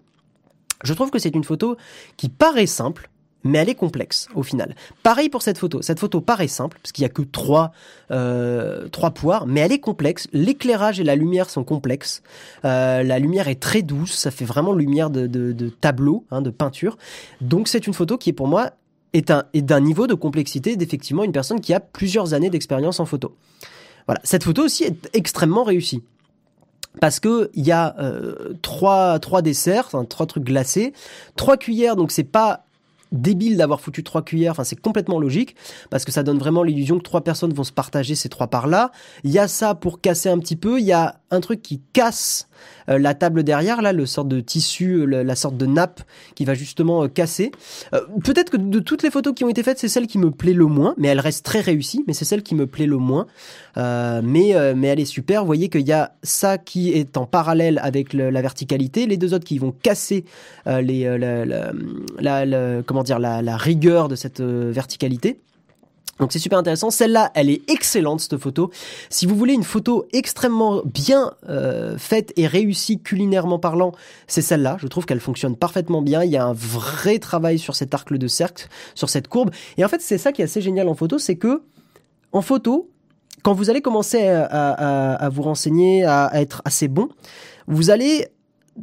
je 0.82 0.92
trouve 0.92 1.10
que 1.10 1.18
c'est 1.18 1.34
une 1.34 1.44
photo 1.44 1.76
qui 2.16 2.28
paraît 2.28 2.66
simple, 2.66 3.10
mais 3.44 3.58
elle 3.58 3.68
est 3.68 3.74
complexe 3.74 4.28
au 4.34 4.42
final. 4.42 4.74
Pareil 5.02 5.28
pour 5.28 5.42
cette 5.42 5.58
photo. 5.58 5.82
Cette 5.82 6.00
photo 6.00 6.20
paraît 6.20 6.48
simple 6.48 6.78
parce 6.82 6.92
qu'il 6.92 7.02
y 7.02 7.04
a 7.04 7.10
que 7.10 7.22
trois 7.22 7.72
euh, 8.10 8.88
trois 8.88 9.10
poires, 9.10 9.46
mais 9.46 9.60
elle 9.60 9.72
est 9.72 9.80
complexe. 9.80 10.26
L'éclairage 10.32 10.98
et 10.98 11.04
la 11.04 11.14
lumière 11.14 11.50
sont 11.50 11.62
complexes. 11.62 12.22
Euh, 12.64 13.02
la 13.02 13.18
lumière 13.18 13.48
est 13.48 13.60
très 13.60 13.82
douce, 13.82 14.12
ça 14.12 14.30
fait 14.30 14.44
vraiment 14.44 14.72
lumière 14.72 15.10
de, 15.10 15.26
de, 15.26 15.52
de 15.52 15.68
tableau, 15.68 16.24
hein, 16.30 16.42
de 16.42 16.50
peinture. 16.50 16.96
Donc 17.40 17.68
c'est 17.68 17.86
une 17.86 17.94
photo 17.94 18.18
qui 18.18 18.30
est 18.30 18.34
pour 18.34 18.48
moi 18.48 18.70
est 19.12 19.30
un 19.30 19.44
est 19.52 19.62
d'un 19.62 19.80
niveau 19.80 20.06
de 20.06 20.14
complexité 20.14 20.76
d'effectivement 20.76 21.22
une 21.22 21.32
personne 21.32 21.60
qui 21.60 21.72
a 21.72 21.80
plusieurs 21.80 22.34
années 22.34 22.50
d'expérience 22.50 22.98
en 22.98 23.04
photo. 23.04 23.36
Voilà, 24.06 24.20
cette 24.24 24.44
photo 24.44 24.64
aussi 24.64 24.84
est 24.84 25.08
extrêmement 25.12 25.64
réussie 25.64 26.02
parce 27.00 27.20
que 27.20 27.50
il 27.54 27.66
y 27.66 27.72
a 27.72 27.96
euh, 27.98 28.54
trois 28.62 29.18
desserts, 29.42 29.90
trois 30.08 30.26
trucs 30.26 30.44
glacés, 30.44 30.92
trois 31.36 31.56
cuillères, 31.56 31.96
donc 31.96 32.12
c'est 32.12 32.24
pas 32.24 32.66
débile 33.12 33.56
d'avoir 33.56 33.80
foutu 33.80 34.02
trois 34.02 34.22
cuillères. 34.22 34.52
Enfin, 34.52 34.64
c'est 34.64 34.80
complètement 34.80 35.18
logique 35.18 35.56
parce 35.90 36.04
que 36.04 36.12
ça 36.12 36.22
donne 36.22 36.38
vraiment 36.38 36.62
l'illusion 36.62 36.98
que 36.98 37.02
trois 37.02 37.22
personnes 37.22 37.52
vont 37.52 37.64
se 37.64 37.72
partager 37.72 38.14
ces 38.14 38.28
trois 38.28 38.48
parts 38.48 38.66
là. 38.66 38.90
Il 39.22 39.30
y 39.30 39.38
a 39.38 39.48
ça 39.48 39.74
pour 39.74 40.00
casser 40.00 40.28
un 40.28 40.38
petit 40.38 40.56
peu. 40.56 40.78
Il 40.78 40.86
y 40.86 40.92
a 40.92 41.20
un 41.30 41.40
truc 41.40 41.62
qui 41.62 41.80
casse 41.92 42.48
euh, 42.88 42.98
la 42.98 43.14
table 43.14 43.44
derrière, 43.44 43.82
là, 43.82 43.92
le 43.92 44.06
sort 44.06 44.24
de 44.24 44.40
tissu, 44.40 45.00
euh, 45.00 45.22
la 45.22 45.36
sorte 45.36 45.56
de 45.56 45.66
nappe 45.66 46.00
qui 46.34 46.44
va 46.44 46.54
justement 46.54 47.04
euh, 47.04 47.08
casser. 47.08 47.50
Peut-être 48.24 48.50
que 48.50 48.56
de 48.56 48.78
toutes 48.78 49.02
les 49.02 49.10
photos 49.10 49.34
qui 49.34 49.44
ont 49.44 49.48
été 49.48 49.62
faites, 49.62 49.78
c'est 49.78 49.88
celle 49.88 50.06
qui 50.06 50.18
me 50.18 50.30
plaît 50.30 50.52
le 50.52 50.66
moins, 50.66 50.94
mais 50.98 51.08
elle 51.08 51.20
reste 51.20 51.44
très 51.44 51.60
réussie, 51.60 52.04
mais 52.06 52.12
c'est 52.12 52.24
celle 52.24 52.42
qui 52.42 52.54
me 52.54 52.66
plaît 52.66 52.86
le 52.86 52.96
moins. 52.96 53.26
mais, 53.76 54.54
mais 54.74 54.88
elle 54.88 55.00
est 55.00 55.04
super. 55.04 55.40
Vous 55.40 55.46
voyez 55.46 55.68
qu'il 55.68 55.86
y 55.86 55.92
a 55.92 56.14
ça 56.22 56.58
qui 56.58 56.92
est 56.92 57.16
en 57.16 57.26
parallèle 57.26 57.80
avec 57.82 58.12
la 58.12 58.42
verticalité, 58.42 59.06
les 59.06 59.16
deux 59.16 59.34
autres 59.34 59.44
qui 59.44 59.58
vont 59.58 59.72
casser 59.72 60.24
les, 60.66 61.18
la, 62.20 62.82
comment 62.82 63.02
dire, 63.04 63.18
la 63.18 63.56
rigueur 63.56 64.08
de 64.08 64.16
cette 64.16 64.40
verticalité. 64.40 65.40
Donc 66.20 66.32
c'est 66.32 66.38
super 66.38 66.58
intéressant. 66.58 66.90
Celle-là, 66.90 67.32
elle 67.34 67.50
est 67.50 67.68
excellente 67.68 68.20
cette 68.20 68.36
photo. 68.36 68.70
Si 69.10 69.26
vous 69.26 69.34
voulez 69.34 69.54
une 69.54 69.64
photo 69.64 70.06
extrêmement 70.12 70.82
bien 70.84 71.32
euh, 71.48 71.98
faite 71.98 72.32
et 72.36 72.46
réussie 72.46 73.00
culinairement 73.00 73.58
parlant, 73.58 73.92
c'est 74.26 74.42
celle-là. 74.42 74.76
Je 74.80 74.86
trouve 74.86 75.06
qu'elle 75.06 75.20
fonctionne 75.20 75.56
parfaitement 75.56 76.02
bien. 76.02 76.22
Il 76.22 76.30
y 76.30 76.36
a 76.36 76.44
un 76.44 76.52
vrai 76.52 77.18
travail 77.18 77.58
sur 77.58 77.74
cet 77.74 77.94
arc 77.94 78.12
de 78.12 78.28
cercle, 78.28 78.68
sur 78.94 79.08
cette 79.08 79.28
courbe. 79.28 79.50
Et 79.76 79.84
en 79.84 79.88
fait, 79.88 80.00
c'est 80.00 80.18
ça 80.18 80.32
qui 80.32 80.42
est 80.42 80.44
assez 80.44 80.60
génial 80.60 80.88
en 80.88 80.94
photo, 80.94 81.18
c'est 81.18 81.36
que 81.36 81.62
en 82.30 82.42
photo, 82.42 82.90
quand 83.42 83.52
vous 83.52 83.70
allez 83.70 83.82
commencer 83.82 84.26
à 84.26 85.28
vous 85.32 85.42
renseigner, 85.42 86.04
à, 86.04 86.30
être 86.34 86.62
assez 86.64 86.88
bon, 86.88 87.08
vous 87.66 87.90
allez 87.90 88.26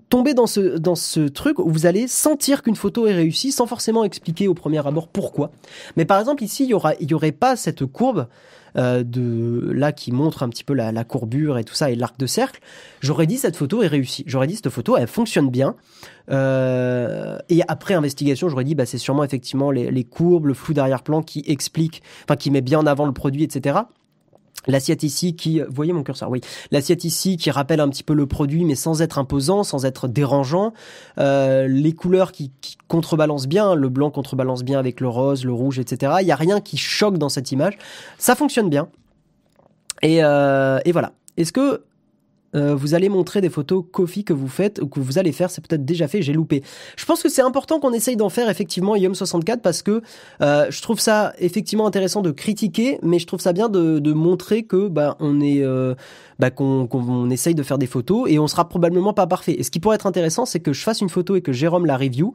tomber 0.09 0.33
dans 0.33 0.47
ce, 0.47 0.77
dans 0.77 0.95
ce 0.95 1.21
truc 1.21 1.59
où 1.59 1.69
vous 1.69 1.85
allez 1.85 2.07
sentir 2.07 2.63
qu'une 2.63 2.75
photo 2.75 3.07
est 3.07 3.13
réussie 3.13 3.51
sans 3.51 3.67
forcément 3.67 4.03
expliquer 4.03 4.47
au 4.47 4.53
premier 4.53 4.85
abord 4.85 5.07
pourquoi. 5.07 5.51
Mais 5.97 6.05
par 6.05 6.19
exemple, 6.19 6.43
ici, 6.43 6.63
il 6.63 6.69
y 6.69 6.73
aura, 6.73 6.93
y 6.99 7.13
aurait 7.13 7.31
pas 7.31 7.55
cette 7.55 7.85
courbe 7.85 8.27
euh, 8.77 9.03
de 9.03 9.69
là 9.73 9.91
qui 9.91 10.13
montre 10.13 10.43
un 10.43 10.49
petit 10.49 10.63
peu 10.63 10.73
la, 10.73 10.93
la 10.93 11.03
courbure 11.03 11.57
et 11.57 11.65
tout 11.65 11.73
ça 11.73 11.91
et 11.91 11.95
l'arc 11.95 12.17
de 12.17 12.25
cercle. 12.25 12.61
J'aurais 13.01 13.27
dit 13.27 13.37
cette 13.37 13.57
photo 13.57 13.83
est 13.83 13.87
réussie. 13.87 14.23
J'aurais 14.27 14.47
dit 14.47 14.55
cette 14.55 14.69
photo 14.69 14.95
elle 14.95 15.07
fonctionne 15.07 15.49
bien. 15.49 15.75
Euh, 16.29 17.37
et 17.49 17.61
après 17.67 17.93
investigation, 17.93 18.47
j'aurais 18.47 18.63
dit 18.63 18.75
bah 18.75 18.85
c'est 18.85 18.97
sûrement 18.97 19.25
effectivement 19.25 19.71
les, 19.71 19.91
les 19.91 20.03
courbes, 20.05 20.45
le 20.45 20.53
flou 20.53 20.73
d'arrière-plan 20.73 21.21
qui 21.21 21.43
explique, 21.47 22.01
enfin 22.23 22.37
qui 22.37 22.49
met 22.49 22.61
bien 22.61 22.79
en 22.79 22.85
avant 22.85 23.05
le 23.05 23.11
produit, 23.11 23.43
etc. 23.43 23.79
L'assiette 24.67 25.03
ici 25.03 25.35
qui, 25.35 25.59
vous 25.59 25.73
voyez 25.73 25.93
mon 25.93 26.03
curseur, 26.03 26.29
oui. 26.29 26.41
L'assiette 26.71 27.03
ici 27.03 27.37
qui 27.37 27.49
rappelle 27.51 27.79
un 27.79 27.89
petit 27.89 28.03
peu 28.03 28.13
le 28.13 28.27
produit, 28.27 28.63
mais 28.65 28.75
sans 28.75 29.01
être 29.01 29.17
imposant, 29.17 29.63
sans 29.63 29.85
être 29.85 30.07
dérangeant. 30.07 30.73
Euh, 31.17 31.67
les 31.67 31.93
couleurs 31.93 32.31
qui, 32.31 32.51
qui, 32.61 32.77
contrebalancent 32.87 33.47
bien, 33.47 33.73
le 33.73 33.89
blanc 33.89 34.11
contrebalance 34.11 34.63
bien 34.63 34.77
avec 34.77 34.99
le 34.99 35.07
rose, 35.07 35.45
le 35.45 35.53
rouge, 35.53 35.79
etc. 35.79 36.13
Il 36.21 36.25
n'y 36.25 36.31
a 36.31 36.35
rien 36.35 36.59
qui 36.61 36.77
choque 36.77 37.17
dans 37.17 37.29
cette 37.29 37.51
image. 37.51 37.77
Ça 38.17 38.35
fonctionne 38.35 38.69
bien. 38.69 38.89
Et, 40.01 40.23
euh, 40.23 40.79
et 40.85 40.91
voilà. 40.91 41.13
Est-ce 41.37 41.51
que 41.51 41.83
euh, 42.55 42.75
vous 42.75 42.93
allez 42.93 43.09
montrer 43.09 43.41
des 43.41 43.49
photos 43.49 43.83
coffee 43.91 44.23
que 44.23 44.33
vous 44.33 44.47
faites 44.47 44.79
ou 44.81 44.87
que 44.87 44.99
vous 44.99 45.17
allez 45.17 45.31
faire, 45.31 45.49
c'est 45.49 45.65
peut-être 45.65 45.85
déjà 45.85 46.07
fait, 46.07 46.21
j'ai 46.21 46.33
loupé. 46.33 46.63
Je 46.97 47.05
pense 47.05 47.23
que 47.23 47.29
c'est 47.29 47.41
important 47.41 47.79
qu'on 47.79 47.93
essaye 47.93 48.15
d'en 48.15 48.29
faire 48.29 48.49
effectivement 48.49 48.95
IOM64 48.95 49.59
parce 49.59 49.81
que 49.81 50.01
euh, 50.41 50.67
je 50.69 50.81
trouve 50.81 50.99
ça 50.99 51.33
effectivement 51.39 51.87
intéressant 51.87 52.21
de 52.21 52.31
critiquer, 52.31 52.99
mais 53.03 53.19
je 53.19 53.27
trouve 53.27 53.39
ça 53.39 53.53
bien 53.53 53.69
de, 53.69 53.99
de 53.99 54.13
montrer 54.13 54.63
que 54.63 54.87
bah 54.87 55.15
on 55.19 55.39
est 55.41 55.63
euh, 55.63 55.95
bah, 56.41 56.49
qu'on 56.49 56.87
qu 56.87 57.31
essaye 57.31 57.53
de 57.53 57.61
faire 57.61 57.77
des 57.77 57.85
photos 57.85 58.27
et 58.27 58.39
on 58.39 58.47
sera 58.47 58.67
probablement 58.67 59.13
pas 59.13 59.27
parfait. 59.27 59.53
Et 59.59 59.61
ce 59.61 59.69
qui 59.69 59.79
pourrait 59.79 59.93
être 59.93 60.07
intéressant, 60.07 60.47
c'est 60.47 60.59
que 60.59 60.73
je 60.73 60.81
fasse 60.81 60.99
une 60.99 61.09
photo 61.09 61.35
et 61.35 61.41
que 61.41 61.51
Jérôme 61.51 61.85
la 61.85 61.95
review 61.95 62.33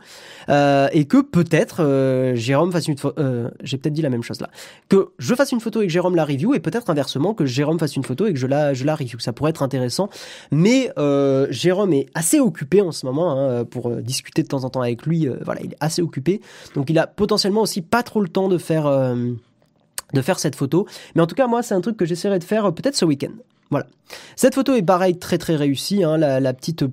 euh, 0.48 0.88
et 0.92 1.06
que 1.06 1.20
peut-être 1.20 1.82
euh, 1.82 2.36
Jérôme 2.36 2.70
fasse 2.70 2.86
une 2.86 2.96
photo. 2.96 3.20
Euh, 3.20 3.50
J'ai 3.64 3.78
peut-être 3.78 3.94
dit 3.94 4.02
la 4.02 4.10
même 4.10 4.22
chose 4.22 4.40
là. 4.40 4.48
Que 4.88 5.08
je 5.18 5.34
fasse 5.34 5.50
une 5.50 5.58
photo 5.58 5.82
et 5.82 5.88
que 5.88 5.92
Jérôme 5.92 6.14
la 6.14 6.24
review 6.24 6.54
et 6.54 6.60
peut-être 6.60 6.88
inversement 6.88 7.34
que 7.34 7.46
Jérôme 7.46 7.80
fasse 7.80 7.96
une 7.96 8.04
photo 8.04 8.26
et 8.26 8.32
que 8.32 8.38
je 8.38 8.46
la 8.46 8.94
review. 8.94 9.18
Ça 9.18 9.32
pourrait 9.32 9.50
être 9.50 9.64
intéressant. 9.64 10.08
Mais 10.52 10.92
Jérôme 11.50 11.92
est 11.92 12.06
assez 12.14 12.38
occupé 12.38 12.82
en 12.82 12.92
ce 12.92 13.06
moment 13.06 13.32
hein, 13.32 13.64
pour 13.64 13.90
discuter 13.96 14.44
de 14.44 14.48
temps 14.48 14.62
en 14.62 14.70
temps 14.70 14.82
avec 14.82 15.04
lui. 15.04 15.28
Voilà, 15.44 15.62
il 15.64 15.72
est 15.72 15.76
assez 15.80 16.00
occupé, 16.00 16.40
donc 16.76 16.90
il 16.90 16.98
a 17.00 17.08
potentiellement 17.08 17.62
aussi 17.62 17.82
pas 17.82 18.04
trop 18.04 18.20
le 18.20 18.28
temps 18.28 18.48
de 18.48 18.58
faire 18.58 18.86
de 20.12 20.22
faire 20.22 20.38
cette 20.38 20.54
photo. 20.54 20.86
Mais 21.16 21.22
en 21.22 21.26
tout 21.26 21.34
cas, 21.34 21.48
moi, 21.48 21.64
c'est 21.64 21.74
un 21.74 21.80
truc 21.80 21.96
que 21.96 22.04
j'essaierai 22.04 22.38
de 22.38 22.44
faire 22.44 22.72
peut-être 22.72 22.94
ce 22.94 23.04
week-end. 23.04 23.32
Voilà. 23.70 23.86
Cette 24.36 24.54
photo 24.54 24.74
est 24.74 24.82
pareil, 24.82 25.18
très 25.18 25.38
très 25.38 25.56
réussie. 25.56 26.04
Hein, 26.04 26.16
la, 26.16 26.40
la 26.40 26.52
petite 26.54 26.84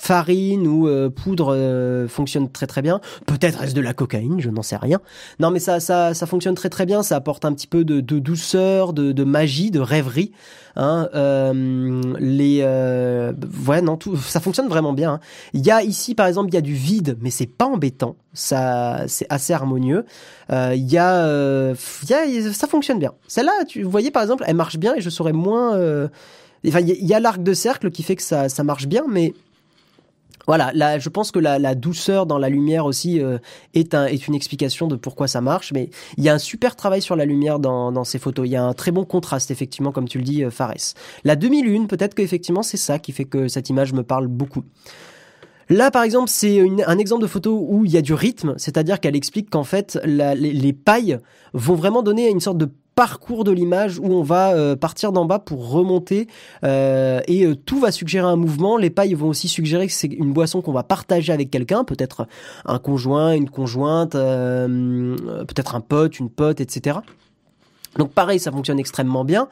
farine 0.00 0.66
ou 0.66 0.88
euh, 0.88 1.10
poudre 1.10 1.54
euh, 1.54 2.08
fonctionne 2.08 2.50
très 2.50 2.66
très 2.66 2.80
bien. 2.80 3.02
Peut-être 3.26 3.58
reste 3.58 3.76
de 3.76 3.82
la 3.82 3.92
cocaïne, 3.92 4.40
je 4.40 4.48
n'en 4.48 4.62
sais 4.62 4.76
rien. 4.76 4.98
Non, 5.40 5.50
mais 5.50 5.58
ça, 5.58 5.78
ça, 5.78 6.14
ça 6.14 6.26
fonctionne 6.26 6.54
très 6.54 6.70
très 6.70 6.86
bien. 6.86 7.02
Ça 7.02 7.16
apporte 7.16 7.44
un 7.44 7.52
petit 7.52 7.66
peu 7.66 7.84
de, 7.84 8.00
de 8.00 8.18
douceur, 8.18 8.94
de, 8.94 9.12
de, 9.12 9.24
magie, 9.24 9.70
de 9.70 9.78
rêverie. 9.78 10.32
Hein. 10.74 11.10
Euh, 11.14 12.00
les, 12.18 12.60
euh, 12.62 13.34
ouais, 13.66 13.82
non, 13.82 13.98
tout, 13.98 14.16
ça 14.16 14.40
fonctionne 14.40 14.68
vraiment 14.68 14.94
bien. 14.94 15.12
Hein. 15.12 15.20
Il 15.52 15.66
y 15.66 15.70
a 15.70 15.82
ici, 15.82 16.14
par 16.14 16.26
exemple, 16.26 16.48
il 16.48 16.54
y 16.54 16.58
a 16.58 16.62
du 16.62 16.74
vide, 16.74 17.18
mais 17.20 17.30
c'est 17.30 17.46
pas 17.46 17.66
embêtant. 17.66 18.16
Ça, 18.32 19.02
c'est 19.06 19.26
assez 19.28 19.52
harmonieux. 19.52 20.06
Euh, 20.50 20.72
il 20.74 20.90
y 20.90 20.96
a, 20.96 21.74
il 22.02 22.08
y 22.08 22.14
a, 22.14 22.52
ça 22.54 22.68
fonctionne 22.68 22.98
bien. 22.98 23.12
Celle-là, 23.28 23.52
tu 23.68 23.82
voyez 23.82 24.10
par 24.10 24.22
exemple, 24.22 24.44
elle 24.46 24.56
marche 24.56 24.78
bien 24.78 24.94
et 24.94 25.02
je 25.02 25.10
saurais 25.10 25.34
moins. 25.34 25.78
Enfin, 26.66 26.80
il 26.80 27.06
y 27.06 27.12
a 27.12 27.20
l'arc 27.20 27.42
de 27.42 27.52
cercle 27.52 27.90
qui 27.90 28.02
fait 28.02 28.16
que 28.16 28.22
ça, 28.22 28.48
ça 28.48 28.64
marche 28.64 28.86
bien, 28.86 29.04
mais 29.06 29.34
voilà, 30.46 30.72
là, 30.74 30.98
je 30.98 31.08
pense 31.08 31.30
que 31.30 31.38
la, 31.38 31.58
la, 31.58 31.74
douceur 31.74 32.26
dans 32.26 32.38
la 32.38 32.48
lumière 32.48 32.86
aussi 32.86 33.20
euh, 33.20 33.38
est, 33.74 33.94
un, 33.94 34.06
est 34.06 34.26
une 34.26 34.34
explication 34.34 34.86
de 34.86 34.96
pourquoi 34.96 35.28
ça 35.28 35.40
marche. 35.40 35.72
Mais 35.72 35.90
il 36.16 36.24
y 36.24 36.28
a 36.28 36.34
un 36.34 36.38
super 36.38 36.76
travail 36.76 37.02
sur 37.02 37.16
la 37.16 37.24
lumière 37.24 37.58
dans, 37.58 38.04
ces 38.04 38.18
photos. 38.18 38.46
Il 38.46 38.50
y 38.50 38.56
a 38.56 38.64
un 38.64 38.72
très 38.72 38.90
bon 38.90 39.04
contraste, 39.04 39.50
effectivement, 39.50 39.92
comme 39.92 40.08
tu 40.08 40.18
le 40.18 40.24
dis, 40.24 40.44
euh, 40.44 40.50
Fares. 40.50 40.94
La 41.24 41.36
demi-lune, 41.36 41.86
peut-être 41.86 42.14
qu'effectivement, 42.14 42.62
c'est 42.62 42.76
ça 42.76 42.98
qui 42.98 43.12
fait 43.12 43.24
que 43.24 43.48
cette 43.48 43.70
image 43.70 43.92
me 43.92 44.02
parle 44.02 44.26
beaucoup. 44.26 44.64
Là, 45.68 45.92
par 45.92 46.02
exemple, 46.02 46.28
c'est 46.28 46.60
un 46.84 46.98
exemple 46.98 47.22
de 47.22 47.28
photo 47.28 47.64
où 47.68 47.84
il 47.84 47.92
y 47.92 47.96
a 47.96 48.02
du 48.02 48.12
rythme, 48.12 48.54
c'est-à-dire 48.56 48.98
qu'elle 48.98 49.14
explique 49.14 49.50
qu'en 49.50 49.62
fait, 49.62 50.00
les, 50.04 50.34
les, 50.34 50.72
pailles 50.72 51.18
vont 51.52 51.76
vraiment 51.76 52.02
donner 52.02 52.28
une 52.28 52.40
sorte 52.40 52.58
de 52.58 52.68
parcours 52.94 53.44
de 53.44 53.52
l'image 53.52 53.98
où 53.98 54.12
on 54.12 54.22
va 54.22 54.52
euh, 54.52 54.76
partir 54.76 55.12
d'en 55.12 55.24
bas 55.24 55.38
pour 55.38 55.70
remonter 55.70 56.26
euh, 56.64 57.20
et 57.26 57.46
euh, 57.46 57.54
tout 57.54 57.80
va 57.80 57.92
suggérer 57.92 58.26
un 58.26 58.36
mouvement. 58.36 58.76
Les 58.76 58.90
pailles 58.90 59.14
vont 59.14 59.28
aussi 59.28 59.48
suggérer 59.48 59.86
que 59.86 59.92
c'est 59.92 60.08
une 60.08 60.32
boisson 60.32 60.60
qu'on 60.60 60.72
va 60.72 60.82
partager 60.82 61.32
avec 61.32 61.50
quelqu'un, 61.50 61.84
peut-être 61.84 62.26
un 62.66 62.78
conjoint, 62.78 63.32
une 63.32 63.48
conjointe, 63.48 64.12
peut-être 64.12 65.74
un 65.74 65.80
pote, 65.80 66.18
une 66.18 66.30
pote, 66.30 66.60
etc. 66.60 66.98
Donc 67.96 68.12
pareil, 68.12 68.38
ça 68.38 68.52
fonctionne 68.52 68.78
extrêmement 68.78 69.24
bien. 69.24 69.48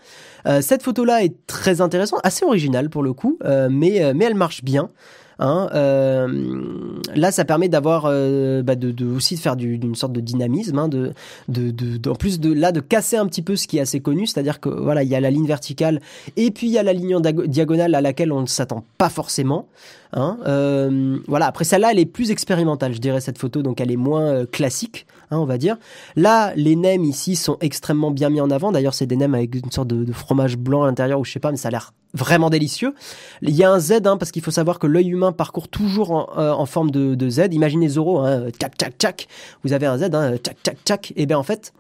Cette 0.60 0.82
photo-là 0.82 1.24
est 1.24 1.34
très 1.46 1.80
intéressante, 1.80 2.20
assez 2.22 2.44
originale 2.44 2.88
pour 2.90 3.02
le 3.02 3.12
coup, 3.12 3.38
mais, 3.44 4.12
mais 4.14 4.24
elle 4.24 4.34
marche 4.34 4.62
bien. 4.62 4.90
Hein, 5.38 5.68
euh, 5.74 7.00
là, 7.14 7.30
ça 7.30 7.44
permet 7.44 7.68
d'avoir, 7.68 8.06
euh, 8.06 8.62
bah 8.62 8.74
de, 8.74 9.06
aussi 9.06 9.36
de 9.36 9.40
faire 9.40 9.56
d'une 9.56 9.94
sorte 9.94 10.12
de 10.12 10.20
dynamisme, 10.20 10.78
hein, 10.78 10.88
de, 10.88 11.12
de, 11.48 11.70
de, 11.70 12.10
en 12.10 12.14
plus 12.14 12.40
de 12.40 12.52
là 12.52 12.72
de 12.72 12.80
casser 12.80 13.16
un 13.16 13.26
petit 13.26 13.42
peu 13.42 13.54
ce 13.54 13.68
qui 13.68 13.78
est 13.78 13.80
assez 13.80 14.00
connu, 14.00 14.26
c'est-à-dire 14.26 14.60
que 14.60 14.68
voilà, 14.68 15.02
il 15.02 15.08
y 15.08 15.14
a 15.14 15.20
la 15.20 15.30
ligne 15.30 15.46
verticale 15.46 16.00
et 16.36 16.50
puis 16.50 16.66
il 16.66 16.72
y 16.72 16.78
a 16.78 16.82
la 16.82 16.92
ligne 16.92 17.20
diagonale 17.46 17.94
à 17.94 18.00
laquelle 18.00 18.32
on 18.32 18.40
ne 18.40 18.46
s'attend 18.46 18.84
pas 18.98 19.08
forcément. 19.08 19.68
Hein, 20.12 20.38
euh, 20.46 21.18
voilà. 21.26 21.46
Après 21.46 21.64
celle-là, 21.64 21.92
elle 21.92 21.98
est 21.98 22.06
plus 22.06 22.30
expérimentale, 22.30 22.94
je 22.94 22.98
dirais 22.98 23.20
cette 23.20 23.38
photo, 23.38 23.62
donc 23.62 23.80
elle 23.80 23.90
est 23.90 23.96
moins 23.96 24.22
euh, 24.22 24.46
classique, 24.46 25.06
hein, 25.30 25.38
on 25.38 25.44
va 25.44 25.58
dire. 25.58 25.76
Là, 26.16 26.52
les 26.56 26.76
nems 26.76 27.04
ici 27.04 27.36
sont 27.36 27.58
extrêmement 27.60 28.10
bien 28.10 28.30
mis 28.30 28.40
en 28.40 28.50
avant. 28.50 28.72
D'ailleurs, 28.72 28.94
c'est 28.94 29.06
des 29.06 29.16
nems 29.16 29.34
avec 29.34 29.54
une 29.54 29.70
sorte 29.70 29.88
de, 29.88 30.04
de 30.04 30.12
fromage 30.12 30.56
blanc 30.56 30.84
à 30.84 30.86
l'intérieur 30.86 31.20
ou 31.20 31.24
je 31.24 31.32
sais 31.32 31.40
pas, 31.40 31.50
mais 31.50 31.56
ça 31.56 31.68
a 31.68 31.70
l'air 31.70 31.92
vraiment 32.14 32.48
délicieux. 32.48 32.94
Il 33.42 33.54
y 33.54 33.64
a 33.64 33.70
un 33.70 33.78
Z 33.78 34.06
hein, 34.06 34.16
parce 34.16 34.30
qu'il 34.30 34.42
faut 34.42 34.50
savoir 34.50 34.78
que 34.78 34.86
l'œil 34.86 35.08
humain 35.08 35.32
parcourt 35.32 35.68
toujours 35.68 36.10
en, 36.12 36.28
euh, 36.38 36.52
en 36.52 36.66
forme 36.66 36.90
de, 36.90 37.14
de, 37.14 37.28
Z. 37.28 37.48
Imaginez 37.52 37.88
Zoro, 37.88 38.20
hein, 38.20 38.46
tac 38.58 38.76
tac 38.78 38.96
tac. 38.96 39.28
Vous 39.62 39.72
avez 39.72 39.86
un 39.86 39.98
Z, 39.98 40.14
hein, 40.14 40.36
tac 40.42 40.62
tac 40.62 40.82
tac. 40.84 41.12
Et 41.16 41.26
bien 41.26 41.38
en 41.38 41.42
fait, 41.42 41.72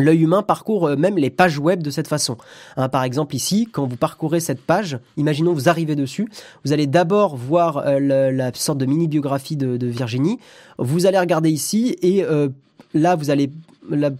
L'œil 0.00 0.22
humain 0.22 0.42
parcourt 0.42 0.86
euh, 0.86 0.96
même 0.96 1.18
les 1.18 1.28
pages 1.28 1.58
web 1.58 1.82
de 1.82 1.90
cette 1.90 2.06
façon. 2.06 2.36
Hein, 2.76 2.88
par 2.88 3.02
exemple 3.02 3.34
ici, 3.34 3.68
quand 3.70 3.84
vous 3.84 3.96
parcourez 3.96 4.38
cette 4.38 4.60
page, 4.60 5.00
imaginons 5.16 5.52
vous 5.52 5.68
arrivez 5.68 5.96
dessus, 5.96 6.28
vous 6.64 6.72
allez 6.72 6.86
d'abord 6.86 7.34
voir 7.34 7.78
euh, 7.78 7.98
la 8.30 8.54
sorte 8.54 8.78
de 8.78 8.86
mini-biographie 8.86 9.56
de, 9.56 9.76
de, 9.76 9.86
Virginie, 9.88 10.38
vous 10.78 11.06
allez 11.06 11.18
regarder 11.18 11.50
ici 11.50 11.96
et 12.00 12.22
euh, 12.22 12.48
là 12.94 13.16
vous 13.16 13.30
allez 13.30 13.50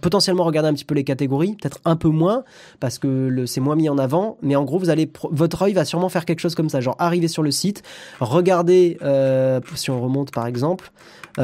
potentiellement 0.01 0.43
regarder 0.43 0.69
un 0.69 0.73
petit 0.73 0.83
peu 0.83 0.95
les 0.95 1.03
catégories, 1.03 1.55
peut-être 1.55 1.79
un 1.85 1.95
peu 1.95 2.09
moins 2.09 2.43
parce 2.79 2.99
que 2.99 3.45
c'est 3.45 3.61
moins 3.61 3.75
mis 3.75 3.87
en 3.87 3.97
avant, 3.97 4.37
mais 4.41 4.55
en 4.55 4.65
gros 4.65 4.79
vous 4.79 4.89
allez 4.89 5.09
votre 5.31 5.61
œil 5.61 5.73
va 5.73 5.85
sûrement 5.85 6.09
faire 6.09 6.25
quelque 6.25 6.39
chose 6.39 6.55
comme 6.55 6.69
ça, 6.69 6.81
genre 6.81 6.95
arriver 6.99 7.27
sur 7.27 7.43
le 7.43 7.51
site, 7.51 7.83
regarder 8.19 8.97
euh, 9.01 9.61
si 9.75 9.91
on 9.91 10.01
remonte 10.01 10.31
par 10.31 10.47
exemple, 10.47 10.91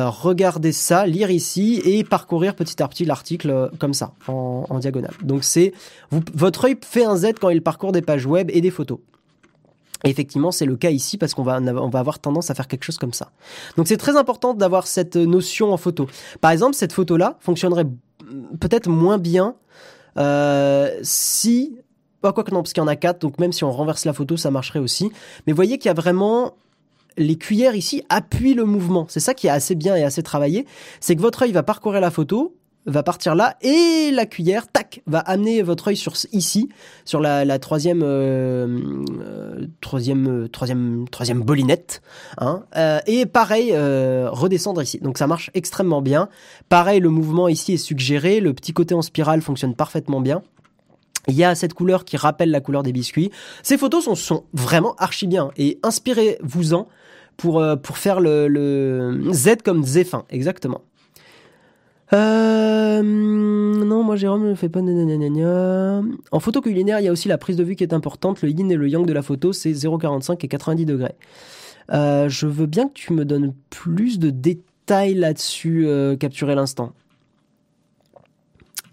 regarder 0.03 0.71
ça, 0.71 1.05
lire 1.05 1.31
ici 1.31 1.81
et 1.85 2.03
parcourir 2.03 2.55
petit 2.55 2.81
à 2.83 2.87
petit 2.87 3.05
l'article 3.05 3.49
euh, 3.49 3.67
comme 3.79 3.93
ça, 3.93 4.13
en, 4.27 4.79
diagonale. 4.79 5.13
Donc 5.23 5.43
c'est 5.43 5.73
votre 6.11 6.65
œil 6.65 6.77
fait 6.83 7.05
un 7.05 7.15
Z 7.15 7.33
quand 7.39 7.49
il 7.49 7.61
parcourt 7.61 7.91
des 7.91 8.01
pages 8.01 8.25
web 8.25 8.49
et 8.53 8.61
des 8.61 8.71
photos. 8.71 8.99
Effectivement, 10.03 10.51
c'est 10.51 10.65
le 10.65 10.75
cas 10.75 10.89
ici 10.89 11.17
parce 11.17 11.33
qu'on 11.33 11.43
va, 11.43 11.59
on 11.59 11.89
va 11.89 11.99
avoir 11.99 12.19
tendance 12.19 12.49
à 12.49 12.55
faire 12.55 12.67
quelque 12.67 12.83
chose 12.83 12.97
comme 12.97 13.13
ça. 13.13 13.31
Donc 13.77 13.87
c'est 13.87 13.97
très 13.97 14.17
important 14.17 14.53
d'avoir 14.53 14.85
cette 14.85 15.15
notion 15.15 15.73
en 15.73 15.77
photo. 15.77 16.07
Par 16.41 16.51
exemple, 16.51 16.75
cette 16.75 16.93
photo-là 16.93 17.37
fonctionnerait 17.39 17.87
peut-être 18.59 18.89
moins 18.89 19.17
bien 19.17 19.55
euh, 20.17 20.89
si... 21.01 21.77
Bah, 22.21 22.33
quoi 22.33 22.43
que 22.43 22.51
non, 22.51 22.61
parce 22.61 22.73
qu'il 22.73 22.81
y 22.81 22.83
en 22.83 22.87
a 22.87 22.95
quatre, 22.95 23.21
donc 23.21 23.39
même 23.39 23.51
si 23.51 23.63
on 23.63 23.71
renverse 23.71 24.05
la 24.05 24.13
photo, 24.13 24.35
ça 24.35 24.51
marcherait 24.51 24.79
aussi. 24.79 25.11
Mais 25.45 25.53
voyez 25.53 25.77
qu'il 25.77 25.89
y 25.89 25.91
a 25.91 25.93
vraiment 25.93 26.55
les 27.18 27.38
cuillères 27.38 27.76
ici 27.76 28.03
appuient 28.09 28.53
le 28.53 28.66
mouvement. 28.66 29.05
C'est 29.09 29.20
ça 29.20 29.34
qui 29.34 29.47
est 29.47 29.51
assez 29.51 29.76
bien 29.76 29.95
et 29.95 30.03
assez 30.03 30.24
travaillé. 30.24 30.66
C'est 30.99 31.16
que 31.16 31.22
votre 31.22 31.43
œil 31.43 31.51
va 31.51 31.63
parcourir 31.63 32.01
la 32.01 32.11
photo, 32.11 32.55
va 32.86 33.03
partir 33.03 33.36
là 33.36 33.57
et 33.61 34.11
la 34.11 34.26
cuillère, 34.26 34.68
tac, 34.68 35.01
va 35.07 35.20
amener 35.20 35.61
votre 35.61 35.88
œil 35.89 35.97
sur 35.97 36.13
ici, 36.32 36.70
sur 37.03 37.20
la, 37.20 37.59
troisième, 37.59 38.01
euh, 38.03 38.68
euh, 39.22 39.66
troisième, 39.82 40.28
euh, 40.28 40.47
troisième, 40.47 41.05
troisième 41.09 41.41
bolinette, 41.41 42.01
hein, 42.38 42.63
euh, 42.76 42.99
et 43.07 43.26
pareil, 43.26 43.72
euh, 43.74 44.30
redescendre 44.32 44.82
ici. 44.82 44.99
Donc 44.99 45.18
ça 45.18 45.28
marche 45.28 45.49
extrêmement 45.53 46.01
bien. 46.01 46.30
Pareil, 46.70 46.99
le 46.99 47.09
mouvement 47.09 47.47
ici 47.47 47.74
est 47.74 47.78
suggéré, 47.78 48.39
le 48.39 48.53
petit 48.53 48.74
côté 48.74 48.93
en 48.93 49.01
spirale 49.01 49.41
fonctionne 49.41 49.76
parfaitement 49.76 50.22
bien. 50.22 50.43
Il 51.28 51.34
y 51.34 51.43
a 51.43 51.55
cette 51.55 51.74
couleur 51.74 52.05
qui 52.05 52.18
rappelle 52.18 52.51
la 52.51 52.61
couleur 52.61 52.84
des 52.84 52.91
biscuits. 52.91 53.32
Ces 53.63 53.80
photos 53.80 54.03
sont, 54.03 54.13
sont 54.13 54.43
vraiment 54.53 54.93
archi 54.99 55.26
bien 55.26 55.49
et 55.57 55.80
inspirez-vous-en 55.82 56.88
pour, 57.38 57.59
euh, 57.59 57.75
pour 57.75 57.97
faire 57.97 58.19
le, 58.19 59.31
Z 59.31 59.57
comme 59.63 59.83
Zéphine, 59.83 60.23
exactement. 60.29 60.81
Euh, 62.13 63.01
non, 63.01 64.03
moi 64.03 64.15
Jérôme 64.15 64.47
ne 64.47 64.55
fait 64.55 64.69
pas 64.69 64.81
nanana. 64.81 66.01
En 66.31 66.39
photo 66.39 66.61
culinaire, 66.61 66.99
il 66.99 67.05
y 67.05 67.07
a 67.07 67.11
aussi 67.11 67.27
la 67.27 67.38
prise 67.38 67.55
de 67.55 67.63
vue 67.63 67.75
qui 67.75 67.83
est 67.83 67.93
importante. 67.93 68.41
Le 68.41 68.49
yin 68.49 68.71
et 68.71 68.75
le 68.75 68.88
yang 68.88 69.05
de 69.05 69.13
la 69.13 69.21
photo, 69.21 69.53
c'est 69.53 69.71
0,45 69.71 70.45
et 70.45 70.47
90 70.47 70.86
degrés. 70.86 71.15
je 71.89 72.45
veux 72.45 72.67
bien 72.67 72.88
que 72.88 72.93
tu 72.93 73.13
me 73.13 73.25
donnes 73.25 73.53
plus 73.69 74.19
de 74.19 74.29
détails 74.29 75.15
là-dessus, 75.15 75.88
capturer 76.19 76.53
l'instant. 76.53 76.93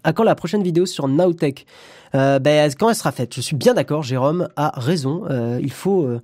À 0.03 0.11
quand 0.11 0.23
la 0.23 0.35
prochaine 0.35 0.63
vidéo 0.63 0.85
sur 0.85 1.07
Nowtech? 1.07 1.65
Ben, 2.13 2.71
Quand 2.77 2.89
elle 2.89 2.95
sera 2.95 3.11
faite? 3.11 3.35
Je 3.35 3.41
suis 3.41 3.55
bien 3.55 3.75
d'accord, 3.75 4.01
Jérôme 4.01 4.49
a 4.55 4.73
raison. 4.75 5.23
il 5.61 5.71
faut 5.71 6.19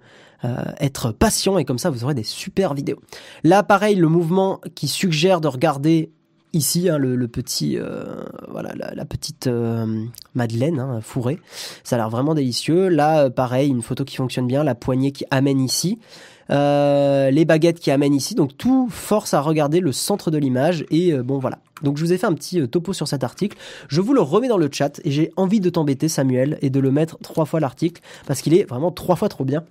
être 0.80 1.12
patient 1.12 1.58
et 1.58 1.66
comme 1.66 1.80
ça 1.80 1.90
vous 1.90 2.04
aurez 2.04 2.14
des 2.14 2.24
super 2.24 2.74
vidéos. 2.74 3.00
Là, 3.44 3.64
pareil, 3.64 3.96
le 3.96 4.08
mouvement 4.08 4.62
qui 4.76 4.88
suggère 4.88 5.42
de 5.42 5.48
regarder 5.48 6.12
ici 6.54 6.90
hein, 6.90 6.98
le, 6.98 7.28
petit 7.28 7.78
euh, 7.78 8.24
voilà 8.50 8.74
la, 8.76 9.06
petite 9.06 9.48
euh, 9.48 10.06
madeleine 10.34 10.80
hein, 10.80 11.00
fourrée 11.02 11.40
ça 11.84 11.96
a 11.96 12.00
l'air 12.00 12.10
vraiment 12.10 12.34
délicieux. 12.34 12.88
Là 12.90 13.26
euh, 13.26 13.30
pareil 13.30 13.70
une 13.70 13.82
photo 13.82 14.04
qui 14.04 14.16
fonctionne 14.16 14.48
bien 14.48 14.64
la 14.64 14.76
poignée 14.76 15.12
qui 15.12 15.26
amène 15.32 15.60
ici 15.60 16.00
les 16.52 17.46
baguettes 17.46 17.80
qui 17.80 17.92
amènent 17.92 18.16
ici 18.16 18.34
donc 18.34 18.58
tout 18.58 18.88
force 18.90 19.36
à 19.36 19.42
regarder 19.42 19.82
le 19.82 19.92
centre 19.92 20.32
de 20.32 20.40
l'image 20.40 20.84
et 20.90 21.14
bon 21.14 21.38
voilà. 21.38 21.60
Donc 21.84 21.98
je 21.98 22.04
vous 22.04 22.12
ai 22.12 22.18
fait 22.18 22.26
un 22.26 22.34
petit 22.34 22.68
topo 22.68 22.92
sur 22.92 23.08
cet 23.08 23.24
article. 23.24 23.56
Je 23.88 24.02
vous 24.02 24.16
le 24.16 24.22
remets 24.22 24.48
dans 24.48 24.58
le 24.58 24.68
chat 24.72 25.00
et 25.04 25.12
j'ai 25.12 25.32
envie 25.36 25.60
de 25.60 25.70
t'embêter 25.70 26.08
Samuel 26.08 26.58
et 26.64 26.72
de 26.72 26.80
le 26.80 26.90
mettre 26.90 27.20
trois 27.20 27.46
fois 27.46 27.60
l'article 27.60 28.02
parce 28.26 28.42
qu'il 28.42 28.56
est 28.56 28.64
vraiment 28.64 28.92
trois 28.92 29.16
fois 29.16 29.30
trop 29.30 29.46
bien 29.46 29.64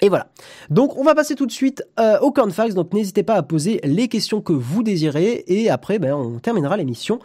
et 0.00 0.08
voilà. 0.08 0.28
Donc 0.70 0.96
on 0.96 1.04
va 1.04 1.14
passer 1.14 1.34
tout 1.34 1.46
de 1.46 1.52
suite 1.52 1.84
euh, 1.98 2.18
au 2.20 2.30
cornfax. 2.30 2.74
Donc 2.74 2.92
n'hésitez 2.92 3.22
pas 3.22 3.34
à 3.34 3.42
poser 3.42 3.80
les 3.84 4.08
questions 4.08 4.40
que 4.40 4.52
vous 4.52 4.82
désirez 4.82 5.44
et 5.46 5.70
après 5.70 5.98
ben, 5.98 6.14
on 6.14 6.38
terminera 6.38 6.76
l'émission 6.76 7.18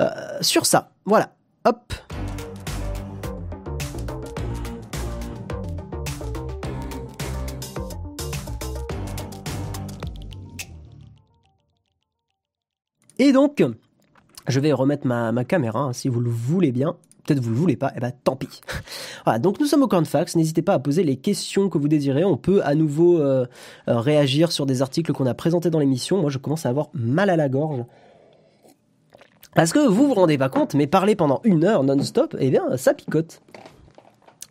euh, 0.00 0.08
sur 0.40 0.66
ça. 0.66 0.90
Voilà. 1.04 1.32
Hop. 1.64 1.92
Et 13.18 13.32
donc, 13.32 13.64
je 14.46 14.60
vais 14.60 14.72
remettre 14.72 15.06
ma, 15.06 15.44
caméra, 15.44 15.80
hein, 15.80 15.92
si 15.92 16.08
vous 16.08 16.20
le 16.20 16.30
voulez 16.30 16.70
bien 16.70 16.96
peut-être 17.26 17.40
vous 17.40 17.50
le 17.50 17.56
voulez 17.56 17.76
pas, 17.76 17.88
et 17.88 17.94
eh 17.96 18.00
ben 18.00 18.12
tant 18.24 18.36
pis. 18.36 18.60
voilà, 19.24 19.38
donc 19.38 19.60
nous 19.60 19.66
sommes 19.66 19.82
au 19.82 19.88
Cornfax, 19.88 20.36
n'hésitez 20.36 20.62
pas 20.62 20.74
à 20.74 20.78
poser 20.78 21.02
les 21.02 21.16
questions 21.16 21.68
que 21.68 21.78
vous 21.78 21.88
désirez, 21.88 22.24
on 22.24 22.36
peut 22.36 22.62
à 22.64 22.74
nouveau 22.74 23.20
euh, 23.20 23.46
euh, 23.88 23.98
réagir 23.98 24.52
sur 24.52 24.66
des 24.66 24.82
articles 24.82 25.12
qu'on 25.12 25.26
a 25.26 25.34
présentés 25.34 25.70
dans 25.70 25.78
l'émission. 25.78 26.20
Moi 26.20 26.30
je 26.30 26.38
commence 26.38 26.66
à 26.66 26.68
avoir 26.68 26.88
mal 26.94 27.30
à 27.30 27.36
la 27.36 27.48
gorge. 27.48 27.84
Parce 29.54 29.72
que 29.72 29.86
vous 29.86 30.08
vous 30.08 30.14
rendez 30.14 30.38
pas 30.38 30.48
compte, 30.48 30.74
mais 30.74 30.86
parler 30.86 31.16
pendant 31.16 31.40
une 31.44 31.64
heure 31.64 31.82
non-stop, 31.82 32.36
eh 32.38 32.50
bien 32.50 32.76
ça 32.76 32.94
picote. 32.94 33.40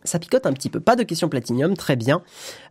Ça 0.04 0.18
picote 0.18 0.46
un 0.46 0.52
petit 0.52 0.68
peu. 0.68 0.78
Pas 0.78 0.94
de 0.94 1.02
questions 1.02 1.28
platinium, 1.28 1.76
très 1.76 1.96
bien. 1.96 2.22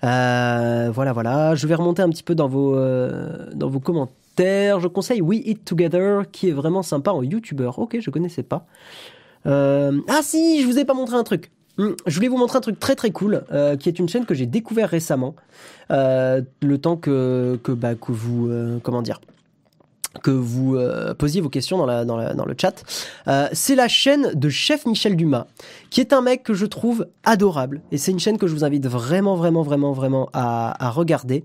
Euh, 0.06 0.90
voilà, 0.94 1.12
voilà. 1.12 1.56
Je 1.56 1.68
vais 1.68 1.76
remonter 1.76 2.02
un 2.02 2.10
petit 2.10 2.24
peu 2.24 2.36
dans 2.36 2.48
vos, 2.48 2.76
dans 2.76 3.70
vos 3.70 3.80
commentaires. 3.82 4.80
Je 4.80 4.88
conseille 4.88 5.22
We 5.22 5.42
Eat 5.44 5.66
Together, 5.66 6.24
qui 6.32 6.50
est 6.50 6.54
vraiment 6.54 6.82
sympa 6.82 7.12
en 7.12 7.24
YouTuber. 7.24 7.72
Ok, 7.78 7.98
je 8.00 8.10
connaissais 8.10 8.44
pas. 8.44 8.66
Euh, 9.46 10.00
ah 10.08 10.22
si, 10.22 10.62
je 10.62 10.68
vous 10.68 10.80
ai 10.80 10.86
pas 10.86 10.94
montré 10.94 11.16
un 11.16 11.24
truc. 11.24 11.52
Hmm, 11.78 11.92
je 12.06 12.16
voulais 12.16 12.28
vous 12.28 12.38
montrer 12.38 12.58
un 12.58 12.62
truc 12.62 12.80
très 12.80 12.96
très 12.96 13.12
cool, 13.12 13.44
euh, 13.52 13.76
qui 13.76 13.90
est 13.90 14.00
une 14.00 14.08
chaîne 14.08 14.26
que 14.26 14.34
j'ai 14.34 14.46
découvert 14.46 14.90
récemment, 14.90 15.36
euh, 15.92 16.42
le 16.62 16.78
temps 16.78 16.96
que 16.96 17.60
que 17.64 17.74
bah 17.74 17.96
que 17.96 18.12
vous 18.12 18.50
comment 18.82 19.02
dire 19.02 19.20
que 20.22 20.32
vous 20.32 20.76
euh, 20.76 21.14
posiez 21.14 21.42
vos 21.42 21.50
questions 21.50 21.78
dans, 21.78 22.46
le 22.46 22.56
chat. 22.60 22.84
Euh, 23.28 23.48
c'est 23.54 23.76
la 23.76 23.88
chaîne 23.88 24.32
de 24.34 24.50
Chef 24.50 24.86
Michel 24.86 25.16
Dumas, 25.16 25.48
qui 25.90 26.02
est 26.02 26.14
un 26.14 26.22
mec 26.22 26.44
que 26.44 26.54
je 26.54 26.66
trouve 26.66 27.08
adorable. 27.24 27.82
Et 27.92 27.98
c'est 27.98 28.12
une 28.12 28.20
chaîne 28.20 28.38
que 28.38 28.48
je 28.48 28.54
vous 28.54 28.64
invite 28.64 28.88
vraiment, 28.88 29.36
vraiment, 29.36 29.64
vraiment, 29.64 29.92
vraiment 29.92 30.30
à, 30.34 30.90
regarder. 30.90 31.44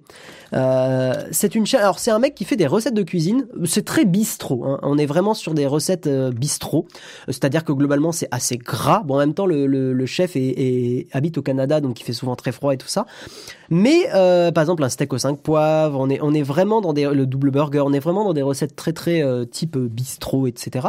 Euh, 0.52 1.14
c'est 1.30 1.54
une 1.54 1.66
chaîne. 1.66 1.80
Alors 1.80 1.98
c'est 1.98 2.10
un 2.10 2.18
mec 2.18 2.34
qui 2.34 2.44
fait 2.44 2.56
des 2.56 2.66
recettes 2.66 2.94
de 2.94 3.02
cuisine. 3.02 3.46
C'est 3.64 3.84
très 3.84 4.04
bistrot. 4.04 4.64
Hein. 4.64 4.78
On 4.82 4.98
est 4.98 5.06
vraiment 5.06 5.34
sur 5.34 5.54
des 5.54 5.66
recettes 5.66 6.08
bistrot. 6.08 6.86
C'est-à-dire 7.26 7.64
que 7.64 7.72
globalement 7.72 8.12
c'est 8.12 8.28
assez 8.30 8.58
gras. 8.58 9.02
Bon 9.04 9.14
en 9.14 9.18
même 9.18 9.34
temps 9.34 9.46
le, 9.46 10.06
chef 10.06 10.36
habite 11.12 11.38
au 11.38 11.42
Canada, 11.42 11.80
donc 11.80 12.00
il 12.00 12.04
fait 12.04 12.12
souvent 12.12 12.36
très 12.36 12.52
froid 12.52 12.74
et 12.74 12.76
tout 12.76 12.88
ça. 12.88 13.06
Mais 13.70 14.08
par 14.52 14.62
exemple 14.62 14.84
un 14.84 14.88
steak 14.88 15.12
aux 15.12 15.18
5 15.18 15.38
poivres, 15.38 15.98
on 16.00 16.10
est 16.10 16.20
on 16.20 16.34
est 16.34 16.42
vraiment 16.42 16.80
dans 16.80 16.92
des 16.92 17.04
le 17.04 17.26
double 17.26 17.50
burger, 17.50 17.80
on 17.80 17.92
est 17.92 18.00
vraiment 18.00 18.24
dans 18.24 18.32
des 18.32 18.42
recettes 18.42 18.59
très 18.68 18.92
très 18.92 19.22
euh, 19.22 19.44
type 19.44 19.76
bistrot, 19.76 20.46
etc. 20.46 20.88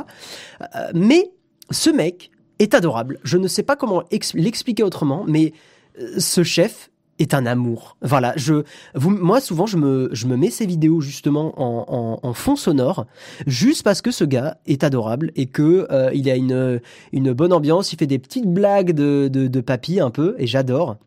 Euh, 0.61 0.65
mais 0.93 1.31
ce 1.69 1.89
mec 1.89 2.31
est 2.59 2.73
adorable. 2.73 3.19
Je 3.23 3.37
ne 3.37 3.47
sais 3.47 3.63
pas 3.63 3.75
comment 3.75 4.03
l'expliquer 4.33 4.83
autrement, 4.83 5.23
mais 5.27 5.53
euh, 5.99 6.19
ce 6.19 6.43
chef 6.43 6.89
est 7.19 7.33
un 7.33 7.45
amour. 7.45 7.97
Voilà, 8.01 8.33
je, 8.35 8.63
vous, 8.95 9.11
moi 9.11 9.41
souvent 9.41 9.67
je 9.67 9.77
me, 9.77 10.09
je 10.11 10.25
me 10.25 10.37
mets 10.37 10.49
ces 10.49 10.65
vidéos 10.65 11.01
justement 11.01 11.53
en, 11.61 12.19
en, 12.23 12.33
fond 12.33 12.55
sonore, 12.55 13.05
juste 13.45 13.83
parce 13.83 14.01
que 14.01 14.09
ce 14.09 14.23
gars 14.23 14.57
est 14.65 14.83
adorable 14.83 15.31
et 15.35 15.45
que 15.45 15.87
il 16.15 16.27
a 16.31 16.35
une, 16.35 16.81
une 17.11 17.33
bonne 17.33 17.53
ambiance. 17.53 17.93
Il 17.93 17.97
fait 17.97 18.07
des 18.07 18.17
petites 18.17 18.47
blagues 18.47 18.93
de, 18.93 19.27
de, 19.27 19.61
papy 19.61 19.99
un 19.99 20.09
peu 20.09 20.35
et 20.39 20.47
j'adore. 20.47 20.97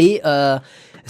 Et 0.00 0.20
euh, 0.24 0.58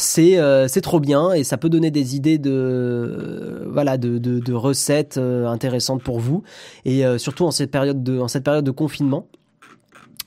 c'est 0.01 0.39
euh, 0.39 0.67
c'est 0.69 0.81
trop 0.81 1.01
bien 1.01 1.33
et 1.33 1.45
ça 1.45 1.57
peut 1.57 1.69
donner 1.69 1.91
des 1.91 2.17
idées 2.17 2.39
de 2.39 3.67
voilà 3.71 3.99
de, 3.99 4.19
de, 4.19 4.41
de 4.41 4.53
recettes 4.53 5.19
euh, 5.19 5.47
intéressantes 5.47 6.03
pour 6.03 6.19
vous 6.19 6.43
et 6.85 7.05
euh, 7.05 7.19
surtout 7.19 7.45
en 7.45 7.51
cette 7.51 7.71
période 7.71 8.03
de 8.03 8.19
en 8.19 8.29
cette 8.29 8.45
période 8.45 8.65
de 8.65 8.71
confinement. 8.71 9.27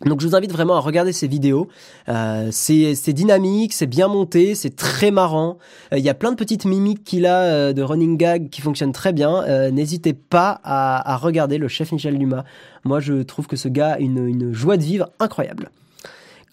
Donc 0.06 0.20
je 0.20 0.28
vous 0.28 0.36
invite 0.36 0.52
vraiment 0.52 0.76
à 0.76 0.82
regarder 0.82 1.14
ces 1.14 1.28
vidéos. 1.28 1.70
Euh, 2.10 2.50
c'est 2.52 3.14
dynamique, 3.14 3.72
c'est 3.72 3.88
bien 3.88 4.10
monté, 4.10 4.54
c'est 4.54 4.76
très 4.76 5.12
marrant. 5.12 5.60
Il 5.94 6.00
y 6.00 6.10
a 6.10 6.14
plein 6.14 6.32
de 6.32 6.36
petites 6.36 6.66
mimiques 6.66 7.06
qu'il 7.06 7.26
a 7.26 7.72
de 7.72 7.82
running 7.82 8.18
gag 8.18 8.50
qui 8.50 8.60
fonctionnent 8.60 8.92
très 8.92 9.14
bien. 9.14 9.72
N'hésitez 9.72 10.12
pas 10.12 10.60
à, 10.66 11.14
à, 11.14 11.16
regarder 11.16 11.58
le 11.58 11.70
chef 11.70 11.94
Michel 11.94 12.18
Dumas. 12.18 12.44
Moi 12.84 13.00
je 13.00 13.24
trouve 13.24 13.48
que 13.48 13.56
ce 13.56 13.70
gars 13.70 13.94
a 13.94 14.00
une, 14.00 14.28
une 14.28 14.52
joie 14.52 14.76
de 14.76 14.84
vivre 14.84 15.10
incroyable. 15.20 15.70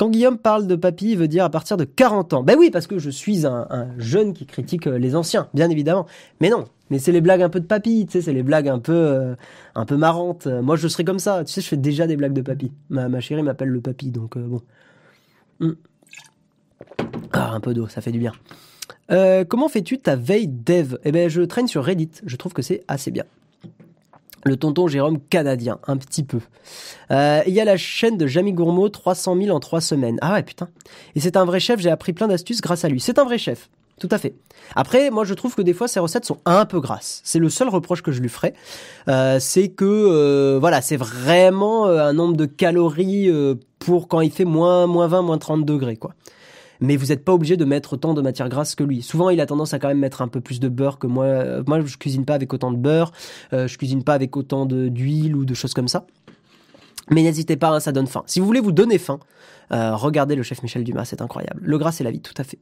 Quand 0.00 0.08
Guillaume 0.08 0.38
parle 0.38 0.66
de 0.66 0.76
papy, 0.76 1.10
il 1.10 1.18
veut 1.18 1.28
dire 1.28 1.44
à 1.44 1.50
partir 1.50 1.76
de 1.76 1.84
40 1.84 2.32
ans. 2.32 2.42
Ben 2.42 2.56
oui, 2.58 2.70
parce 2.70 2.86
que 2.86 2.98
je 2.98 3.10
suis 3.10 3.44
un, 3.44 3.68
jeune 3.98 4.32
qui 4.32 4.46
critique 4.46 4.86
euh, 4.86 4.96
les 4.96 5.14
anciens, 5.14 5.50
bien 5.52 5.68
évidemment. 5.68 6.06
Mais 6.40 6.48
non, 6.48 6.64
mais 6.88 6.98
c'est 6.98 7.12
les 7.12 7.20
blagues 7.20 7.42
un 7.42 7.50
peu 7.50 7.60
de 7.60 7.66
papy, 7.66 8.06
tu 8.06 8.12
sais, 8.12 8.22
c'est 8.22 8.32
les 8.32 8.42
blagues 8.42 8.70
un 8.70 8.78
peu, 8.78 8.94
euh, 8.94 9.34
un 9.74 9.84
peu 9.84 9.98
marrantes. 9.98 10.46
Moi, 10.46 10.76
je 10.76 10.88
serais 10.88 11.04
comme 11.04 11.18
ça. 11.18 11.44
Tu 11.44 11.52
sais, 11.52 11.60
je 11.60 11.68
fais 11.68 11.76
déjà 11.76 12.06
des 12.06 12.16
blagues 12.16 12.32
de 12.32 12.40
papy. 12.40 12.72
Ma, 12.88 13.20
chérie 13.20 13.42
m'appelle 13.42 13.68
le 13.68 13.82
papy, 13.82 14.10
donc 14.10 14.38
euh, 14.38 14.40
bon. 14.40 14.62
Hmm. 15.60 15.74
Ah, 17.34 17.50
un 17.52 17.60
peu 17.60 17.74
d'eau, 17.74 17.86
ça 17.86 18.00
fait 18.00 18.12
du 18.12 18.20
bien. 18.20 18.32
comment 19.50 19.68
fais-tu 19.68 19.98
ta 19.98 20.16
veille 20.16 20.48
dev? 20.48 20.96
Eh 21.04 21.12
ben, 21.12 21.28
je 21.28 21.42
traîne 21.42 21.68
sur 21.68 21.84
Reddit. 21.84 22.22
Je 22.24 22.36
trouve 22.36 22.54
que 22.54 22.62
c'est 22.62 22.84
assez 22.88 23.10
bien 23.10 23.24
le 24.44 24.56
tonton 24.56 24.88
Jérôme 24.88 25.18
canadien, 25.20 25.78
un 25.86 25.96
petit 25.96 26.22
peu. 26.22 26.38
Euh, 27.10 27.42
il 27.46 27.52
y 27.52 27.60
a 27.60 27.64
la 27.64 27.76
chaîne 27.76 28.16
de 28.16 28.26
Jamie 28.26 28.52
Gourmaud, 28.52 28.88
300 28.88 29.36
000 29.36 29.56
en 29.56 29.60
3 29.60 29.80
semaines. 29.80 30.18
Ah 30.22 30.34
ouais, 30.34 30.42
putain. 30.42 30.68
Et 31.14 31.20
c'est 31.20 31.36
un 31.36 31.44
vrai 31.44 31.60
chef, 31.60 31.80
j'ai 31.80 31.90
appris 31.90 32.12
plein 32.12 32.28
d'astuces 32.28 32.60
grâce 32.60 32.84
à 32.84 32.88
lui. 32.88 33.00
C'est 33.00 33.18
un 33.18 33.24
vrai 33.24 33.38
chef. 33.38 33.68
Tout 33.98 34.08
à 34.12 34.16
fait. 34.16 34.34
Après, 34.76 35.10
moi, 35.10 35.24
je 35.24 35.34
trouve 35.34 35.54
que 35.54 35.60
des 35.60 35.74
fois, 35.74 35.86
ses 35.86 36.00
recettes 36.00 36.24
sont 36.24 36.38
un 36.46 36.64
peu 36.64 36.80
grasses. 36.80 37.20
C'est 37.22 37.38
le 37.38 37.50
seul 37.50 37.68
reproche 37.68 38.00
que 38.00 38.12
je 38.12 38.22
lui 38.22 38.30
ferai. 38.30 38.54
Euh, 39.08 39.38
c'est 39.40 39.68
que, 39.68 39.84
euh, 39.84 40.58
voilà, 40.58 40.80
c'est 40.80 40.96
vraiment 40.96 41.84
un 41.86 42.14
nombre 42.14 42.34
de 42.34 42.46
calories 42.46 43.30
pour 43.78 44.08
quand 44.08 44.22
il 44.22 44.30
fait 44.30 44.46
moins, 44.46 44.86
moins 44.86 45.06
20, 45.06 45.22
moins 45.22 45.38
30 45.38 45.66
degrés, 45.66 45.96
quoi 45.96 46.14
mais 46.80 46.96
vous 46.96 47.06
n'êtes 47.06 47.24
pas 47.24 47.32
obligé 47.32 47.56
de 47.56 47.64
mettre 47.64 47.94
autant 47.94 48.14
de 48.14 48.22
matière 48.22 48.48
grasse 48.48 48.74
que 48.74 48.84
lui. 48.84 49.02
Souvent, 49.02 49.30
il 49.30 49.40
a 49.40 49.46
tendance 49.46 49.74
à 49.74 49.78
quand 49.78 49.88
même 49.88 49.98
mettre 49.98 50.22
un 50.22 50.28
peu 50.28 50.40
plus 50.40 50.60
de 50.60 50.68
beurre 50.68 50.98
que 50.98 51.06
moi. 51.06 51.62
Moi, 51.66 51.80
je 51.84 51.96
cuisine 51.96 52.24
pas 52.24 52.34
avec 52.34 52.52
autant 52.52 52.70
de 52.70 52.76
beurre, 52.76 53.12
euh, 53.52 53.68
je 53.68 53.78
cuisine 53.78 54.02
pas 54.02 54.14
avec 54.14 54.36
autant 54.36 54.66
d'huile 54.66 55.36
ou 55.36 55.44
de 55.44 55.54
choses 55.54 55.74
comme 55.74 55.88
ça. 55.88 56.06
Mais 57.10 57.22
n'hésitez 57.22 57.56
pas, 57.56 57.70
hein, 57.70 57.80
ça 57.80 57.92
donne 57.92 58.06
faim. 58.06 58.22
Si 58.26 58.40
vous 58.40 58.46
voulez 58.46 58.60
vous 58.60 58.72
donner 58.72 58.98
faim, 58.98 59.18
euh, 59.72 59.94
regardez 59.96 60.36
le 60.36 60.42
chef 60.42 60.62
Michel 60.62 60.84
Dumas, 60.84 61.04
c'est 61.04 61.22
incroyable. 61.22 61.60
Le 61.62 61.76
gras, 61.76 61.92
c'est 61.92 62.04
la 62.04 62.10
vie, 62.10 62.20
tout 62.20 62.34
à 62.36 62.44
fait. 62.44 62.58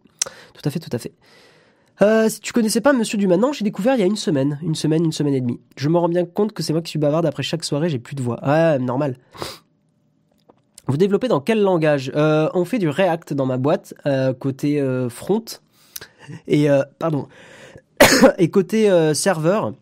Tout 0.54 0.62
à 0.64 0.70
fait, 0.70 0.78
tout 0.78 0.90
à 0.92 0.98
fait. 0.98 1.12
Euh, 2.00 2.28
si 2.28 2.40
tu 2.40 2.52
connaissais 2.52 2.80
pas 2.80 2.92
Monsieur 2.92 3.18
Dumas, 3.18 3.36
non, 3.36 3.52
j'ai 3.52 3.64
découvert 3.64 3.94
il 3.94 4.00
y 4.00 4.02
a 4.02 4.06
une 4.06 4.16
semaine, 4.16 4.58
une 4.62 4.74
semaine, 4.74 5.04
une 5.04 5.12
semaine 5.12 5.34
et 5.34 5.40
demie. 5.40 5.60
Je 5.76 5.88
me 5.88 5.98
rends 5.98 6.08
bien 6.08 6.24
compte 6.24 6.52
que 6.52 6.62
c'est 6.62 6.72
moi 6.72 6.80
qui 6.80 6.90
suis 6.90 6.98
bavarde 6.98 7.26
après 7.26 7.42
chaque 7.42 7.64
soirée, 7.64 7.88
j'ai 7.88 7.98
plus 7.98 8.14
de 8.14 8.22
voix. 8.22 8.38
Ouais, 8.46 8.78
normal. 8.78 9.16
Vous 10.88 10.96
développez 10.96 11.28
dans 11.28 11.40
quel 11.40 11.60
langage? 11.60 12.10
Euh, 12.16 12.48
On 12.54 12.64
fait 12.64 12.78
du 12.78 12.88
React 12.88 13.34
dans 13.34 13.44
ma 13.44 13.58
boîte 13.58 13.92
euh, 14.06 14.32
côté 14.32 14.80
euh, 14.80 15.10
front 15.10 15.44
et 16.46 16.68
pardon 16.98 17.26
et 18.38 18.50
côté 18.50 18.90
serveur. 19.14 19.72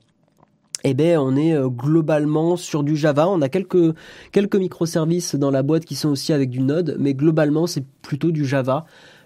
Eh 0.84 0.94
ben, 0.94 1.18
on 1.18 1.34
est 1.36 1.56
globalement 1.68 2.56
sur 2.56 2.84
du 2.84 2.96
Java. 2.96 3.28
On 3.28 3.40
a 3.42 3.48
quelques 3.48 3.94
quelques 4.30 4.54
microservices 4.54 5.34
dans 5.34 5.50
la 5.50 5.64
boîte 5.64 5.84
qui 5.84 5.96
sont 5.96 6.08
aussi 6.10 6.32
avec 6.32 6.50
du 6.50 6.60
Node, 6.60 6.96
mais 7.00 7.14
globalement 7.14 7.66
c'est 7.66 7.84
plutôt 8.02 8.30
du 8.30 8.44
Java. 8.44 8.84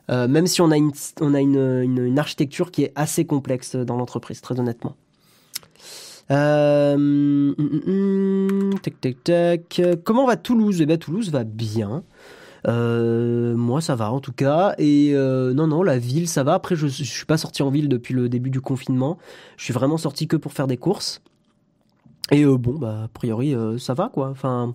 même 0.09 0.47
si 0.47 0.63
on 0.63 0.71
a 0.71 0.79
une 0.79 0.93
on 1.21 1.35
a 1.35 1.41
une, 1.41 1.83
une 1.83 2.19
architecture 2.19 2.71
qui 2.71 2.85
est 2.85 2.93
assez 2.95 3.27
complexe 3.27 3.77
dans 3.77 3.99
l'entreprise, 3.99 4.41
très 4.41 4.59
honnêtement. 4.59 4.97
Euh, 6.31 6.97
mm, 6.97 7.55
mm, 7.59 8.71
mm, 8.71 8.79
tac, 8.81 9.01
tac, 9.01 9.25
tac. 9.25 9.83
Comment 10.05 10.27
va 10.27 10.37
Toulouse? 10.37 10.81
Eh 10.81 10.87
bien, 10.87 10.97
Toulouse 10.97 11.31
va 11.31 11.45
bien. 11.45 12.05
moi, 12.67 13.81
ça 13.81 13.95
va 13.95 14.13
en 14.13 14.21
tout 14.21 14.33
cas. 14.33 14.75
Et 14.79 15.13
non, 15.15 15.67
non, 15.67 15.83
la 15.83 15.99
ville, 15.99 16.29
ça 16.29 16.45
va. 16.45 16.55
Après, 16.55 16.77
je, 16.77 16.87
je 16.87 17.05
suis 17.05 17.27
pas 17.27 17.39
sorti 17.39 17.63
en 17.63 17.71
ville 17.71 17.89
depuis 17.89 18.15
le 18.15 18.29
début 18.29 18.51
du 18.51 18.61
confinement. 18.61 19.19
Je 19.57 19.65
suis 19.65 19.75
vraiment 19.75 19.99
sorti 19.99 20.29
que 20.29 20.37
pour 20.37 20.53
faire 20.53 20.67
des 20.67 20.77
courses. 20.77 21.21
Et 22.33 22.45
bon, 22.45 22.79
bah, 22.79 23.05
a 23.05 23.09
priori, 23.09 23.57
ça 23.79 23.95
va 23.95 24.09
quoi. 24.09 24.29
Enfin, 24.29 24.73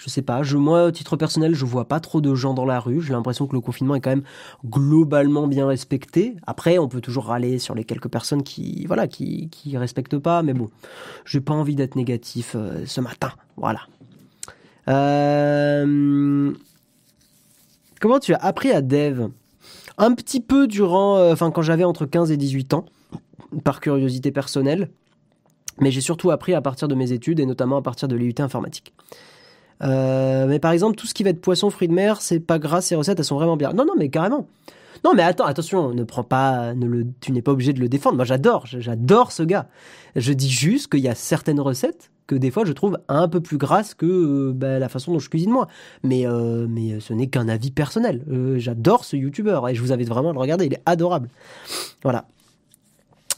je 0.00 0.08
sais 0.08 0.22
pas. 0.22 0.40
Moi, 0.54 0.86
à 0.86 0.92
titre 0.92 1.16
personnel, 1.16 1.54
je 1.54 1.66
vois 1.66 1.84
pas 1.84 2.00
trop 2.00 2.22
de 2.22 2.34
gens 2.34 2.54
dans 2.54 2.64
la 2.64 2.80
rue. 2.80 3.02
J'ai 3.02 3.12
l'impression 3.12 3.46
que 3.46 3.52
le 3.52 3.60
confinement 3.60 3.94
est 3.94 4.00
quand 4.00 4.10
même 4.10 4.22
globalement 4.64 5.46
bien 5.46 5.66
respecté. 5.66 6.36
Après, 6.46 6.78
on 6.78 6.88
peut 6.88 7.02
toujours 7.02 7.26
râler 7.26 7.58
sur 7.58 7.74
les 7.74 7.84
quelques 7.84 8.08
personnes 8.08 8.42
qui, 8.42 8.86
voilà, 8.86 9.06
qui, 9.06 9.50
qui 9.50 9.76
respectent 9.76 10.16
pas. 10.16 10.42
Mais 10.42 10.54
bon, 10.54 10.70
j'ai 11.26 11.42
pas 11.42 11.52
envie 11.52 11.74
d'être 11.74 11.96
négatif 11.96 12.54
euh, 12.54 12.84
ce 12.86 13.02
matin. 13.02 13.30
Voilà. 13.58 13.80
Euh, 14.88 16.50
comment 18.00 18.18
tu 18.20 18.32
as 18.32 18.38
appris 18.38 18.72
à 18.72 18.80
dev? 18.80 19.28
Un 19.98 20.14
petit 20.14 20.40
peu 20.40 20.66
durant, 20.66 21.18
euh, 21.18 21.34
enfin, 21.34 21.50
quand 21.50 21.60
j'avais 21.60 21.84
entre 21.84 22.06
15 22.06 22.30
et 22.30 22.38
18 22.38 22.72
ans, 22.72 22.86
par 23.64 23.80
curiosité 23.80 24.32
personnelle. 24.32 24.88
Mais 25.78 25.90
j'ai 25.90 26.00
surtout 26.00 26.30
appris 26.30 26.54
à 26.54 26.62
partir 26.62 26.88
de 26.88 26.94
mes 26.94 27.12
études 27.12 27.38
et 27.38 27.44
notamment 27.44 27.76
à 27.76 27.82
partir 27.82 28.08
de 28.08 28.16
l'IUT 28.16 28.34
informatique. 28.38 28.94
Euh, 29.82 30.46
mais 30.46 30.58
par 30.58 30.72
exemple, 30.72 30.96
tout 30.96 31.06
ce 31.06 31.14
qui 31.14 31.22
va 31.22 31.30
être 31.30 31.40
poisson, 31.40 31.70
fruits 31.70 31.88
de 31.88 31.94
mer, 31.94 32.20
c'est 32.20 32.40
pas 32.40 32.58
grâce, 32.58 32.86
ces 32.86 32.94
recettes, 32.94 33.18
elles 33.18 33.24
sont 33.24 33.36
vraiment 33.36 33.56
bien. 33.56 33.72
Non, 33.72 33.84
non, 33.84 33.94
mais 33.96 34.08
carrément. 34.08 34.46
Non, 35.04 35.14
mais 35.14 35.22
attends, 35.22 35.46
attention, 35.46 35.94
ne 35.94 36.04
prends 36.04 36.24
pas, 36.24 36.74
ne 36.74 36.86
le, 36.86 37.06
tu 37.20 37.32
n'es 37.32 37.40
pas 37.40 37.52
obligé 37.52 37.72
de 37.72 37.80
le 37.80 37.88
défendre. 37.88 38.16
Moi, 38.16 38.24
j'adore, 38.24 38.66
j'adore 38.66 39.32
ce 39.32 39.42
gars. 39.42 39.68
Je 40.14 40.32
dis 40.32 40.50
juste 40.50 40.90
qu'il 40.90 41.00
y 41.00 41.08
a 41.08 41.14
certaines 41.14 41.60
recettes 41.60 42.10
que 42.26 42.36
des 42.36 42.52
fois 42.52 42.64
je 42.64 42.72
trouve 42.72 42.96
un 43.08 43.26
peu 43.26 43.40
plus 43.40 43.58
grasses 43.58 43.92
que 43.92 44.06
euh, 44.06 44.52
bah, 44.54 44.78
la 44.78 44.88
façon 44.88 45.12
dont 45.12 45.18
je 45.18 45.28
cuisine 45.28 45.50
moi. 45.50 45.66
Mais, 46.04 46.26
euh, 46.26 46.66
mais 46.68 47.00
ce 47.00 47.12
n'est 47.12 47.26
qu'un 47.26 47.48
avis 47.48 47.72
personnel. 47.72 48.22
j'adore 48.56 49.04
ce 49.04 49.16
youtubeur 49.16 49.68
et 49.68 49.74
je 49.74 49.80
vous 49.80 49.92
invite 49.92 50.08
vraiment 50.08 50.30
à 50.30 50.32
le 50.32 50.38
regarder, 50.38 50.66
il 50.66 50.74
est 50.74 50.82
adorable. 50.86 51.28
Voilà. 52.02 52.26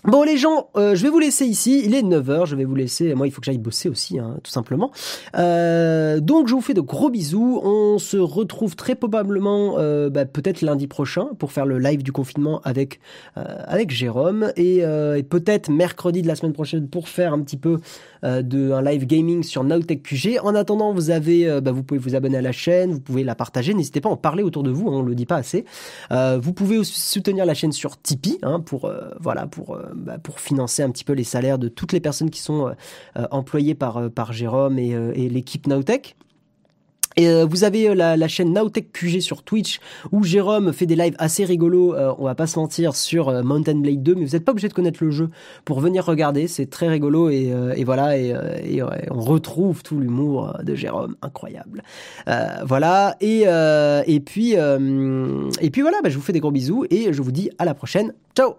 Bon 0.04 0.24
les 0.24 0.36
gens, 0.36 0.68
euh, 0.76 0.96
je 0.96 1.04
vais 1.04 1.10
vous 1.10 1.20
laisser 1.20 1.46
ici, 1.46 1.80
il 1.84 1.94
est 1.94 2.02
9h, 2.02 2.46
je 2.46 2.56
vais 2.56 2.64
vous 2.64 2.74
laisser, 2.74 3.14
moi 3.14 3.28
il 3.28 3.30
faut 3.30 3.40
que 3.40 3.44
j'aille 3.44 3.58
bosser 3.58 3.88
aussi, 3.88 4.18
hein, 4.18 4.36
tout 4.42 4.50
simplement. 4.50 4.90
Euh, 5.36 6.18
donc 6.18 6.48
je 6.48 6.54
vous 6.54 6.60
fais 6.60 6.74
de 6.74 6.80
gros 6.80 7.08
bisous, 7.08 7.60
on 7.62 7.98
se 7.98 8.16
retrouve 8.16 8.74
très 8.74 8.96
probablement 8.96 9.76
euh, 9.78 10.10
bah, 10.10 10.24
peut-être 10.24 10.60
lundi 10.60 10.88
prochain 10.88 11.28
pour 11.38 11.52
faire 11.52 11.66
le 11.66 11.78
live 11.78 12.02
du 12.02 12.10
confinement 12.10 12.60
avec, 12.64 12.98
avec 13.36 13.90
Jérôme, 13.90 14.52
et, 14.56 14.82
peut-être 15.30 15.70
mercredi 15.70 16.20
de 16.20 16.26
la 16.26 16.34
semaine 16.34 16.52
prochaine 16.52 16.88
pour 16.88 17.08
faire 17.08 17.32
un 17.32 17.40
petit 17.40 17.56
peu 17.56 17.78
de 18.24 18.72
un 18.72 18.82
live 18.82 19.06
gaming 19.06 19.42
sur 19.42 19.62
Nowtech 19.62 20.02
QG. 20.02 20.38
En 20.42 20.54
attendant, 20.54 20.92
vous 20.92 21.10
avez, 21.10 21.60
bah, 21.60 21.70
vous 21.70 21.84
pouvez 21.84 22.00
vous 22.00 22.16
abonner 22.16 22.38
à 22.38 22.42
la 22.42 22.52
chaîne, 22.52 22.92
vous 22.92 23.00
pouvez 23.00 23.22
la 23.22 23.36
partager, 23.36 23.72
n'hésitez 23.72 24.00
pas 24.00 24.08
à 24.08 24.12
en 24.12 24.16
parler 24.16 24.42
autour 24.42 24.64
de 24.64 24.70
vous, 24.70 24.88
hein, 24.88 24.96
on 24.96 25.02
le 25.02 25.14
dit 25.14 25.26
pas 25.26 25.36
assez. 25.36 25.64
vous 26.10 26.52
pouvez 26.52 26.76
aussi 26.76 27.00
soutenir 27.00 27.46
la 27.46 27.54
chaîne 27.54 27.72
sur 27.72 28.00
Tipeee, 28.00 28.38
hein, 28.42 28.58
pour, 28.58 28.92
voilà, 29.20 29.46
pour 29.46 29.78
bah, 29.94 30.18
pour 30.18 30.40
financer 30.40 30.82
un 30.82 30.90
petit 30.90 31.04
peu 31.04 31.12
les 31.12 31.24
salaires 31.24 31.58
de 31.58 31.68
toutes 31.68 31.92
les 31.92 32.00
personnes 32.00 32.30
qui 32.30 32.40
sont 32.40 32.68
euh, 32.68 32.72
euh, 33.16 33.26
employées 33.30 33.74
par, 33.74 33.96
euh, 33.96 34.08
par 34.08 34.32
Jérôme 34.32 34.78
et, 34.78 35.28
l'équipe 35.28 35.66
Nowtech. 35.66 36.16
Et 37.16 37.44
vous 37.44 37.64
avez 37.64 37.94
la, 37.94 38.28
chaîne 38.28 38.54
Nowtech 38.54 38.90
QG 38.90 39.20
sur 39.20 39.42
Twitch 39.42 39.80
où 40.12 40.24
Jérôme 40.24 40.72
fait 40.72 40.86
des 40.86 40.96
lives 40.96 41.14
assez 41.18 41.44
rigolos, 41.44 41.94
on 41.94 42.24
va 42.24 42.34
pas 42.34 42.46
se 42.46 42.58
mentir, 42.58 42.96
sur 42.96 43.44
Mountain 43.44 43.80
Blade 43.80 44.02
2, 44.02 44.14
mais 44.14 44.24
vous 44.24 44.32
n'êtes 44.32 44.46
pas 44.46 44.52
obligé 44.52 44.68
de 44.68 44.72
connaître 44.72 45.04
le 45.04 45.10
jeu 45.10 45.28
pour 45.66 45.80
venir 45.80 46.06
regarder, 46.06 46.48
c'est 46.48 46.70
très 46.70 46.88
rigolo 46.88 47.28
et, 47.28 47.52
voilà, 47.84 48.18
et, 48.18 48.34
et 48.64 48.82
on 49.10 49.20
retrouve 49.20 49.82
tout 49.82 49.98
l'humour 49.98 50.56
de 50.62 50.74
Jérôme, 50.74 51.16
incroyable. 51.20 51.82
voilà, 52.64 53.16
et, 53.20 53.42
et 53.42 54.20
puis, 54.20 54.52
et 54.52 55.70
puis 55.70 55.82
voilà, 55.82 55.98
bah, 56.02 56.08
je 56.08 56.16
vous 56.16 56.22
fais 56.22 56.32
des 56.32 56.40
gros 56.40 56.50
bisous 56.50 56.86
et 56.88 57.12
je 57.12 57.20
vous 57.20 57.32
dis 57.32 57.50
à 57.58 57.66
la 57.66 57.74
prochaine, 57.74 58.14
ciao 58.34 58.54